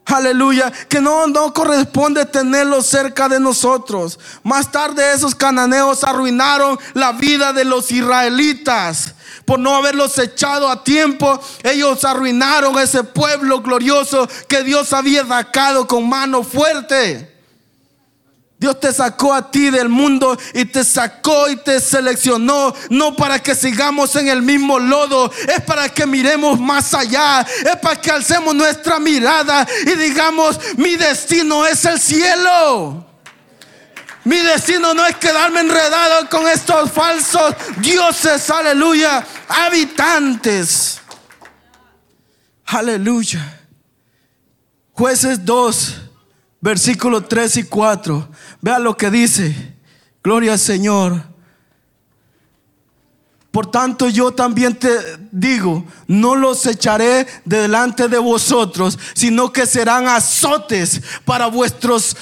Aleluya, 0.06 0.72
que 0.88 1.02
no, 1.02 1.26
no 1.26 1.52
corresponde 1.52 2.24
tenerlos 2.24 2.86
cerca 2.86 3.28
de 3.28 3.38
nosotros. 3.38 4.18
Más 4.42 4.72
tarde 4.72 5.12
esos 5.12 5.34
cananeos 5.34 6.02
arruinaron 6.02 6.78
la 6.94 7.12
vida 7.12 7.52
de 7.52 7.66
los 7.66 7.90
israelitas. 7.90 9.14
Por 9.44 9.58
no 9.58 9.74
haberlos 9.74 10.18
echado 10.18 10.70
a 10.70 10.82
tiempo, 10.82 11.38
ellos 11.62 12.04
arruinaron 12.06 12.78
ese 12.78 13.04
pueblo 13.04 13.60
glorioso 13.60 14.26
que 14.48 14.62
Dios 14.62 14.94
había 14.94 15.26
sacado 15.26 15.86
con 15.86 16.08
mano 16.08 16.42
fuerte. 16.42 17.37
Dios 18.58 18.80
te 18.80 18.92
sacó 18.92 19.32
a 19.32 19.52
ti 19.52 19.70
del 19.70 19.88
mundo 19.88 20.36
y 20.52 20.64
te 20.64 20.82
sacó 20.82 21.48
y 21.48 21.56
te 21.56 21.78
seleccionó, 21.80 22.74
no 22.90 23.14
para 23.14 23.40
que 23.40 23.54
sigamos 23.54 24.16
en 24.16 24.26
el 24.26 24.42
mismo 24.42 24.80
lodo, 24.80 25.30
es 25.46 25.62
para 25.62 25.88
que 25.88 26.06
miremos 26.06 26.58
más 26.58 26.92
allá, 26.92 27.42
es 27.42 27.76
para 27.76 28.00
que 28.00 28.10
alcemos 28.10 28.56
nuestra 28.56 28.98
mirada 28.98 29.64
y 29.86 29.94
digamos, 29.94 30.58
mi 30.76 30.96
destino 30.96 31.64
es 31.66 31.84
el 31.84 32.00
cielo. 32.00 33.06
Mi 34.24 34.38
destino 34.38 34.92
no 34.92 35.06
es 35.06 35.16
quedarme 35.16 35.60
enredado 35.60 36.28
con 36.28 36.48
estos 36.48 36.90
falsos 36.90 37.54
dioses, 37.76 38.50
aleluya, 38.50 39.24
habitantes. 39.48 41.00
Aleluya. 42.66 43.60
Jueces 44.92 45.44
2 45.44 46.07
versículos 46.60 47.28
3 47.28 47.56
y 47.58 47.62
4. 47.64 48.28
Vea 48.60 48.78
lo 48.78 48.96
que 48.96 49.10
dice. 49.10 49.76
Gloria 50.22 50.52
al 50.52 50.58
Señor. 50.58 51.22
Por 53.50 53.70
tanto 53.70 54.08
yo 54.08 54.32
también 54.32 54.78
te 54.78 54.90
digo, 55.32 55.84
no 56.06 56.36
los 56.36 56.66
echaré 56.66 57.26
delante 57.44 58.08
de 58.08 58.18
vosotros, 58.18 58.98
sino 59.14 59.52
que 59.52 59.66
serán 59.66 60.06
azotes 60.06 61.00
para 61.24 61.46
vuestros 61.46 62.16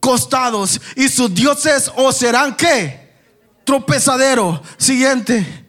costados 0.00 0.80
y 0.96 1.08
sus 1.08 1.32
dioses 1.32 1.92
os 1.94 2.16
serán 2.16 2.56
qué? 2.56 3.12
Tropezadero. 3.64 4.62
Siguiente. 4.76 5.68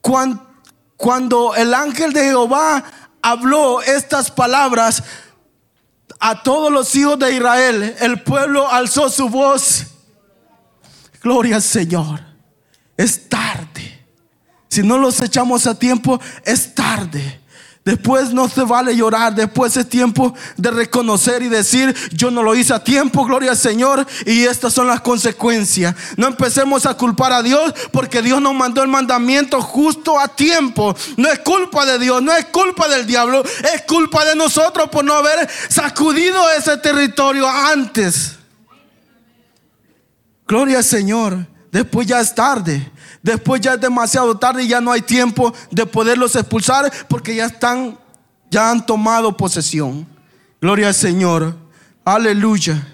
Cuando 0.00 1.54
el 1.54 1.72
ángel 1.72 2.12
de 2.12 2.24
Jehová 2.24 2.84
habló 3.22 3.80
estas 3.80 4.30
palabras, 4.30 5.02
a 6.24 6.40
todos 6.40 6.70
los 6.70 6.94
hijos 6.94 7.18
de 7.18 7.34
Israel, 7.34 7.96
el 7.98 8.22
pueblo 8.22 8.70
alzó 8.70 9.10
su 9.10 9.28
voz. 9.28 9.86
Gloria 11.20 11.56
al 11.56 11.62
Señor. 11.62 12.20
Es 12.96 13.28
tarde. 13.28 14.06
Si 14.68 14.84
no 14.84 14.98
los 14.98 15.20
echamos 15.20 15.66
a 15.66 15.76
tiempo, 15.76 16.20
es 16.44 16.76
tarde. 16.76 17.40
Después 17.84 18.32
no 18.32 18.48
se 18.48 18.62
vale 18.62 18.94
llorar, 18.94 19.34
después 19.34 19.76
es 19.76 19.88
tiempo 19.88 20.32
de 20.56 20.70
reconocer 20.70 21.42
y 21.42 21.48
decir, 21.48 21.92
yo 22.12 22.30
no 22.30 22.44
lo 22.44 22.54
hice 22.54 22.72
a 22.72 22.84
tiempo, 22.84 23.24
gloria 23.24 23.50
al 23.50 23.56
Señor, 23.56 24.06
y 24.24 24.44
estas 24.44 24.72
son 24.72 24.86
las 24.86 25.00
consecuencias. 25.00 25.96
No 26.16 26.28
empecemos 26.28 26.86
a 26.86 26.94
culpar 26.94 27.32
a 27.32 27.42
Dios 27.42 27.74
porque 27.90 28.22
Dios 28.22 28.40
nos 28.40 28.54
mandó 28.54 28.82
el 28.82 28.88
mandamiento 28.88 29.60
justo 29.60 30.16
a 30.16 30.28
tiempo. 30.28 30.94
No 31.16 31.28
es 31.28 31.40
culpa 31.40 31.84
de 31.84 31.98
Dios, 31.98 32.22
no 32.22 32.32
es 32.32 32.44
culpa 32.46 32.86
del 32.86 33.04
diablo, 33.04 33.42
es 33.42 33.82
culpa 33.88 34.24
de 34.24 34.36
nosotros 34.36 34.88
por 34.88 35.04
no 35.04 35.14
haber 35.14 35.50
sacudido 35.68 36.52
ese 36.52 36.76
territorio 36.76 37.48
antes. 37.48 38.36
Gloria 40.46 40.78
al 40.78 40.84
Señor, 40.84 41.46
después 41.72 42.06
ya 42.06 42.20
es 42.20 42.32
tarde. 42.32 42.91
Después 43.22 43.60
ya 43.60 43.74
es 43.74 43.80
demasiado 43.80 44.36
tarde 44.36 44.64
y 44.64 44.68
ya 44.68 44.80
no 44.80 44.90
hay 44.90 45.02
tiempo 45.02 45.54
de 45.70 45.86
poderlos 45.86 46.34
expulsar 46.34 46.92
porque 47.08 47.36
ya 47.36 47.46
están, 47.46 47.98
ya 48.50 48.70
han 48.70 48.84
tomado 48.84 49.36
posesión. 49.36 50.06
Gloria 50.60 50.88
al 50.88 50.94
Señor. 50.94 51.56
Aleluya. 52.04 52.86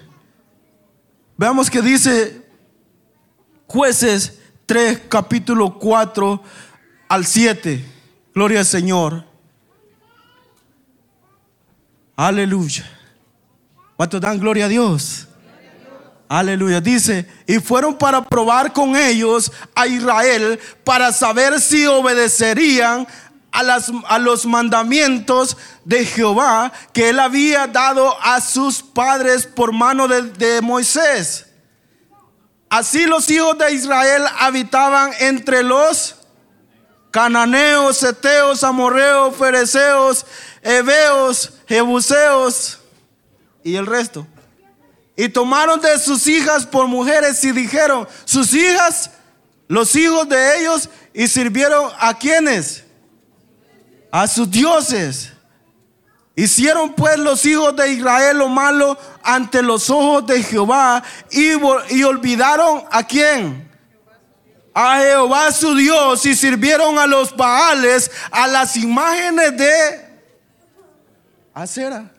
Veamos 1.35 1.69
que 1.69 1.81
dice 1.81 2.45
jueces 3.65 4.39
3, 4.65 5.03
capítulo 5.09 5.79
4 5.79 6.43
al 7.07 7.25
7. 7.25 7.85
Gloria 8.35 8.59
al 8.59 8.65
Señor. 8.65 9.25
Aleluya. 12.15 12.85
¿Cuántos 13.95 14.21
dan 14.21 14.39
gloria 14.39 14.65
a 14.65 14.67
Dios? 14.67 15.28
Aleluya. 16.29 16.79
Dice, 16.79 17.25
y 17.47 17.57
fueron 17.57 17.97
para 17.97 18.23
probar 18.23 18.71
con 18.71 18.95
ellos 18.95 19.51
a 19.73 19.87
Israel 19.87 20.59
para 20.83 21.11
saber 21.11 21.59
si 21.59 21.87
obedecerían 21.87 23.07
a, 23.51 24.19
los 24.19 24.45
mandamientos 24.45 25.57
de 25.83 26.05
Jehová 26.05 26.71
que 26.93 27.09
él 27.09 27.19
había 27.19 27.65
dado 27.65 28.15
a 28.21 28.41
sus 28.41 28.83
padres 28.83 29.47
por 29.47 29.73
mano 29.73 30.07
de, 30.07 30.61
Moisés. 30.61 31.47
Así 32.69 33.07
los 33.07 33.27
hijos 33.31 33.57
de 33.57 33.73
Israel 33.73 34.23
habitaban 34.39 35.09
entre 35.19 35.63
los 35.63 36.15
cananeos, 37.09 38.03
eteos, 38.03 38.63
amorreos, 38.63 39.35
fereceos, 39.35 40.27
heveos, 40.61 41.53
jebuseos 41.67 42.77
y 43.63 43.77
el 43.77 43.87
resto. 43.87 44.27
Y 45.19 45.27
tomaron 45.27 45.81
de 45.81 45.99
sus 45.99 46.25
hijas 46.27 46.65
por 46.65 46.87
mujeres 46.87 47.43
y 47.43 47.51
dijeron, 47.51 48.07
sus 48.23 48.53
hijas, 48.53 49.11
los 49.67 49.93
hijos 49.97 50.29
de 50.29 50.61
ellos, 50.61 50.89
y 51.13 51.27
sirvieron 51.27 51.91
a 51.99 52.17
quienes? 52.17 52.85
A 54.13 54.25
sus 54.29 54.49
dioses. 54.49 55.33
Hicieron 56.37 56.93
pues 56.93 57.19
los 57.19 57.45
hijos 57.45 57.75
de 57.75 57.91
Israel 57.91 58.37
lo 58.37 58.47
malo 58.47 58.97
ante 59.21 59.61
los 59.61 59.89
ojos 59.89 60.25
de 60.25 60.41
Jehová 60.41 61.03
y, 61.29 61.49
y 61.89 62.03
olvidaron 62.05 62.85
a 62.89 63.03
quién? 63.03 63.69
A 64.73 64.99
Jehová 64.99 65.51
su 65.51 65.75
Dios 65.75 66.25
y 66.25 66.33
sirvieron 66.33 66.97
a 66.97 67.05
los 67.05 67.35
Baales, 67.35 68.09
a 68.31 68.47
las 68.47 68.77
imágenes 68.77 69.57
de 69.57 70.21
acera. 71.53 72.09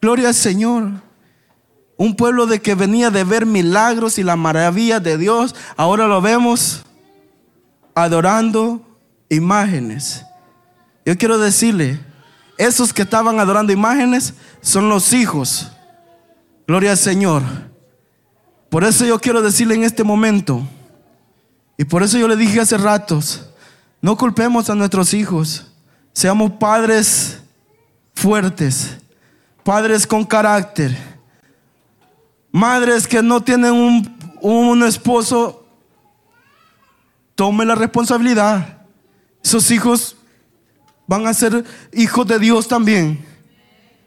Gloria 0.00 0.26
al 0.26 0.34
Señor. 0.34 1.03
Un 1.96 2.16
pueblo 2.16 2.46
de 2.46 2.60
que 2.60 2.74
venía 2.74 3.10
de 3.10 3.24
ver 3.24 3.46
milagros 3.46 4.18
y 4.18 4.22
la 4.22 4.36
maravilla 4.36 5.00
de 5.00 5.16
Dios, 5.16 5.54
ahora 5.76 6.06
lo 6.06 6.20
vemos 6.20 6.84
adorando 7.94 8.80
imágenes. 9.28 10.24
Yo 11.06 11.16
quiero 11.16 11.38
decirle, 11.38 12.00
esos 12.58 12.92
que 12.92 13.02
estaban 13.02 13.38
adorando 13.38 13.72
imágenes 13.72 14.34
son 14.60 14.88
los 14.88 15.12
hijos. 15.12 15.70
Gloria 16.66 16.92
al 16.92 16.98
Señor. 16.98 17.42
Por 18.70 18.84
eso 18.84 19.04
yo 19.04 19.20
quiero 19.20 19.42
decirle 19.42 19.74
en 19.74 19.84
este 19.84 20.02
momento, 20.02 20.62
y 21.76 21.84
por 21.84 22.02
eso 22.02 22.18
yo 22.18 22.26
le 22.26 22.36
dije 22.36 22.60
hace 22.60 22.76
ratos, 22.76 23.48
no 24.00 24.16
culpemos 24.16 24.68
a 24.68 24.74
nuestros 24.74 25.14
hijos, 25.14 25.70
seamos 26.12 26.52
padres 26.52 27.38
fuertes, 28.14 28.96
padres 29.62 30.06
con 30.06 30.24
carácter, 30.24 30.96
madres 32.54 33.08
que 33.08 33.20
no 33.20 33.42
tienen 33.42 33.72
un, 33.72 34.16
un 34.40 34.84
esposo, 34.84 35.66
tome 37.34 37.64
la 37.64 37.74
responsabilidad. 37.74 38.78
Esos 39.42 39.72
hijos 39.72 40.16
van 41.08 41.26
a 41.26 41.34
ser 41.34 41.64
hijos 41.92 42.24
de 42.28 42.38
Dios 42.38 42.68
también. 42.68 43.26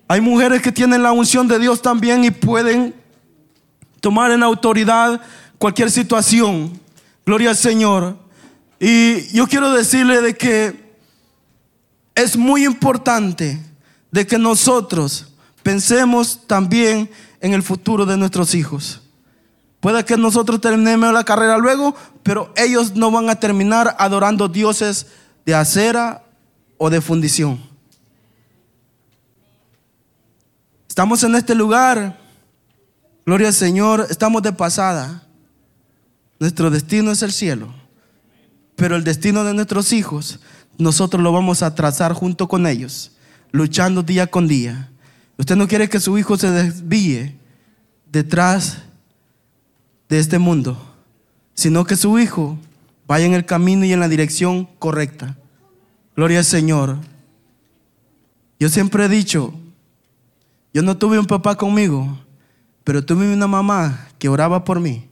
Hay 0.08 0.22
mujeres 0.22 0.62
que 0.62 0.72
tienen 0.72 1.04
la 1.04 1.12
unción 1.12 1.50
de 1.50 1.60
Dios 1.60 1.82
también 1.82 2.24
y 2.24 2.32
pueden 2.32 2.96
tomar 4.00 4.32
en 4.32 4.42
autoridad 4.44 5.20
cualquier 5.58 5.92
situación. 5.92 6.80
Gloria 7.26 7.50
al 7.50 7.58
Señor. 7.58 8.18
Y 8.80 9.28
yo 9.36 9.46
quiero 9.48 9.74
decirle 9.74 10.22
de 10.22 10.38
que 10.38 10.96
es 12.16 12.38
muy 12.38 12.64
importante 12.64 13.62
de 14.10 14.26
que 14.26 14.38
nosotros 14.38 15.34
pensemos 15.64 16.48
también 16.48 17.10
en 17.42 17.54
el 17.54 17.64
futuro 17.64 18.06
de 18.06 18.18
nuestros 18.18 18.56
hijos. 18.56 19.02
Puede 19.80 20.04
que 20.06 20.18
nosotros 20.18 20.60
terminemos 20.60 21.14
la 21.14 21.24
carrera 21.24 21.58
luego, 21.58 21.96
pero 22.24 22.52
ellos 22.56 22.96
no 22.96 23.12
van 23.12 23.30
a 23.30 23.40
terminar 23.40 23.96
adorando 24.00 24.48
dioses 24.48 25.08
de 25.46 25.54
acera 25.54 26.24
o 26.78 26.90
de 26.90 27.00
fundición. 27.00 27.60
Estamos 30.90 31.24
en 31.24 31.36
este 31.36 31.54
lugar, 31.54 32.20
gloria 33.26 33.50
al 33.50 33.54
Señor, 33.54 34.08
estamos 34.10 34.42
de 34.42 34.52
pasada. 34.52 35.24
Nuestro 36.40 36.72
destino 36.72 37.12
es 37.12 37.22
el 37.22 37.32
cielo, 37.32 37.74
pero 38.76 38.96
el 38.96 39.04
destino 39.04 39.44
de 39.44 39.54
nuestros 39.54 39.94
hijos, 39.94 40.40
nosotros 40.78 41.22
lo 41.22 41.32
vamos 41.32 41.62
a 41.62 41.76
trazar 41.76 42.14
junto 42.14 42.48
con 42.48 42.66
ellos, 42.66 43.12
luchando 43.52 44.02
día 44.02 44.28
con 44.28 44.48
día. 44.48 44.92
Usted 45.38 45.56
no 45.56 45.68
quiere 45.68 45.90
que 45.90 46.00
su 46.00 46.18
hijo 46.18 46.38
se 46.38 46.50
desvíe 46.50 47.36
detrás 48.12 48.80
de 50.10 50.20
este 50.20 50.40
mundo, 50.40 50.78
sino 51.54 51.86
que 51.86 51.96
su 51.96 52.18
hijo 52.18 52.58
vaya 53.06 53.26
en 53.26 53.34
el 53.34 53.46
camino 53.46 53.86
y 53.86 53.94
en 53.94 54.00
la 54.00 54.10
dirección 54.10 54.68
correcta. 54.80 55.38
Gloria 56.16 56.40
al 56.40 56.46
Señor. 56.46 56.98
Yo 58.60 58.70
siempre 58.70 59.06
he 59.06 59.10
dicho, 59.10 59.54
yo 60.74 60.82
no 60.82 60.98
tuve 60.98 61.20
un 61.20 61.28
papá 61.28 61.56
conmigo, 61.56 62.18
pero 62.84 63.06
tuve 63.06 63.32
una 63.32 63.48
mamá 63.48 64.08
que 64.18 64.30
oraba 64.30 64.64
por 64.64 64.80
mí. 64.80 65.08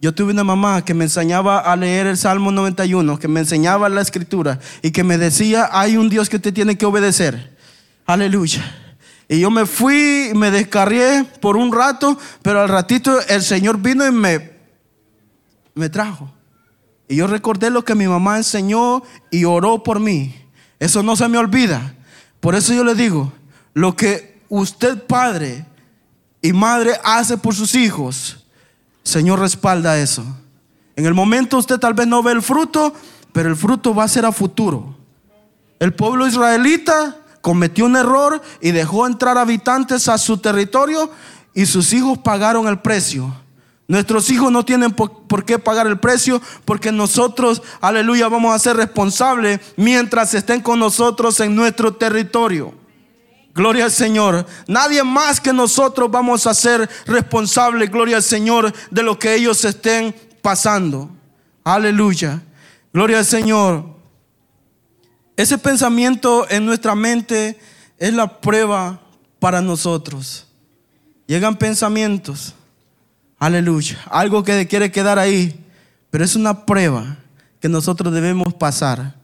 Yo 0.00 0.12
tuve 0.14 0.32
una 0.32 0.44
mamá 0.44 0.84
que 0.84 0.92
me 0.92 1.04
enseñaba 1.04 1.58
a 1.58 1.76
leer 1.76 2.06
el 2.06 2.16
Salmo 2.16 2.50
91, 2.50 3.18
que 3.18 3.28
me 3.28 3.40
enseñaba 3.40 3.88
la 3.88 4.02
escritura 4.02 4.58
y 4.82 4.90
que 4.90 5.04
me 5.04 5.16
decía, 5.16 5.68
hay 5.72 5.96
un 5.96 6.08
Dios 6.08 6.28
que 6.28 6.38
te 6.38 6.52
tiene 6.52 6.76
que 6.76 6.86
obedecer. 6.86 7.56
Aleluya. 8.04 8.85
Y 9.28 9.40
yo 9.40 9.50
me 9.50 9.66
fui, 9.66 10.30
me 10.34 10.50
descarrié 10.50 11.24
por 11.40 11.56
un 11.56 11.72
rato, 11.72 12.16
pero 12.42 12.60
al 12.60 12.68
ratito 12.68 13.20
el 13.28 13.42
Señor 13.42 13.78
vino 13.78 14.06
y 14.06 14.12
me, 14.12 14.52
me 15.74 15.88
trajo. 15.88 16.30
Y 17.08 17.16
yo 17.16 17.26
recordé 17.26 17.70
lo 17.70 17.84
que 17.84 17.94
mi 17.94 18.06
mamá 18.06 18.36
enseñó 18.36 19.02
y 19.30 19.44
oró 19.44 19.82
por 19.82 20.00
mí. 20.00 20.34
Eso 20.78 21.02
no 21.02 21.16
se 21.16 21.28
me 21.28 21.38
olvida. 21.38 21.94
Por 22.40 22.54
eso 22.54 22.72
yo 22.72 22.84
le 22.84 22.94
digo, 22.94 23.32
lo 23.74 23.96
que 23.96 24.40
usted 24.48 25.06
padre 25.06 25.66
y 26.40 26.52
madre 26.52 26.92
hace 27.02 27.36
por 27.36 27.54
sus 27.54 27.74
hijos, 27.74 28.46
Señor 29.02 29.40
respalda 29.40 29.98
eso. 29.98 30.24
En 30.94 31.06
el 31.06 31.14
momento 31.14 31.58
usted 31.58 31.78
tal 31.78 31.94
vez 31.94 32.06
no 32.06 32.22
ve 32.22 32.32
el 32.32 32.42
fruto, 32.42 32.94
pero 33.32 33.48
el 33.48 33.56
fruto 33.56 33.94
va 33.94 34.04
a 34.04 34.08
ser 34.08 34.24
a 34.24 34.32
futuro. 34.32 34.96
El 35.78 35.92
pueblo 35.92 36.26
israelita 36.26 37.16
cometió 37.46 37.84
un 37.84 37.94
error 37.94 38.42
y 38.60 38.72
dejó 38.72 39.06
entrar 39.06 39.38
habitantes 39.38 40.08
a 40.08 40.18
su 40.18 40.38
territorio 40.38 41.08
y 41.54 41.66
sus 41.66 41.92
hijos 41.92 42.18
pagaron 42.18 42.66
el 42.66 42.80
precio. 42.80 43.32
Nuestros 43.86 44.28
hijos 44.30 44.50
no 44.50 44.64
tienen 44.64 44.90
por, 44.90 45.44
qué 45.44 45.56
pagar 45.56 45.86
el 45.86 46.00
precio 46.00 46.42
porque 46.64 46.90
nosotros, 46.90 47.62
aleluya, 47.80 48.26
vamos 48.26 48.52
a 48.52 48.58
ser 48.58 48.76
responsables 48.76 49.60
mientras 49.76 50.34
estén 50.34 50.60
con 50.60 50.80
nosotros 50.80 51.38
en 51.38 51.54
nuestro 51.54 51.94
territorio. 51.94 52.74
Gloria 53.54 53.84
al 53.84 53.92
Señor. 53.92 54.44
Nadie 54.66 55.04
más 55.04 55.40
que 55.40 55.52
nosotros 55.52 56.10
vamos 56.10 56.48
a 56.48 56.52
ser 56.52 56.90
responsables, 57.06 57.92
gloria 57.92 58.16
al 58.16 58.24
Señor, 58.24 58.72
de 58.90 59.02
lo 59.04 59.20
que 59.20 59.36
ellos 59.36 59.64
estén 59.64 60.16
pasando. 60.42 61.10
Aleluya. 61.62 62.42
Gloria 62.92 63.18
al 63.18 63.24
Señor. 63.24 63.95
Ese 65.36 65.58
pensamiento 65.58 66.48
en 66.50 66.64
nuestra 66.64 66.94
mente 66.94 67.58
es 67.98 68.14
la 68.14 68.40
prueba 68.40 69.00
para 69.38 69.60
nosotros. 69.60 70.46
Llegan 71.26 71.56
pensamientos 71.56 72.54
Aleluya. 73.38 73.98
Algo 74.10 74.42
que 74.42 74.66
quiere 74.66 74.90
quedar 74.90 75.18
ahí. 75.18 75.62
Pero 76.10 76.24
es 76.24 76.36
una 76.36 76.64
prueba 76.64 77.16
que 77.60 77.68
nosotros 77.68 78.12
debemos 78.12 78.54
pasar 78.54 79.14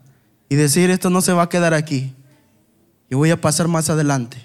y 0.49 0.55
decir, 0.55 0.89
esto 0.91 1.09
no 1.09 1.21
se 1.21 1.33
va 1.33 1.43
a 1.43 1.49
quedar 1.49 1.73
aquí. 1.73 2.13
Yo 3.09 3.17
voy 3.17 3.31
a 3.31 3.41
pasar 3.41 3.67
más 3.67 3.89
adelante. 3.89 4.37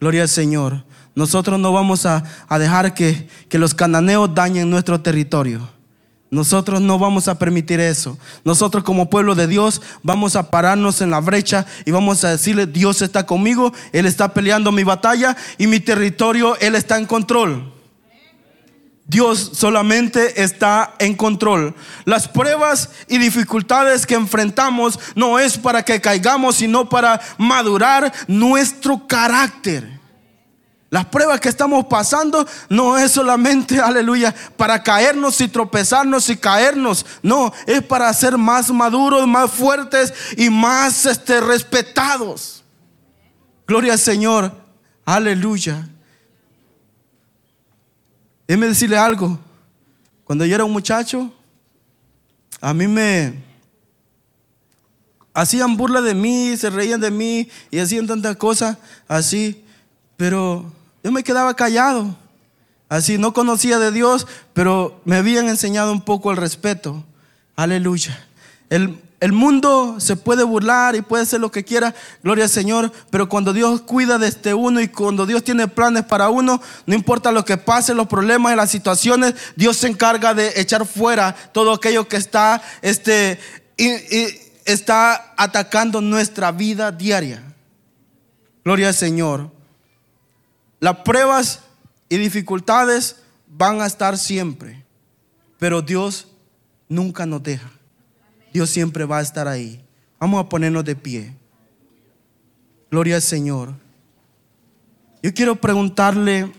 Gloria 0.00 0.22
al 0.22 0.28
Señor. 0.28 0.84
Nosotros 1.14 1.60
no 1.60 1.72
vamos 1.72 2.06
a, 2.06 2.24
dejar 2.58 2.94
que 2.94 3.28
los 3.50 3.74
cananeos 3.74 4.34
dañen 4.34 4.70
nuestro 4.70 5.00
territorio. 5.00 5.68
Nosotros 6.34 6.80
no 6.80 6.98
vamos 6.98 7.28
a 7.28 7.38
permitir 7.38 7.78
eso. 7.78 8.18
Nosotros 8.44 8.82
como 8.82 9.08
pueblo 9.08 9.36
de 9.36 9.46
Dios 9.46 9.80
vamos 10.02 10.34
a 10.34 10.50
pararnos 10.50 11.00
en 11.00 11.10
la 11.10 11.20
brecha 11.20 11.64
y 11.84 11.92
vamos 11.92 12.24
a 12.24 12.30
decirle, 12.30 12.66
Dios 12.66 13.02
está 13.02 13.24
conmigo, 13.24 13.72
Él 13.92 14.04
está 14.04 14.34
peleando 14.34 14.72
mi 14.72 14.82
batalla 14.82 15.36
y 15.58 15.68
mi 15.68 15.78
territorio, 15.78 16.58
Él 16.58 16.74
está 16.74 16.98
en 16.98 17.06
control. 17.06 17.72
Dios 19.06 19.52
solamente 19.54 20.42
está 20.42 20.96
en 20.98 21.14
control. 21.14 21.72
Las 22.04 22.26
pruebas 22.26 22.90
y 23.06 23.18
dificultades 23.18 24.04
que 24.04 24.14
enfrentamos 24.14 24.98
no 25.14 25.38
es 25.38 25.56
para 25.56 25.84
que 25.84 26.00
caigamos, 26.00 26.56
sino 26.56 26.88
para 26.88 27.20
madurar 27.38 28.12
nuestro 28.26 29.06
carácter. 29.06 29.93
Las 30.94 31.06
pruebas 31.06 31.40
que 31.40 31.48
estamos 31.48 31.86
pasando 31.86 32.46
no 32.68 32.96
es 32.96 33.10
solamente, 33.10 33.80
aleluya, 33.80 34.32
para 34.56 34.80
caernos 34.80 35.40
y 35.40 35.48
tropezarnos 35.48 36.30
y 36.30 36.36
caernos. 36.36 37.04
No, 37.20 37.52
es 37.66 37.82
para 37.82 38.12
ser 38.12 38.38
más 38.38 38.70
maduros, 38.70 39.26
más 39.26 39.50
fuertes 39.50 40.14
y 40.36 40.50
más 40.50 41.04
este, 41.04 41.40
respetados. 41.40 42.62
Gloria 43.66 43.94
al 43.94 43.98
Señor. 43.98 44.54
Aleluya. 45.04 45.84
Déjeme 48.46 48.68
decirle 48.68 48.96
algo. 48.96 49.36
Cuando 50.22 50.46
yo 50.46 50.54
era 50.54 50.64
un 50.64 50.72
muchacho, 50.72 51.34
a 52.60 52.72
mí 52.72 52.86
me 52.86 53.42
hacían 55.32 55.76
burla 55.76 56.00
de 56.00 56.14
mí, 56.14 56.56
se 56.56 56.70
reían 56.70 57.00
de 57.00 57.10
mí 57.10 57.48
y 57.72 57.80
hacían 57.80 58.06
tantas 58.06 58.36
cosas 58.36 58.78
así, 59.08 59.64
pero 60.16 60.72
yo 61.04 61.12
me 61.12 61.22
quedaba 61.22 61.54
callado. 61.54 62.16
Así, 62.88 63.18
no 63.18 63.32
conocía 63.32 63.78
de 63.78 63.92
Dios, 63.92 64.26
pero 64.54 65.00
me 65.04 65.16
habían 65.16 65.48
enseñado 65.48 65.92
un 65.92 66.00
poco 66.00 66.30
el 66.30 66.38
respeto. 66.38 67.04
Aleluya. 67.56 68.26
El, 68.70 68.98
el 69.20 69.32
mundo 69.32 69.96
se 70.00 70.16
puede 70.16 70.44
burlar 70.44 70.96
y 70.96 71.02
puede 71.02 71.22
hacer 71.22 71.40
lo 71.40 71.50
que 71.50 71.64
quiera, 71.64 71.94
gloria 72.22 72.44
al 72.44 72.50
Señor, 72.50 72.92
pero 73.10 73.28
cuando 73.28 73.52
Dios 73.52 73.82
cuida 73.82 74.18
de 74.18 74.28
este 74.28 74.54
uno 74.54 74.80
y 74.80 74.88
cuando 74.88 75.26
Dios 75.26 75.44
tiene 75.44 75.68
planes 75.68 76.04
para 76.04 76.30
uno, 76.30 76.60
no 76.86 76.94
importa 76.94 77.32
lo 77.32 77.44
que 77.44 77.56
pase, 77.56 77.94
los 77.94 78.06
problemas 78.06 78.52
y 78.52 78.56
las 78.56 78.70
situaciones, 78.70 79.34
Dios 79.56 79.76
se 79.76 79.88
encarga 79.88 80.34
de 80.34 80.52
echar 80.56 80.86
fuera 80.86 81.34
todo 81.52 81.72
aquello 81.72 82.08
que 82.08 82.16
está, 82.16 82.62
este, 82.82 83.38
está 84.64 85.34
atacando 85.36 86.00
nuestra 86.00 86.52
vida 86.52 86.92
diaria. 86.92 87.42
Gloria 88.64 88.88
al 88.88 88.94
Señor. 88.94 89.50
Las 90.84 90.96
pruebas 90.96 91.62
y 92.10 92.18
dificultades 92.18 93.22
van 93.48 93.80
a 93.80 93.86
estar 93.86 94.18
siempre, 94.18 94.84
pero 95.58 95.80
Dios 95.80 96.28
nunca 96.90 97.24
nos 97.24 97.42
deja. 97.42 97.70
Dios 98.52 98.68
siempre 98.68 99.06
va 99.06 99.16
a 99.16 99.22
estar 99.22 99.48
ahí. 99.48 99.82
Vamos 100.20 100.44
a 100.44 100.48
ponernos 100.50 100.84
de 100.84 100.94
pie. 100.94 101.34
Gloria 102.90 103.16
al 103.16 103.22
Señor. 103.22 103.72
Yo 105.22 105.32
quiero 105.32 105.56
preguntarle, 105.56 106.52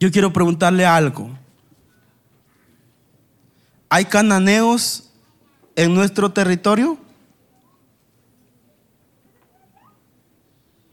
yo 0.00 0.10
quiero 0.10 0.32
preguntarle 0.32 0.86
algo. 0.86 1.28
¿Hay 3.90 4.06
cananeos 4.06 5.12
en 5.76 5.92
nuestro 5.92 6.32
territorio? 6.32 6.96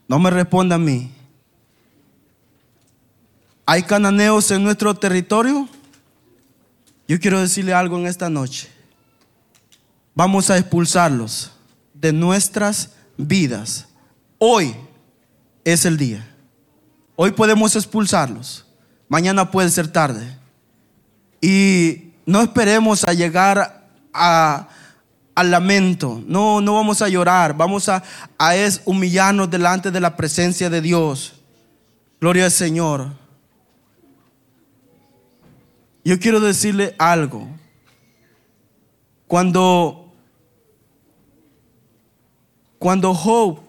No 0.10 0.20
me 0.20 0.30
responda 0.30 0.76
a 0.76 0.78
mí. 0.78 1.14
¿Hay 3.72 3.84
cananeos 3.84 4.50
en 4.50 4.64
nuestro 4.64 4.96
territorio? 4.96 5.70
Yo 7.08 7.20
quiero 7.20 7.40
decirle 7.40 7.72
algo 7.72 8.00
en 8.00 8.08
esta 8.08 8.28
noche 8.28 8.68
vamos 10.16 10.50
a 10.50 10.58
expulsarlos 10.58 11.52
de 11.94 12.12
nuestras 12.12 12.94
vidas. 13.16 13.88
Hoy 14.40 14.76
es 15.64 15.86
el 15.86 15.98
día. 15.98 16.28
Hoy 17.16 17.30
podemos 17.30 17.76
expulsarlos. 17.76 18.66
Mañana 19.08 19.52
puede 19.52 19.70
ser 19.70 19.88
tarde. 19.88 20.36
Y 21.40 22.14
no 22.26 22.42
esperemos 22.42 23.04
a 23.04 23.14
llegar 23.14 23.88
a, 24.12 24.68
al 25.36 25.52
lamento. 25.52 26.24
No, 26.26 26.60
no 26.60 26.74
vamos 26.74 27.04
a 27.04 27.08
llorar. 27.08 27.56
Vamos 27.56 27.88
a, 27.88 28.02
a 28.40 28.56
es 28.56 28.82
humillarnos 28.86 29.52
delante 29.52 29.92
de 29.92 30.00
la 30.00 30.18
presencia 30.18 30.72
de 30.72 30.82
Dios. 30.82 31.34
Gloria 32.20 32.46
al 32.46 32.52
Señor. 32.52 33.19
Yo 36.10 36.18
quiero 36.18 36.40
decirle 36.40 36.96
algo. 36.98 37.48
Cuando 39.28 40.12
cuando 42.80 43.14
Job 43.14 43.60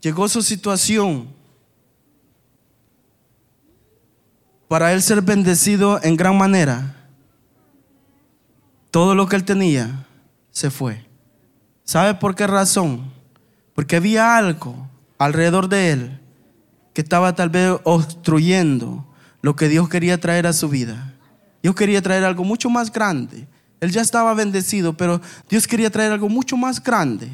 llegó 0.00 0.26
a 0.26 0.28
su 0.28 0.42
situación 0.42 1.26
para 4.68 4.92
él 4.92 5.02
ser 5.02 5.22
bendecido 5.22 6.00
en 6.04 6.16
gran 6.16 6.38
manera, 6.38 6.94
todo 8.92 9.16
lo 9.16 9.26
que 9.26 9.34
él 9.34 9.44
tenía 9.44 10.06
se 10.52 10.70
fue. 10.70 11.04
¿Sabe 11.82 12.14
por 12.14 12.36
qué 12.36 12.46
razón? 12.46 13.12
Porque 13.74 13.96
había 13.96 14.36
algo 14.36 14.88
alrededor 15.18 15.68
de 15.68 15.90
él 15.90 16.20
que 16.96 17.02
estaba 17.02 17.34
tal 17.34 17.50
vez 17.50 17.76
obstruyendo 17.84 19.04
lo 19.42 19.54
que 19.54 19.68
Dios 19.68 19.86
quería 19.90 20.18
traer 20.18 20.46
a 20.46 20.54
su 20.54 20.70
vida. 20.70 21.12
Dios 21.62 21.74
quería 21.74 22.00
traer 22.00 22.24
algo 22.24 22.42
mucho 22.42 22.70
más 22.70 22.90
grande 22.90 23.46
él 23.80 23.90
ya 23.90 24.00
estaba 24.00 24.34
bendecido, 24.34 24.96
pero 24.96 25.20
Dios 25.48 25.66
quería 25.66 25.90
traer 25.90 26.12
algo 26.12 26.28
mucho 26.28 26.56
más 26.56 26.82
grande. 26.82 27.30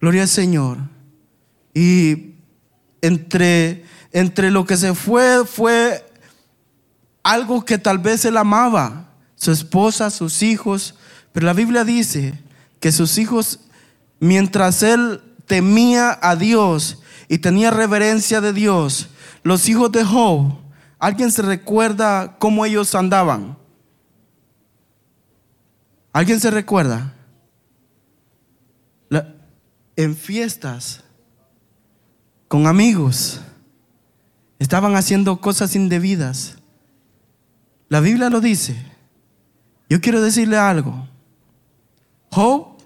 Gloria 0.00 0.22
al 0.22 0.28
Señor. 0.28 0.78
Y 1.72 2.34
entre, 3.00 3.84
entre 4.12 4.50
lo 4.50 4.64
que 4.66 4.76
se 4.76 4.94
fue 4.94 5.44
fue 5.46 6.04
algo 7.22 7.64
que 7.64 7.78
tal 7.78 7.98
vez 7.98 8.24
él 8.24 8.36
amaba, 8.36 9.08
su 9.36 9.50
esposa, 9.50 10.10
sus 10.10 10.42
hijos, 10.42 10.94
pero 11.32 11.46
la 11.46 11.54
Biblia 11.54 11.84
dice 11.84 12.38
que 12.80 12.92
sus 12.92 13.18
hijos, 13.18 13.60
mientras 14.20 14.82
él 14.82 15.22
temía 15.46 16.18
a 16.22 16.36
Dios 16.36 17.02
y 17.34 17.38
tenía 17.38 17.72
reverencia 17.72 18.40
de 18.40 18.52
Dios, 18.52 19.08
los 19.42 19.68
hijos 19.68 19.90
de 19.90 20.04
Job, 20.04 20.56
¿alguien 21.00 21.32
se 21.32 21.42
recuerda 21.42 22.36
cómo 22.38 22.64
ellos 22.64 22.94
andaban? 22.94 23.58
¿Alguien 26.12 26.38
se 26.38 26.52
recuerda? 26.52 27.12
en 29.96 30.14
fiestas, 30.16 31.02
con 32.46 32.68
amigos, 32.68 33.40
estaban 34.60 34.94
haciendo 34.94 35.40
cosas 35.40 35.74
indebidas. 35.74 36.56
La 37.88 37.98
Biblia 37.98 38.30
lo 38.30 38.40
dice. 38.40 38.76
Yo 39.88 40.00
quiero 40.00 40.22
decirle 40.22 40.56
algo. 40.56 41.08
Job 42.30 42.76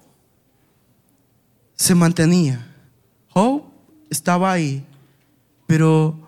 se 1.75 1.93
mantenía. 1.93 2.65
Job 3.29 3.68
estaba 4.09 4.51
ahí, 4.51 4.85
pero 5.67 6.19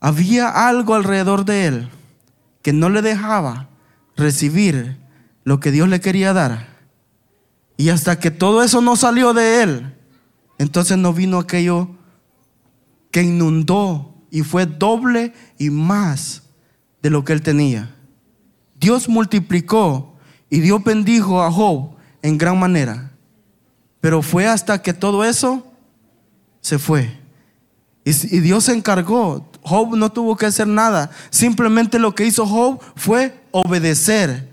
había 0.00 0.68
algo 0.68 0.94
alrededor 0.94 1.44
de 1.44 1.66
él 1.66 1.88
que 2.62 2.72
no 2.72 2.88
le 2.88 3.02
dejaba 3.02 3.68
recibir 4.16 4.98
lo 5.44 5.60
que 5.60 5.70
Dios 5.70 5.88
le 5.88 6.00
quería 6.00 6.32
dar. 6.32 6.68
Y 7.76 7.90
hasta 7.90 8.18
que 8.18 8.30
todo 8.30 8.62
eso 8.62 8.80
no 8.80 8.96
salió 8.96 9.34
de 9.34 9.62
él, 9.62 9.94
entonces 10.58 10.96
no 10.98 11.12
vino 11.12 11.38
aquello 11.38 11.90
que 13.10 13.22
inundó 13.22 14.14
y 14.30 14.42
fue 14.42 14.66
doble 14.66 15.32
y 15.58 15.70
más 15.70 16.42
de 17.02 17.10
lo 17.10 17.24
que 17.24 17.32
él 17.32 17.42
tenía. 17.42 17.94
Dios 18.78 19.08
multiplicó 19.08 20.16
y 20.50 20.60
Dios 20.60 20.82
bendijo 20.82 21.42
a 21.42 21.50
Job 21.50 21.96
en 22.22 22.38
gran 22.38 22.58
manera. 22.58 23.12
Pero 24.00 24.22
fue 24.22 24.46
hasta 24.46 24.82
que 24.82 24.92
todo 24.92 25.24
eso 25.24 25.66
se 26.66 26.80
fue. 26.80 27.16
Y, 28.04 28.40
Dios 28.40 28.64
se 28.64 28.72
encargó. 28.72 29.48
Job 29.62 29.94
no 29.94 30.10
tuvo 30.10 30.36
que 30.36 30.46
hacer 30.46 30.66
nada. 30.66 31.12
Simplemente 31.30 32.00
lo 32.00 32.12
que 32.12 32.26
hizo 32.26 32.44
Job 32.44 32.80
fue 32.96 33.40
obedecer 33.52 34.48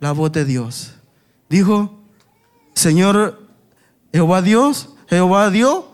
la 0.00 0.12
voz 0.12 0.32
de 0.32 0.46
Dios. 0.46 0.94
Dijo, 1.50 2.00
Señor 2.72 3.50
Jehová 4.14 4.40
Dios, 4.40 4.94
Jehová 5.10 5.50
Dios, 5.50 5.84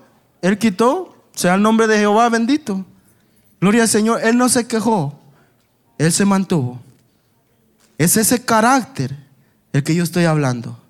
Él 0.43 0.59
quitó, 0.59 1.17
sea 1.35 1.57
el 1.57 1.63
nombre 1.63 1.89
de 1.89 1.99
Jehová 1.99 2.29
bendito. 2.29 2.87
Gloria 3.61 3.83
al 3.83 3.89
Señor, 3.89 4.21
Él 4.23 4.39
no 4.39 4.49
se 4.49 4.69
quejó, 4.69 5.19
Él 5.99 6.13
se 6.13 6.25
mantuvo. 6.25 6.79
Es 7.97 8.17
ese 8.17 8.45
carácter 8.45 9.17
el 9.73 9.83
que 9.83 9.97
yo 9.97 10.05
estoy 10.05 10.25
hablando. 10.25 10.81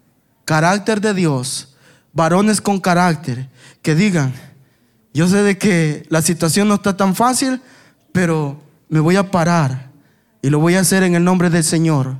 Carácter 0.44 1.00
de 1.00 1.14
Dios, 1.14 1.74
varones 2.12 2.60
con 2.60 2.80
carácter, 2.80 3.48
que 3.80 3.94
digan, 3.94 4.34
yo 5.18 5.26
sé 5.26 5.42
de 5.42 5.58
que 5.58 6.06
la 6.10 6.22
situación 6.22 6.68
no 6.68 6.74
está 6.74 6.96
tan 6.96 7.12
fácil, 7.12 7.60
pero 8.12 8.56
me 8.88 9.00
voy 9.00 9.16
a 9.16 9.32
parar 9.32 9.90
y 10.42 10.48
lo 10.48 10.60
voy 10.60 10.76
a 10.76 10.80
hacer 10.80 11.02
en 11.02 11.16
el 11.16 11.24
nombre 11.24 11.50
del 11.50 11.64
Señor. 11.64 12.14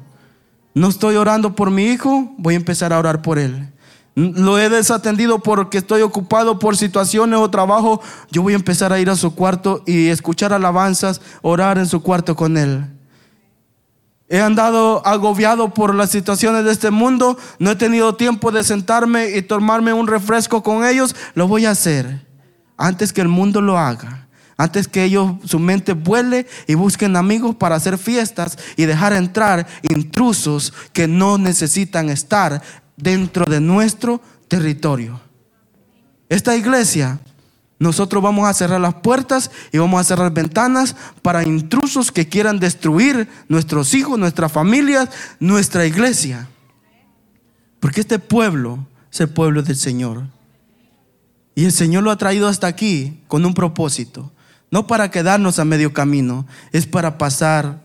No 0.75 0.89
estoy 0.89 1.15
orando 1.15 1.55
por 1.55 1.71
mi 1.71 1.85
hijo, 1.85 2.35
voy 2.39 2.55
a 2.55 2.57
empezar 2.57 2.93
a 2.93 2.99
orar 2.99 3.23
por 3.23 3.39
él. 3.39 3.73
Lo 4.17 4.59
he 4.59 4.69
desatendido 4.69 5.39
porque 5.39 5.79
estoy 5.79 6.03
ocupado 6.03 6.59
por 6.59 6.77
situaciones 6.77 7.39
o 7.39 7.49
trabajo. 7.49 8.03
Yo 8.33 8.43
voy 8.43 8.55
a 8.55 8.57
empezar 8.57 8.93
a 8.93 8.99
ir 8.99 9.11
a 9.11 9.15
su 9.15 9.33
cuarto 9.33 9.85
y 9.87 10.09
escuchar 10.09 10.53
alabanzas, 10.53 11.21
orar 11.43 11.79
en 11.79 11.87
su 11.87 12.03
cuarto 12.03 12.35
con 12.35 12.57
él. 12.57 12.85
He 14.29 14.41
andado 14.41 15.07
agobiado 15.07 15.73
por 15.73 15.95
las 15.95 16.11
situaciones 16.11 16.65
de 16.65 16.73
este 16.73 16.91
mundo. 16.91 17.39
No 17.61 17.71
he 17.71 17.77
tenido 17.77 18.17
tiempo 18.17 18.51
de 18.51 18.65
sentarme 18.65 19.37
y 19.37 19.43
tomarme 19.43 19.93
un 19.93 20.09
refresco 20.09 20.65
con 20.65 20.85
ellos. 20.85 21.15
Lo 21.35 21.47
voy 21.47 21.65
a 21.65 21.71
hacer 21.71 22.27
antes 22.79 23.13
que 23.13 23.21
el 23.21 23.29
mundo 23.29 23.61
lo 23.61 23.77
haga. 23.77 24.29
Antes 24.57 24.89
que 24.89 25.05
ellos, 25.05 25.35
su 25.45 25.61
mente 25.61 25.93
vuele 25.93 26.47
y 26.67 26.75
busquen 26.75 27.15
amigos 27.17 27.55
para 27.55 27.77
hacer 27.77 27.97
fiestas 27.97 28.59
y 28.77 28.87
dejar 28.87 29.13
entrar 29.13 29.67
intrusos 29.83 30.73
que 30.93 31.07
no 31.07 31.39
necesitan 31.39 32.09
estar 32.09 32.63
dentro 32.97 33.45
de 33.45 33.61
nuestro 33.61 34.21
territorio. 34.49 35.21
Esta 36.29 36.57
iglesia, 36.57 37.21
nosotros 37.79 38.21
vamos 38.21 38.49
a 38.49 38.55
cerrar 38.55 38.81
las 38.81 38.95
puertas 38.95 39.53
y 39.73 39.79
vamos 39.79 40.01
a 40.01 40.05
cerrar 40.05 40.33
ventanas 40.33 40.97
para 41.23 41.45
intrusos 41.45 42.11
que 42.11 42.29
quieran 42.29 42.59
destruir 42.59 43.29
nuestros 43.49 43.95
hijos, 43.95 44.19
nuestras 44.19 44.51
familias, 44.51 45.09
nuestra 45.39 45.87
iglesia. 45.87 46.49
Porque 47.79 48.01
este 48.01 48.19
pueblo 48.19 48.89
es 49.13 49.21
el 49.21 49.29
pueblo 49.29 49.63
del 49.63 49.77
Señor. 49.77 50.38
Y 51.59 51.65
el 51.65 51.73
Señor 51.73 52.05
lo 52.05 52.13
ha 52.13 52.17
traído 52.17 52.47
hasta 52.47 52.69
aquí 52.69 53.21
con 53.27 53.45
un 53.45 53.53
propósito. 53.53 54.31
No 54.71 54.87
para 54.87 55.11
quedarnos 55.11 55.59
a 55.59 55.65
medio 55.65 55.93
camino, 55.93 56.47
es 56.71 56.87
para 56.87 57.19
pasar 57.19 57.83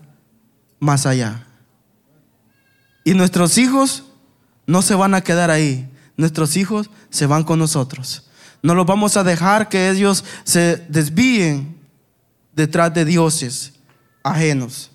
más 0.78 1.06
allá. 1.06 1.48
Y 3.02 3.14
nuestros 3.14 3.58
hijos 3.58 4.04
no 4.64 4.80
se 4.80 4.94
van 4.94 5.12
a 5.12 5.22
quedar 5.22 5.50
ahí. 5.50 5.90
Nuestros 6.16 6.56
hijos 6.56 6.88
se 7.10 7.26
van 7.26 7.42
con 7.42 7.58
nosotros. 7.58 8.30
No 8.62 8.76
los 8.76 8.86
vamos 8.86 9.16
a 9.16 9.24
dejar 9.24 9.68
que 9.68 9.90
ellos 9.90 10.24
se 10.44 10.76
desvíen 10.88 11.76
detrás 12.54 12.94
de 12.94 13.04
dioses 13.04 13.72
ajenos. 14.22 14.92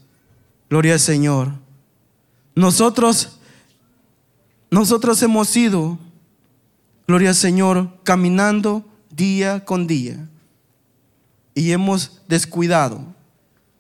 Gloria 0.70 0.94
al 0.94 1.02
Señor. 1.02 1.52
Nosotros, 2.56 3.40
nosotros 4.72 5.22
hemos 5.22 5.54
ido, 5.58 6.00
gloria 7.10 7.30
al 7.30 7.36
Señor, 7.36 7.90
caminando 8.04 8.86
día 9.10 9.66
con 9.66 9.88
día. 9.88 10.30
Y 11.56 11.72
hemos 11.72 12.22
descuidado 12.28 13.16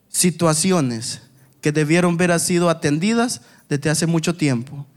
situaciones 0.08 1.22
que 1.62 1.72
debieron 1.72 2.16
haber 2.16 2.40
sido 2.40 2.72
atendidas 2.72 3.42
desde 3.70 3.92
hace 3.92 4.08
mucho 4.08 4.36
tiempo. 4.36 4.88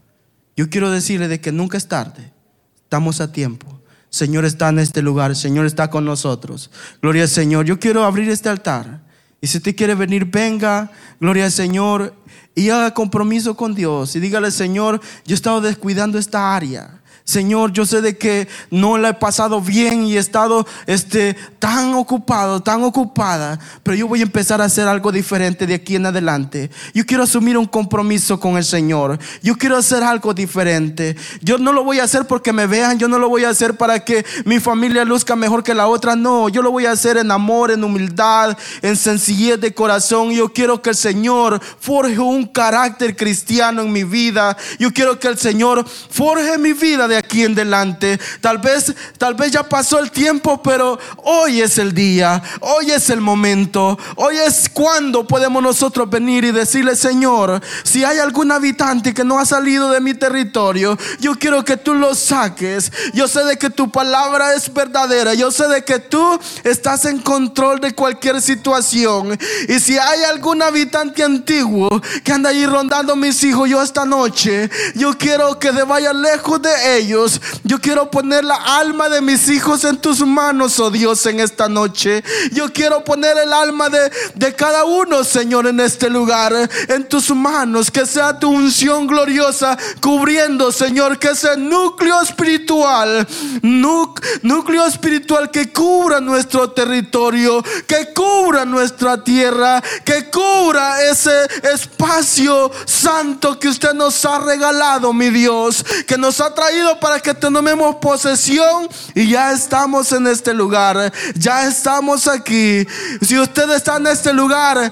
Yo 0.57 0.67
quiero 0.71 0.89
decirle 0.89 1.27
de 1.27 1.41
que 1.41 1.51
nunca 1.51 1.77
es 1.77 1.87
tarde. 1.87 2.33
Estamos 2.81 3.21
a 3.21 3.31
tiempo. 3.31 3.79
Señor 4.09 4.45
está 4.45 4.69
en 4.69 4.79
este 4.79 5.03
lugar, 5.03 5.35
Señor 5.35 5.67
está 5.67 5.91
con 5.91 6.03
nosotros. 6.03 6.71
Gloria 7.03 7.23
al 7.23 7.29
Señor. 7.29 7.65
Yo 7.65 7.79
quiero 7.79 8.03
abrir 8.03 8.31
este 8.31 8.49
altar. 8.49 9.03
Y 9.41 9.47
si 9.47 9.57
usted 9.59 9.75
quiere 9.75 9.93
venir, 9.93 10.25
venga. 10.25 10.91
Gloria 11.19 11.45
al 11.45 11.51
Señor. 11.51 12.15
Y 12.55 12.71
haga 12.71 12.95
compromiso 12.95 13.55
con 13.55 13.75
Dios. 13.75 14.15
Y 14.15 14.19
dígale, 14.19 14.49
Señor, 14.49 15.01
yo 15.23 15.33
he 15.33 15.35
estado 15.35 15.61
descuidando 15.61 16.17
esta 16.17 16.55
área. 16.55 17.02
Señor, 17.25 17.71
yo 17.71 17.85
sé 17.85 18.01
de 18.01 18.17
que 18.17 18.49
no 18.69 18.97
la 18.97 19.09
he 19.09 19.13
pasado 19.13 19.61
bien 19.61 20.03
y 20.05 20.17
he 20.17 20.19
estado 20.19 20.67
este, 20.87 21.37
tan 21.57 21.93
ocupado, 21.93 22.61
tan 22.61 22.83
ocupada, 22.83 23.59
pero 23.81 23.95
yo 23.95 24.09
voy 24.09 24.19
a 24.19 24.23
empezar 24.23 24.61
a 24.61 24.65
hacer 24.65 24.89
algo 24.89 25.09
diferente 25.09 25.65
de 25.65 25.73
aquí 25.73 25.95
en 25.95 26.05
adelante. 26.05 26.69
Yo 26.93 27.05
quiero 27.05 27.23
asumir 27.23 27.57
un 27.57 27.65
compromiso 27.65 28.41
con 28.41 28.57
el 28.57 28.65
Señor. 28.65 29.17
Yo 29.41 29.55
quiero 29.55 29.77
hacer 29.77 30.03
algo 30.03 30.33
diferente. 30.33 31.15
Yo 31.41 31.57
no 31.57 31.71
lo 31.71 31.85
voy 31.85 31.99
a 31.99 32.03
hacer 32.03 32.27
porque 32.27 32.51
me 32.51 32.67
vean, 32.67 32.99
yo 32.99 33.07
no 33.07 33.17
lo 33.17 33.29
voy 33.29 33.45
a 33.45 33.49
hacer 33.49 33.77
para 33.77 34.03
que 34.03 34.25
mi 34.43 34.59
familia 34.59 35.05
luzca 35.05 35.37
mejor 35.37 35.63
que 35.63 35.73
la 35.73 35.87
otra. 35.87 36.17
No, 36.17 36.49
yo 36.49 36.61
lo 36.61 36.71
voy 36.71 36.87
a 36.87 36.91
hacer 36.91 37.15
en 37.15 37.31
amor, 37.31 37.71
en 37.71 37.85
humildad, 37.85 38.57
en 38.81 38.97
sencillez 38.97 39.61
de 39.61 39.73
corazón. 39.73 40.31
Yo 40.31 40.51
quiero 40.51 40.81
que 40.81 40.89
el 40.89 40.97
Señor 40.97 41.61
forje 41.79 42.19
un 42.19 42.45
carácter 42.47 43.15
cristiano 43.15 43.81
en 43.81 43.93
mi 43.93 44.03
vida. 44.03 44.57
Yo 44.77 44.91
quiero 44.91 45.17
que 45.19 45.29
el 45.29 45.37
Señor 45.37 45.85
forje 45.87 46.57
mi 46.57 46.73
vida 46.73 47.07
aquí 47.17 47.43
en 47.43 47.55
delante. 47.55 48.19
Tal 48.41 48.57
vez, 48.57 48.93
tal 49.17 49.35
vez 49.35 49.51
ya 49.51 49.63
pasó 49.63 49.99
el 49.99 50.11
tiempo, 50.11 50.61
pero 50.61 50.99
hoy 51.17 51.61
es 51.61 51.77
el 51.77 51.93
día, 51.93 52.41
hoy 52.59 52.91
es 52.91 53.09
el 53.09 53.21
momento, 53.21 53.97
hoy 54.15 54.37
es 54.37 54.69
cuando 54.69 55.27
podemos 55.27 55.61
nosotros 55.61 56.09
venir 56.09 56.43
y 56.43 56.51
decirle, 56.51 56.95
Señor, 56.95 57.61
si 57.83 58.03
hay 58.03 58.19
algún 58.19 58.51
habitante 58.51 59.13
que 59.13 59.23
no 59.23 59.39
ha 59.39 59.45
salido 59.45 59.91
de 59.91 59.99
mi 59.99 60.13
territorio, 60.13 60.97
yo 61.19 61.35
quiero 61.35 61.63
que 61.63 61.77
tú 61.77 61.93
lo 61.93 62.15
saques. 62.15 62.91
Yo 63.13 63.27
sé 63.27 63.43
de 63.43 63.57
que 63.57 63.69
tu 63.69 63.91
palabra 63.91 64.53
es 64.53 64.71
verdadera, 64.73 65.33
yo 65.33 65.51
sé 65.51 65.67
de 65.67 65.83
que 65.83 65.99
tú 65.99 66.39
estás 66.63 67.05
en 67.05 67.19
control 67.19 67.79
de 67.79 67.93
cualquier 67.93 68.41
situación. 68.41 69.37
Y 69.67 69.79
si 69.79 69.97
hay 69.97 70.23
algún 70.23 70.61
habitante 70.61 71.23
antiguo 71.23 71.89
que 72.23 72.31
anda 72.31 72.49
ahí 72.49 72.65
rondando 72.65 73.15
mis 73.15 73.43
hijos, 73.43 73.69
yo 73.69 73.81
esta 73.81 74.05
noche, 74.05 74.69
yo 74.95 75.17
quiero 75.17 75.59
que 75.59 75.71
de 75.71 75.83
vaya 75.83 76.13
lejos 76.13 76.61
de 76.61 76.97
ellos 76.97 77.02
yo 77.07 77.79
quiero 77.81 78.09
poner 78.09 78.43
la 78.43 78.55
alma 78.55 79.09
de 79.09 79.21
mis 79.21 79.49
hijos 79.49 79.83
en 79.83 79.97
tus 79.97 80.19
manos, 80.25 80.79
oh 80.79 80.89
Dios, 80.89 81.25
en 81.25 81.39
esta 81.39 81.67
noche. 81.67 82.23
Yo 82.51 82.71
quiero 82.71 83.03
poner 83.03 83.37
el 83.37 83.53
alma 83.53 83.89
de, 83.89 84.11
de 84.35 84.53
cada 84.53 84.85
uno, 84.85 85.23
Señor, 85.23 85.67
en 85.67 85.79
este 85.79 86.09
lugar, 86.09 86.53
en 86.87 87.07
tus 87.07 87.29
manos. 87.31 87.91
Que 87.91 88.05
sea 88.05 88.39
tu 88.39 88.49
unción 88.49 89.07
gloriosa 89.07 89.77
cubriendo, 90.01 90.71
Señor, 90.71 91.19
que 91.19 91.29
ese 91.29 91.57
núcleo 91.57 92.21
espiritual, 92.21 93.27
núcleo 93.61 94.85
espiritual 94.85 95.51
que 95.51 95.71
cubra 95.71 96.19
nuestro 96.19 96.71
territorio, 96.71 97.63
que 97.87 98.13
cubra 98.13 98.65
nuestra 98.65 99.23
tierra, 99.23 99.81
que 100.05 100.29
cubra 100.29 101.03
ese 101.03 101.47
espacio 101.73 102.71
santo 102.85 103.59
que 103.59 103.67
usted 103.67 103.93
nos 103.93 104.23
ha 104.25 104.39
regalado, 104.39 105.13
mi 105.13 105.29
Dios, 105.29 105.83
que 106.07 106.17
nos 106.17 106.39
ha 106.41 106.53
traído 106.53 106.92
para 106.99 107.19
que 107.19 107.33
tomemos 107.33 107.95
posesión 107.95 108.87
y 109.13 109.29
ya 109.29 109.51
estamos 109.51 110.11
en 110.11 110.27
este 110.27 110.53
lugar. 110.53 111.11
Ya 111.35 111.67
estamos 111.67 112.27
aquí. 112.27 112.85
Si 113.21 113.37
usted 113.39 113.69
está 113.71 113.97
en 113.97 114.07
este 114.07 114.33
lugar, 114.33 114.91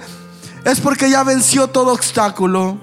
es 0.63 0.79
porque 0.79 1.09
ya 1.09 1.23
venció 1.23 1.67
todo 1.67 1.93
obstáculo. 1.93 2.79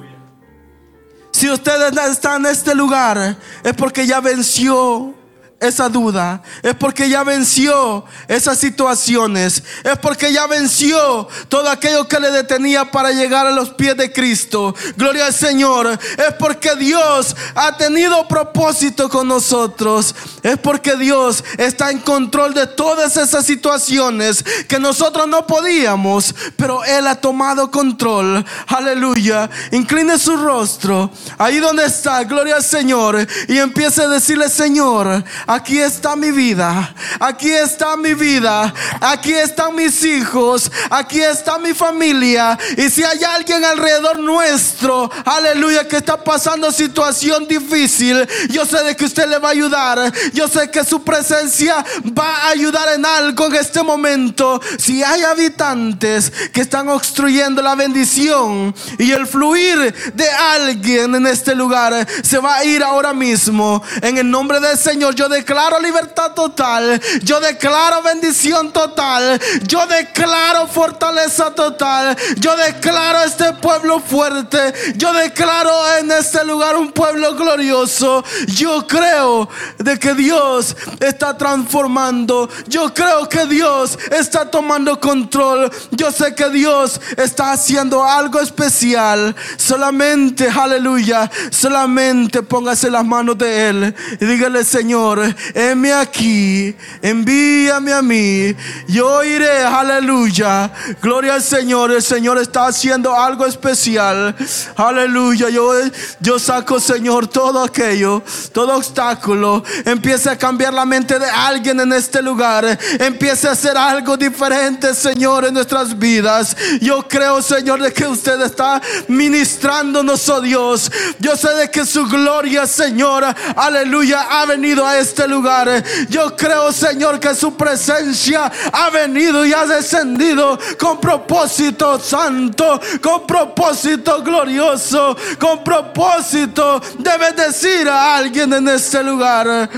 Si 1.33 1.49
usted 1.51 1.97
está 2.09 2.37
en 2.37 2.47
este 2.47 2.75
lugar, 2.75 3.37
es 3.62 3.75
porque 3.75 4.07
ya 4.07 4.21
venció 4.21 5.14
esa 5.61 5.89
duda, 5.89 6.41
es 6.63 6.75
porque 6.77 7.09
ya 7.09 7.25
venció 7.25 8.05
esas 8.29 8.59
situaciones, 8.59 9.65
es 9.83 9.99
porque 9.99 10.33
ya 10.33 10.47
venció 10.47 11.27
todo 11.49 11.69
aquello 11.69 12.07
que 12.07 12.21
le 12.21 12.31
detenía 12.31 12.91
para 12.91 13.11
llegar 13.11 13.47
a 13.47 13.51
los 13.51 13.71
pies 13.71 13.97
de 13.97 14.13
Cristo. 14.13 14.75
Gloria 14.97 15.27
al 15.27 15.35
Señor, 15.35 15.99
es 16.17 16.35
porque 16.39 16.77
Dios 16.77 17.35
ha 17.57 17.77
tenido 17.77 18.29
propósito 18.29 19.09
con 19.09 19.27
nosotros, 19.27 20.15
es 20.45 20.59
porque 20.59 20.97
Dios 20.97 21.43
está 21.57 21.91
en 21.91 21.99
control 21.99 22.55
de 22.55 22.69
todas 22.69 23.17
esas 23.17 23.45
situaciones 23.45 24.45
que 24.69 24.79
nosotros 24.79 25.27
no 25.27 25.47
podíamos, 25.47 26.35
pero 26.57 26.85
Él 26.85 27.07
ha 27.09 27.17
tomado 27.17 27.69
control. 27.71 28.45
Aleluya, 28.69 29.51
incline 29.73 30.19
su 30.19 30.37
rostro 30.37 31.11
ahí 31.37 31.59
donde 31.59 31.85
está, 31.85 32.23
gloria 32.23 32.57
al 32.57 32.65
Señor, 32.65 33.27
y 33.49 33.59
empiece 33.59 34.03
a 34.03 34.09
decirle, 34.09 34.49
Señor, 34.49 35.25
aquí 35.49 35.80
está 35.80 36.14
mi 36.14 36.30
vida, 36.30 36.94
aquí 37.18 37.51
está 37.51 37.96
mi 37.96 38.12
vida, 38.12 38.72
aquí 39.01 39.32
están 39.32 39.74
mis 39.74 40.05
hijos, 40.05 40.70
aquí 40.90 41.20
está 41.20 41.59
mi 41.59 41.72
familia. 41.72 42.59
Y 42.76 42.90
si 42.90 43.03
hay 43.03 43.24
alguien 43.24 43.64
alrededor 43.64 44.18
nuestro, 44.20 45.11
aleluya, 45.24 45.88
que 45.88 45.96
está 45.96 46.22
pasando 46.22 46.70
situación 46.70 47.49
difícil, 47.49 48.28
yo 48.51 48.66
sé 48.66 48.84
de 48.84 48.94
que 48.94 49.07
usted 49.07 49.26
le 49.26 49.38
va 49.38 49.49
a 49.49 49.53
ayudar. 49.53 50.12
Yo 50.34 50.46
sé 50.49 50.70
que 50.70 50.84
su 50.84 51.03
presencia 51.03 51.84
va 52.18 52.44
a 52.44 52.49
ayudar 52.51 52.94
en 52.94 53.07
algo 53.07 53.46
en 53.46 53.55
este 53.55 53.82
momento. 53.82 54.61
Si 54.78 55.03
hay 55.03 55.22
habitantes 55.22 56.30
que 56.53 56.61
están 56.61 56.88
obstruyendo 56.88 57.62
la 57.62 57.74
bendición 57.74 58.74
y 58.99 59.12
el 59.12 59.26
fluir 59.26 59.94
de 60.12 60.28
alguien 60.30 61.14
en 61.14 61.26
este 61.26 61.55
lugar, 61.55 62.07
se 62.22 62.38
va 62.38 62.57
a 62.57 62.64
ir 62.64 62.82
ahora 62.82 63.14
mismo. 63.14 63.82
En 64.03 64.18
el 64.18 64.30
nombre 64.30 64.61
del 64.61 64.76
Señor, 64.76 65.14
yo 65.14 65.28
declaro 65.39 65.78
libertad 65.80 66.32
total. 66.32 67.01
Yo 67.22 67.41
declaro 67.41 68.03
bendición 68.03 68.72
total. 68.72 69.41
Yo 69.66 69.86
declaro 69.86 70.66
fortaleza 70.66 71.55
total. 71.55 72.16
Yo 72.36 72.57
declaro 72.57 73.22
este 73.22 73.53
pueblo 73.55 74.01
fuerte. 74.01 74.59
Yo 74.97 75.12
declaro 75.12 75.72
en 75.99 76.11
este 76.11 76.45
lugar 76.45 76.76
un 76.76 76.93
pueblo 76.93 77.34
glorioso. 77.34 78.24
Yo 78.47 78.86
creo 78.86 79.49
de 79.78 79.99
que 79.99 80.14
Dios 80.14 80.76
está 81.01 81.36
transformando. 81.36 82.49
Yo 82.66 82.93
creo 82.93 83.28
que 83.28 83.47
Dios 83.47 83.99
está 84.11 84.51
tomando 84.51 84.99
control. 85.01 85.70
Yo 85.93 86.11
sé 86.11 86.34
que 86.34 86.49
Dios 86.51 87.01
está 87.16 87.53
haciendo 87.53 88.05
algo 88.05 88.41
especial. 88.41 89.34
Solamente, 89.57 90.49
aleluya, 90.49 91.30
solamente 91.51 92.43
póngase 92.43 92.91
las 92.91 93.05
manos 93.05 93.39
de 93.39 93.68
Él 93.68 93.95
y 94.20 94.24
dígale, 94.24 94.64
Señor, 94.64 95.28
heme 95.55 95.93
aquí, 95.93 96.74
envíame 97.03 97.93
a 97.93 98.03
mí, 98.03 98.55
yo 98.87 99.22
iré, 99.24 99.62
aleluya, 99.64 100.70
gloria 101.03 101.35
al 101.35 101.43
Señor, 101.43 101.93
el 101.93 102.03
Señor 102.03 102.39
está 102.39 102.66
haciendo 102.66 103.14
algo 103.14 103.47
especial, 103.47 104.35
aleluya, 104.76 105.49
yo, 105.49 105.72
yo 106.20 106.39
saco, 106.39 106.81
Señor, 106.81 107.26
todo 107.26 107.62
aquello, 107.62 108.22
todo 108.53 108.76
obstáculo, 108.76 109.62
empiece 109.85 110.31
a 110.31 110.39
cambiar 110.39 110.74
la 110.74 110.85
mente 110.85 111.18
de 111.18 111.29
alguien 111.29 111.81
en 111.81 111.93
este 111.93 112.22
lugar, 112.22 112.79
empiece 112.99 113.49
a 113.49 113.53
hacer 113.53 113.76
algo 113.76 114.16
diferente, 114.16 114.95
Señor, 114.95 115.45
en 115.47 115.55
nuestras 115.55 115.99
vidas, 115.99 116.57
yo 116.81 117.07
creo, 117.07 117.43
Señor, 117.43 117.83
de 117.83 117.93
que 117.93 118.07
usted 118.07 118.41
está 118.43 118.81
ministrándonos, 119.09 120.29
oh 120.29 120.41
Dios, 120.41 120.91
yo 121.18 121.37
sé 121.37 121.49
de 121.55 121.70
que 121.70 121.85
su 121.85 122.07
gloria, 122.07 122.66
Señor, 122.66 123.24
aleluya, 123.57 124.22
ha 124.22 124.47
venido 124.47 124.87
a 124.87 124.99
este 124.99 125.18
lugar, 125.27 125.83
yo 126.09 126.37
creo, 126.37 126.71
Señor, 126.73 127.19
que 127.19 127.35
su 127.35 127.57
presencia 127.57 128.53
ha 128.73 128.91
venido 128.91 129.45
y 129.45 129.53
ha 129.53 129.66
descendido 129.66 130.59
con 130.79 131.01
propósito 131.01 131.99
santo, 131.99 132.81
con 133.03 133.27
propósito 133.27 134.23
glorioso, 134.23 135.16
con 135.39 135.64
propósito 135.64 136.81
de 136.99 137.19
bendecir 137.19 137.89
a 137.89 138.16
alguien 138.16 138.53
en 138.53 138.69
este 138.69 139.03
lugar. 139.03 139.69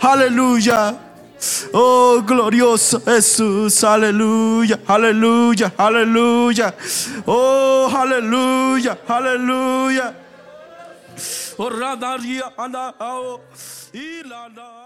Aleluya. 0.00 0.94
Oh, 1.72 2.22
glorioso 2.22 3.00
Jesús, 3.02 3.82
aleluya, 3.82 4.78
aleluya, 4.86 5.72
aleluya. 5.76 6.74
Oh, 7.24 7.90
aleluya, 7.90 8.98
aleluya. 9.08 10.14
Oh, 11.56 13.40
Ilala. 13.92 14.79